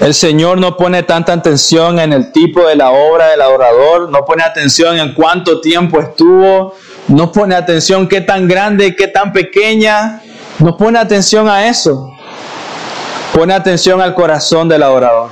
El 0.00 0.14
Señor 0.14 0.58
no 0.58 0.76
pone 0.76 1.02
tanta 1.02 1.32
atención 1.32 1.98
en 1.98 2.12
el 2.12 2.30
tipo 2.30 2.66
de 2.66 2.76
la 2.76 2.92
obra 2.92 3.30
del 3.30 3.42
adorador, 3.42 4.08
no 4.10 4.24
pone 4.24 4.44
atención 4.44 4.96
en 4.96 5.12
cuánto 5.12 5.60
tiempo 5.60 6.00
estuvo, 6.00 6.74
no 7.08 7.32
pone 7.32 7.56
atención 7.56 8.06
qué 8.06 8.20
tan 8.20 8.46
grande 8.46 8.94
qué 8.94 9.08
tan 9.08 9.32
pequeña, 9.32 10.22
no 10.60 10.76
pone 10.76 10.98
atención 10.98 11.48
a 11.48 11.68
eso. 11.68 12.12
Pone 13.34 13.54
atención 13.54 14.00
al 14.00 14.14
corazón 14.14 14.68
del 14.68 14.82
adorador. 14.82 15.30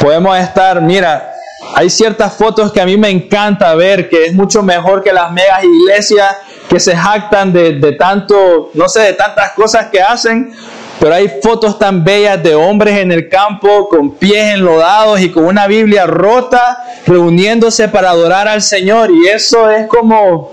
Podemos 0.00 0.38
estar, 0.38 0.80
mira, 0.80 1.34
hay 1.74 1.90
ciertas 1.90 2.34
fotos 2.34 2.72
que 2.72 2.80
a 2.80 2.86
mí 2.86 2.96
me 2.96 3.10
encanta 3.10 3.74
ver, 3.74 4.08
que 4.08 4.26
es 4.26 4.34
mucho 4.34 4.62
mejor 4.62 5.02
que 5.02 5.12
las 5.12 5.32
megas 5.32 5.64
iglesias 5.64 6.36
que 6.68 6.78
se 6.78 6.96
jactan 6.96 7.52
de, 7.52 7.72
de 7.74 7.92
tanto, 7.92 8.70
no 8.74 8.88
sé, 8.88 9.00
de 9.00 9.12
tantas 9.14 9.52
cosas 9.52 9.86
que 9.86 10.00
hacen, 10.00 10.52
pero 11.00 11.14
hay 11.14 11.28
fotos 11.42 11.78
tan 11.78 12.02
bellas 12.02 12.42
de 12.42 12.54
hombres 12.54 12.98
en 12.98 13.12
el 13.12 13.28
campo 13.28 13.88
con 13.88 14.12
pies 14.12 14.54
enlodados 14.54 15.20
y 15.20 15.30
con 15.30 15.44
una 15.44 15.66
Biblia 15.66 16.06
rota, 16.06 16.84
reuniéndose 17.06 17.88
para 17.88 18.10
adorar 18.10 18.48
al 18.48 18.62
Señor. 18.62 19.10
Y 19.10 19.28
eso 19.28 19.70
es 19.70 19.86
como, 19.86 20.50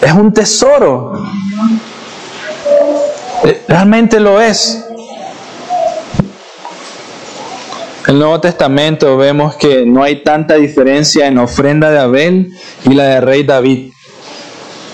es 0.00 0.12
un 0.12 0.32
tesoro. 0.32 1.12
Eh, 3.44 3.62
realmente 3.68 4.18
lo 4.18 4.40
es. 4.40 4.85
El 8.06 8.18
Nuevo 8.18 8.40
Testamento 8.40 9.16
vemos 9.16 9.56
que 9.56 9.84
no 9.84 10.02
hay 10.02 10.22
tanta 10.22 10.54
diferencia 10.54 11.26
en 11.26 11.38
ofrenda 11.38 11.90
de 11.90 11.98
Abel 11.98 12.52
y 12.84 12.94
la 12.94 13.04
de 13.04 13.20
rey 13.20 13.42
David. 13.42 13.92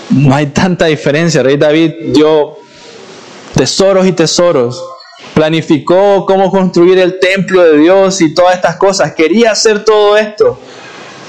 No 0.09 0.35
hay 0.35 0.47
tanta 0.47 0.85
diferencia. 0.85 1.43
rey 1.43 1.57
David 1.57 1.91
dio 2.07 2.57
tesoros 3.53 4.07
y 4.07 4.13
tesoros. 4.13 4.83
Planificó 5.35 6.25
cómo 6.25 6.49
construir 6.49 6.97
el 6.97 7.19
templo 7.19 7.63
de 7.63 7.77
Dios 7.77 8.19
y 8.21 8.33
todas 8.33 8.55
estas 8.55 8.77
cosas. 8.77 9.13
Quería 9.13 9.51
hacer 9.51 9.85
todo 9.85 10.17
esto. 10.17 10.59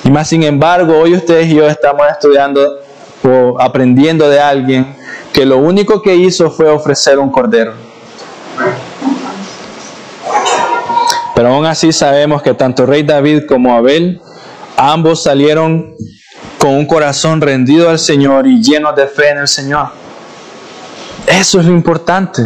Y 0.04 0.10
más 0.10 0.28
sin 0.28 0.42
embargo, 0.42 0.98
hoy 0.98 1.14
ustedes 1.14 1.48
y 1.48 1.56
yo 1.56 1.68
estamos 1.68 2.06
estudiando 2.10 2.80
o 3.22 3.60
aprendiendo 3.60 4.28
de 4.28 4.40
alguien 4.40 4.96
que 5.32 5.44
lo 5.44 5.58
único 5.58 6.00
que 6.00 6.14
hizo 6.14 6.50
fue 6.50 6.68
ofrecer 6.68 7.18
un 7.18 7.30
cordero. 7.30 7.74
Pero 11.34 11.48
aún 11.48 11.66
así 11.66 11.92
sabemos 11.92 12.42
que 12.42 12.54
tanto 12.54 12.86
rey 12.86 13.02
David 13.02 13.42
como 13.48 13.74
Abel, 13.74 14.20
ambos 14.76 15.22
salieron 15.22 15.94
con 16.58 16.70
un 16.70 16.86
corazón 16.86 17.40
rendido 17.40 17.90
al 17.90 17.98
Señor 17.98 18.46
y 18.46 18.62
llenos 18.62 18.94
de 18.94 19.06
fe 19.06 19.30
en 19.30 19.38
el 19.38 19.48
Señor. 19.48 19.88
Eso 21.26 21.58
es 21.58 21.66
lo 21.66 21.72
importante. 21.72 22.42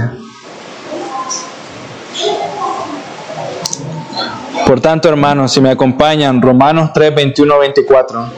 Por 4.66 4.80
tanto, 4.80 5.09
hermanos, 5.09 5.53
si 5.53 5.61
me 5.61 5.70
acompañan, 5.70 6.43
Romanos 6.43 6.91
3, 6.93 7.14
21, 7.14 7.59
24. 7.59 8.28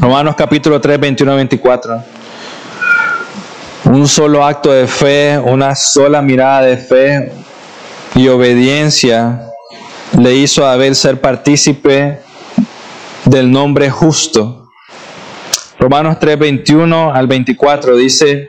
Romanos 0.00 0.34
capítulo 0.36 0.80
3, 0.80 1.00
21, 1.00 1.36
24. 1.36 2.02
Un 3.84 4.08
solo 4.08 4.44
acto 4.44 4.72
de 4.72 4.86
fe, 4.86 5.38
una 5.38 5.74
sola 5.74 6.22
mirada 6.22 6.62
de 6.62 6.76
fe, 6.76 7.32
y 8.14 8.28
obediencia 8.28 9.50
le 10.18 10.34
hizo 10.34 10.64
a 10.64 10.72
Abel 10.72 10.94
ser 10.94 11.20
partícipe 11.20 12.20
del 13.24 13.50
nombre 13.50 13.90
justo. 13.90 14.70
Romanos 15.78 16.18
3, 16.18 16.38
21 16.38 17.12
al 17.12 17.26
24 17.26 17.96
dice, 17.96 18.48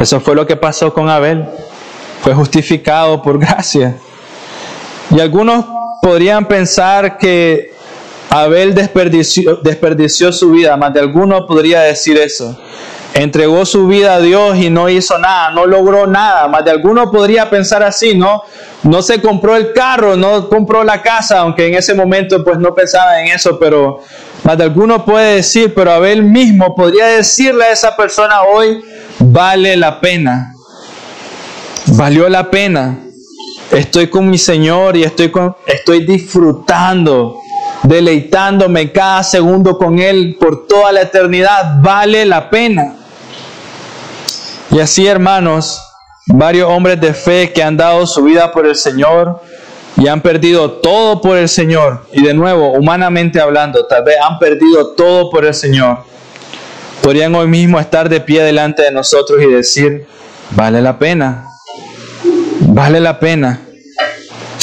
Eso 0.00 0.20
fue 0.20 0.34
lo 0.34 0.46
que 0.46 0.56
pasó 0.56 0.92
con 0.92 1.08
Abel. 1.08 1.44
fue 2.22 2.34
justificado 2.34 3.22
por 3.22 3.38
gracia. 3.40 3.96
Y 5.10 5.20
algunos 5.20 5.64
podrían 6.00 6.46
pensar 6.46 7.18
que 7.18 7.72
Abel 8.30 8.74
desperdició, 8.74 10.32
su 10.32 10.50
vida, 10.50 10.76
más 10.76 10.92
de 10.92 11.00
alguno 11.00 11.46
podría 11.46 11.82
decir 11.82 12.18
eso. 12.18 12.58
Entregó 13.12 13.64
su 13.64 13.86
vida 13.86 14.14
a 14.14 14.20
Dios 14.20 14.56
y 14.56 14.70
no 14.70 14.88
hizo 14.88 15.18
nada, 15.18 15.50
no 15.50 15.66
logró 15.66 16.08
nada. 16.08 16.48
Más 16.48 16.64
de 16.64 16.72
alguno 16.72 17.12
podría 17.12 17.48
pensar 17.48 17.84
así, 17.84 18.18
¿no? 18.18 18.42
No 18.82 19.02
se 19.02 19.22
compró 19.22 19.54
el 19.54 19.72
carro, 19.72 20.16
no 20.16 20.48
compró 20.48 20.82
la 20.82 21.00
casa, 21.00 21.38
aunque 21.38 21.68
en 21.68 21.74
ese 21.74 21.94
momento 21.94 22.42
pues 22.42 22.58
no 22.58 22.74
pensaba 22.74 23.20
en 23.20 23.28
eso, 23.28 23.56
pero 23.58 24.00
más 24.42 24.58
de 24.58 24.64
alguno 24.64 25.04
puede 25.04 25.36
decir, 25.36 25.72
pero 25.72 25.92
Abel 25.92 26.24
mismo 26.24 26.74
podría 26.74 27.06
decirle 27.06 27.66
a 27.66 27.72
esa 27.72 27.96
persona 27.96 28.42
hoy, 28.42 28.84
vale 29.18 29.76
la 29.76 30.00
pena. 30.00 30.54
Valió 31.86 32.28
la 32.28 32.50
pena. 32.50 32.98
Estoy 33.70 34.08
con 34.08 34.28
mi 34.28 34.38
Señor 34.38 34.96
y 34.96 35.04
estoy, 35.04 35.30
con, 35.30 35.56
estoy 35.66 36.04
disfrutando 36.04 37.40
deleitándome 37.84 38.90
cada 38.92 39.22
segundo 39.22 39.76
con 39.76 39.98
Él 39.98 40.36
por 40.40 40.66
toda 40.66 40.90
la 40.90 41.02
eternidad, 41.02 41.80
vale 41.82 42.24
la 42.24 42.50
pena. 42.50 42.96
Y 44.70 44.80
así, 44.80 45.06
hermanos, 45.06 45.80
varios 46.26 46.68
hombres 46.68 47.00
de 47.00 47.12
fe 47.12 47.52
que 47.52 47.62
han 47.62 47.76
dado 47.76 48.06
su 48.06 48.22
vida 48.24 48.50
por 48.50 48.66
el 48.66 48.74
Señor 48.74 49.40
y 49.96 50.08
han 50.08 50.20
perdido 50.20 50.72
todo 50.72 51.20
por 51.20 51.36
el 51.36 51.48
Señor, 51.48 52.06
y 52.12 52.22
de 52.22 52.34
nuevo, 52.34 52.72
humanamente 52.72 53.40
hablando, 53.40 53.86
tal 53.86 54.02
vez 54.02 54.16
han 54.20 54.40
perdido 54.40 54.88
todo 54.88 55.30
por 55.30 55.44
el 55.44 55.54
Señor, 55.54 55.98
podrían 57.04 57.34
hoy 57.34 57.46
mismo 57.46 57.78
estar 57.78 58.08
de 58.08 58.18
pie 58.18 58.42
delante 58.42 58.82
de 58.82 58.90
nosotros 58.90 59.42
y 59.42 59.46
decir, 59.46 60.06
vale 60.52 60.80
la 60.80 60.98
pena, 60.98 61.46
vale 62.60 62.98
la 62.98 63.20
pena. 63.20 63.60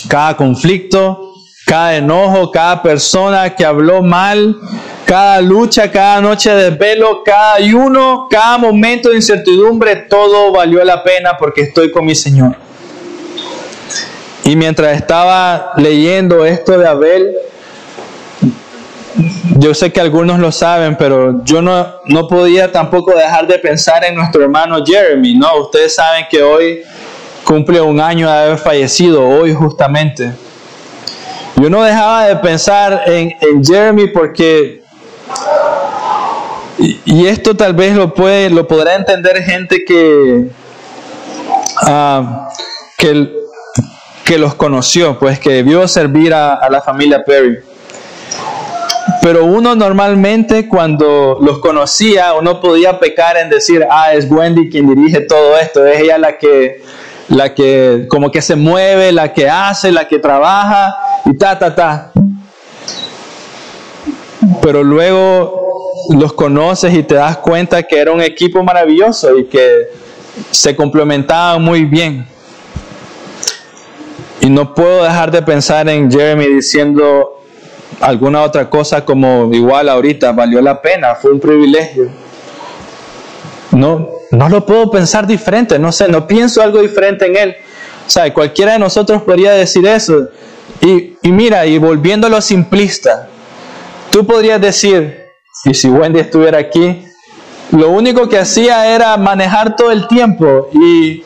Cada 0.07 0.35
conflicto, 0.35 1.35
cada 1.67 1.95
enojo, 1.95 2.49
cada 2.49 2.81
persona 2.81 3.55
que 3.55 3.63
habló 3.63 4.01
mal, 4.01 4.57
cada 5.05 5.39
lucha, 5.39 5.91
cada 5.91 6.19
noche 6.19 6.49
de 6.49 6.71
velo, 6.71 7.21
cada 7.23 7.53
ayuno, 7.53 8.25
cada 8.27 8.57
momento 8.57 9.09
de 9.09 9.17
incertidumbre, 9.17 10.07
todo 10.09 10.51
valió 10.51 10.83
la 10.83 11.03
pena 11.03 11.37
porque 11.37 11.61
estoy 11.61 11.91
con 11.91 12.05
mi 12.05 12.15
Señor. 12.15 12.55
Y 14.45 14.55
mientras 14.55 14.97
estaba 14.97 15.73
leyendo 15.77 16.43
esto 16.43 16.75
de 16.75 16.87
Abel, 16.87 17.35
yo 19.57 19.73
sé 19.73 19.91
que 19.91 19.99
algunos 19.99 20.39
lo 20.39 20.51
saben, 20.51 20.95
pero 20.95 21.43
yo 21.43 21.61
no, 21.61 21.85
no 22.05 22.27
podía 22.27 22.71
tampoco 22.71 23.13
dejar 23.15 23.47
de 23.47 23.59
pensar 23.59 24.03
en 24.05 24.15
nuestro 24.15 24.43
hermano 24.43 24.83
Jeremy, 24.85 25.35
¿no? 25.35 25.55
Ustedes 25.61 25.95
saben 25.95 26.25
que 26.29 26.41
hoy 26.41 26.81
cumple 27.43 27.81
un 27.81 27.99
año 27.99 28.27
de 28.27 28.37
haber 28.37 28.57
fallecido, 28.57 29.27
hoy 29.27 29.53
justamente. 29.53 30.31
Yo 31.57 31.69
no 31.69 31.83
dejaba 31.83 32.25
de 32.25 32.37
pensar 32.37 33.03
en, 33.05 33.33
Jeremy 33.63 34.07
porque, 34.07 34.81
y, 36.77 37.27
esto 37.27 37.55
tal 37.55 37.73
vez 37.73 37.95
lo, 37.95 38.13
puede, 38.13 38.49
lo 38.49 38.67
podrá 38.67 38.95
entender 38.95 39.43
gente 39.43 39.83
que, 39.85 40.47
uh, 41.83 42.25
que, 42.97 43.31
que, 44.23 44.37
los 44.39 44.55
conoció, 44.55 45.19
pues 45.19 45.39
que 45.39 45.61
vio 45.61 45.87
servir 45.87 46.33
a, 46.33 46.55
a 46.55 46.69
la 46.69 46.81
familia 46.81 47.23
Perry. 47.23 47.70
Pero 49.21 49.45
uno 49.45 49.75
normalmente 49.75 50.67
cuando 50.67 51.37
los 51.41 51.59
conocía, 51.59 52.33
uno 52.33 52.59
podía 52.59 52.99
pecar 52.99 53.37
en 53.37 53.49
decir, 53.49 53.85
ah, 53.89 54.13
es 54.13 54.29
Wendy 54.29 54.67
quien 54.69 54.87
dirige 54.87 55.21
todo 55.21 55.57
esto, 55.57 55.85
es 55.85 55.99
ella 55.99 56.17
la 56.17 56.39
que, 56.39 56.81
la 57.29 57.53
que 57.53 58.07
como 58.09 58.31
que 58.31 58.41
se 58.41 58.55
mueve, 58.55 59.11
la 59.11 59.31
que 59.31 59.47
hace, 59.47 59.91
la 59.91 60.07
que 60.07 60.17
trabaja, 60.17 60.95
y 61.25 61.37
ta, 61.37 61.59
ta, 61.59 61.75
ta. 61.75 62.11
Pero 64.63 64.83
luego 64.83 65.61
los 66.09 66.33
conoces 66.33 66.91
y 66.95 67.03
te 67.03 67.15
das 67.15 67.37
cuenta 67.37 67.83
que 67.83 67.99
era 67.99 68.11
un 68.11 68.21
equipo 68.21 68.63
maravilloso 68.63 69.37
y 69.37 69.45
que 69.45 69.89
se 70.49 70.75
complementaban 70.75 71.61
muy 71.61 71.85
bien. 71.85 72.27
Y 74.39 74.49
no 74.49 74.73
puedo 74.73 75.03
dejar 75.03 75.29
de 75.29 75.43
pensar 75.43 75.87
en 75.89 76.09
Jeremy 76.09 76.47
diciendo 76.47 77.40
alguna 78.01 78.41
otra 78.41 78.69
cosa 78.69 79.05
como 79.05 79.49
igual 79.53 79.87
ahorita, 79.87 80.31
valió 80.31 80.61
la 80.61 80.81
pena, 80.81 81.15
fue 81.15 81.31
un 81.31 81.39
privilegio. 81.39 82.09
No, 83.71 84.09
no 84.31 84.49
lo 84.49 84.65
puedo 84.65 84.89
pensar 84.91 85.27
diferente, 85.27 85.79
no 85.79 85.91
sé, 85.91 86.07
no 86.07 86.27
pienso 86.27 86.61
algo 86.61 86.81
diferente 86.81 87.25
en 87.27 87.37
él. 87.37 87.55
O 88.05 88.09
sea, 88.09 88.33
cualquiera 88.33 88.73
de 88.73 88.79
nosotros 88.79 89.21
podría 89.21 89.53
decir 89.53 89.85
eso. 89.85 90.29
Y, 90.81 91.15
mira, 91.31 91.65
y 91.65 91.77
volviendo 91.77 92.27
a 92.27 92.29
lo 92.29 92.41
simplista, 92.41 93.29
tú 94.09 94.25
podrías 94.25 94.59
decir, 94.59 95.27
y 95.63 95.73
si 95.73 95.89
Wendy 95.89 96.19
estuviera 96.19 96.57
aquí, 96.57 97.05
lo 97.71 97.89
único 97.91 98.27
que 98.27 98.39
hacía 98.39 98.93
era 98.93 99.15
manejar 99.17 99.75
todo 99.75 99.91
el 99.91 100.07
tiempo 100.07 100.69
y 100.73 101.23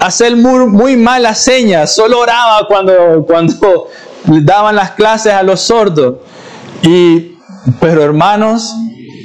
hacer 0.00 0.34
muy, 0.36 0.66
muy 0.66 0.96
malas 0.96 1.38
señas, 1.38 1.94
solo 1.94 2.20
oraba 2.20 2.66
cuando, 2.66 3.24
cuando 3.26 3.88
daban 4.26 4.76
las 4.76 4.92
clases 4.92 5.32
a 5.32 5.42
los 5.42 5.60
sordos. 5.60 6.16
Y, 6.82 7.36
pero 7.80 8.02
hermanos, 8.02 8.74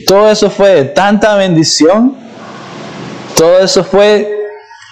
todo 0.08 0.30
eso 0.30 0.50
fue 0.50 0.70
de 0.76 0.86
tanta 0.86 1.36
bendición, 1.36 2.16
todo 3.36 3.60
eso 3.60 3.84
fue 3.84 4.42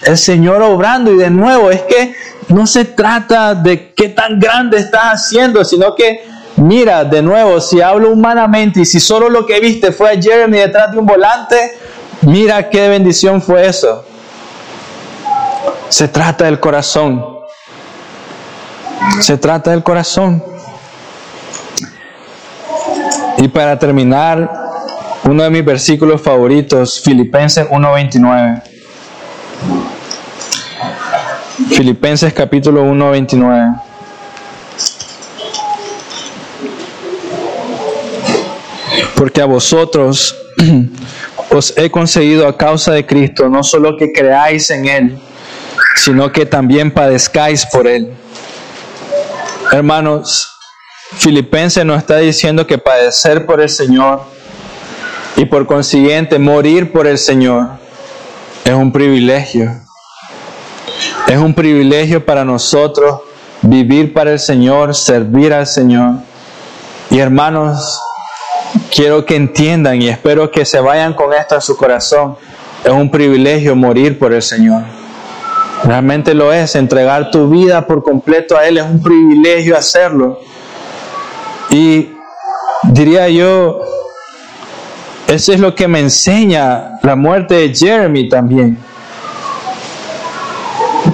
el 0.02 0.16
Señor 0.16 0.62
obrando 0.62 1.12
y 1.12 1.16
de 1.16 1.30
nuevo 1.30 1.70
es 1.70 1.82
que 1.82 2.14
no 2.48 2.66
se 2.66 2.84
trata 2.84 3.54
de 3.54 3.92
qué 3.92 4.08
tan 4.08 4.40
grande 4.40 4.78
estás 4.78 5.04
haciendo, 5.12 5.64
sino 5.64 5.94
que 5.94 6.24
mira, 6.56 7.04
de 7.04 7.22
nuevo, 7.22 7.60
si 7.60 7.80
hablo 7.80 8.10
humanamente 8.10 8.80
y 8.80 8.84
si 8.84 8.98
solo 8.98 9.28
lo 9.28 9.46
que 9.46 9.60
viste 9.60 9.92
fue 9.92 10.10
a 10.10 10.20
Jeremy 10.20 10.58
detrás 10.58 10.92
de 10.92 10.98
un 10.98 11.06
volante, 11.06 11.76
mira 12.22 12.68
qué 12.68 12.88
bendición 12.88 13.40
fue 13.40 13.66
eso. 13.66 14.04
Se 15.88 16.08
trata 16.08 16.44
del 16.44 16.60
corazón. 16.60 17.39
Se 19.20 19.36
trata 19.36 19.70
del 19.70 19.82
corazón. 19.82 20.42
Y 23.38 23.48
para 23.48 23.78
terminar, 23.78 24.50
uno 25.24 25.42
de 25.42 25.50
mis 25.50 25.64
versículos 25.64 26.20
favoritos, 26.20 27.00
Filipenses 27.00 27.66
1.29. 27.68 28.62
Filipenses 31.70 32.32
capítulo 32.32 32.82
1, 32.82 33.10
29. 33.10 33.74
Porque 39.16 39.40
a 39.40 39.46
vosotros 39.46 40.36
os 41.50 41.76
he 41.76 41.90
conseguido 41.90 42.46
a 42.46 42.56
causa 42.56 42.92
de 42.92 43.06
Cristo, 43.06 43.48
no 43.48 43.62
solo 43.62 43.96
que 43.96 44.12
creáis 44.12 44.70
en 44.70 44.86
Él, 44.86 45.18
sino 45.96 46.32
que 46.32 46.46
también 46.46 46.90
padezcáis 46.90 47.66
por 47.66 47.86
Él. 47.86 48.10
Hermanos, 49.72 50.58
Filipenses 51.12 51.84
nos 51.84 51.98
está 51.98 52.16
diciendo 52.16 52.66
que 52.66 52.76
padecer 52.76 53.46
por 53.46 53.60
el 53.60 53.68
Señor 53.68 54.22
y 55.36 55.44
por 55.44 55.64
consiguiente 55.66 56.40
morir 56.40 56.90
por 56.90 57.06
el 57.06 57.18
Señor 57.18 57.68
es 58.64 58.74
un 58.74 58.90
privilegio. 58.90 59.70
Es 61.28 61.36
un 61.36 61.54
privilegio 61.54 62.24
para 62.26 62.44
nosotros 62.44 63.20
vivir 63.62 64.12
para 64.12 64.32
el 64.32 64.40
Señor, 64.40 64.92
servir 64.92 65.54
al 65.54 65.68
Señor. 65.68 66.14
Y 67.08 67.20
hermanos, 67.20 68.00
quiero 68.92 69.24
que 69.24 69.36
entiendan 69.36 70.02
y 70.02 70.08
espero 70.08 70.50
que 70.50 70.64
se 70.64 70.80
vayan 70.80 71.14
con 71.14 71.32
esto 71.32 71.54
a 71.54 71.60
su 71.60 71.76
corazón. 71.76 72.36
Es 72.82 72.90
un 72.90 73.08
privilegio 73.08 73.76
morir 73.76 74.18
por 74.18 74.32
el 74.32 74.42
Señor. 74.42 74.99
Realmente 75.84 76.34
lo 76.34 76.52
es, 76.52 76.76
entregar 76.76 77.30
tu 77.30 77.48
vida 77.48 77.86
por 77.86 78.02
completo 78.02 78.56
a 78.56 78.66
Él 78.66 78.78
es 78.78 78.84
un 78.84 79.02
privilegio 79.02 79.76
hacerlo. 79.76 80.40
Y 81.70 82.10
diría 82.84 83.28
yo, 83.28 83.80
eso 85.26 85.52
es 85.52 85.60
lo 85.60 85.74
que 85.74 85.88
me 85.88 86.00
enseña 86.00 86.98
la 87.02 87.16
muerte 87.16 87.54
de 87.54 87.74
Jeremy 87.74 88.28
también 88.28 88.90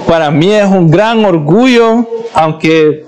para 0.07 0.31
mí 0.31 0.51
es 0.53 0.65
un 0.65 0.89
gran 0.89 1.23
orgullo, 1.25 2.07
aunque 2.33 3.05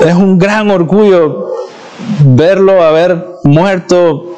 es 0.00 0.14
un 0.14 0.38
gran 0.38 0.70
orgullo 0.70 1.52
verlo 2.24 2.82
haber 2.82 3.24
muerto 3.44 4.36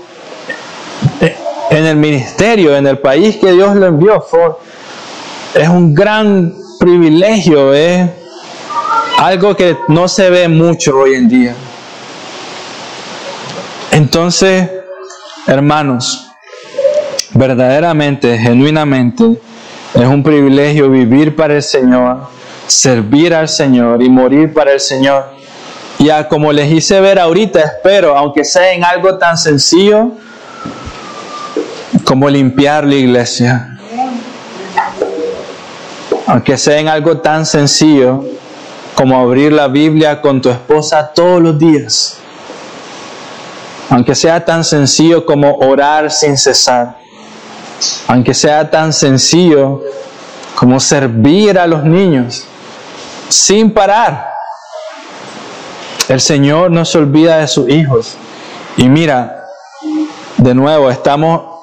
en 1.71 1.87
el 1.87 1.97
ministerio, 1.97 2.77
en 2.77 2.87
el 2.87 2.99
país 2.99 3.37
que 3.37 3.53
Dios 3.53 3.75
lo 3.75 3.87
envió. 3.87 4.25
Es 5.57 5.69
un 5.69 5.95
gran 5.95 6.55
privilegio, 6.79 7.73
es 7.73 8.11
algo 9.19 9.57
que 9.57 9.75
no 9.89 10.07
se 10.07 10.29
ve 10.29 10.49
mucho 10.49 10.99
hoy 10.99 11.15
en 11.15 11.29
día. 11.29 11.55
Entonces, 13.91 14.71
hermanos, 15.47 16.29
verdaderamente, 17.33 18.37
genuinamente, 18.39 19.41
Es 19.95 20.07
un 20.07 20.23
privilegio 20.23 20.91
vivir 20.91 21.35
para 21.35 21.55
el 21.55 21.63
Señor, 21.63 22.19
servir 22.67 23.33
al 23.33 23.49
Señor 23.49 24.03
y 24.03 24.11
morir 24.11 24.53
para 24.53 24.73
el 24.73 24.81
Señor. 24.81 25.25
Ya 25.99 26.29
como 26.29 26.53
les 26.53 26.71
hice 26.71 27.01
ver 27.01 27.19
ahorita, 27.19 27.61
espero, 27.61 28.15
aunque 28.15 28.45
sea 28.45 28.75
en 28.75 28.85
algo 28.85 29.17
tan 29.17 29.39
sencillo 29.39 30.13
como 32.05 32.29
limpiar 32.29 32.85
la 32.85 32.97
iglesia, 32.97 33.76
aunque 36.27 36.59
sea 36.59 36.79
en 36.79 36.89
algo 36.89 37.19
tan 37.19 37.47
sencillo 37.47 38.25
como 38.95 39.19
abrir 39.19 39.53
la 39.53 39.69
Biblia 39.69 40.21
con 40.21 40.41
tu 40.41 40.51
esposa 40.51 41.13
todos 41.15 41.41
los 41.41 41.59
días, 41.59 42.19
aunque 43.91 44.15
sea 44.15 44.45
tan 44.45 44.65
sencillo 44.65 45.25
como 45.25 45.57
orar 45.59 46.11
sin 46.11 46.37
cesar, 46.37 46.99
aunque 48.09 48.35
sea 48.35 48.69
tan 48.71 48.93
sencillo 48.93 49.83
como 50.57 50.81
servir 50.81 51.59
a 51.59 51.67
los 51.67 51.85
niños 51.85 52.45
sin 53.29 53.73
parar. 53.73 54.33
El 56.09 56.21
Señor 56.21 56.71
no 56.71 56.85
se 56.85 56.99
olvida 56.99 57.39
de 57.39 57.49
sus 57.49 57.69
hijos. 57.69 58.17
Y 58.77 58.89
mira, 58.89 59.45
de 60.37 60.55
nuevo, 60.55 60.91
estamos 60.91 61.56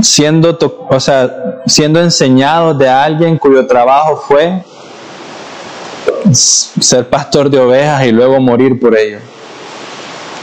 siendo, 0.00 0.58
o 0.88 1.00
sea, 1.00 1.60
siendo 1.66 2.00
enseñados 2.00 2.78
de 2.78 2.88
alguien 2.88 3.38
cuyo 3.38 3.66
trabajo 3.66 4.16
fue 4.16 4.62
ser 6.32 7.08
pastor 7.08 7.50
de 7.50 7.58
ovejas 7.58 8.06
y 8.06 8.12
luego 8.12 8.40
morir 8.40 8.78
por 8.80 8.96
ello. 8.96 9.18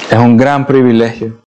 Es 0.10 0.18
un 0.18 0.38
gran 0.38 0.66
privilegio. 0.66 1.40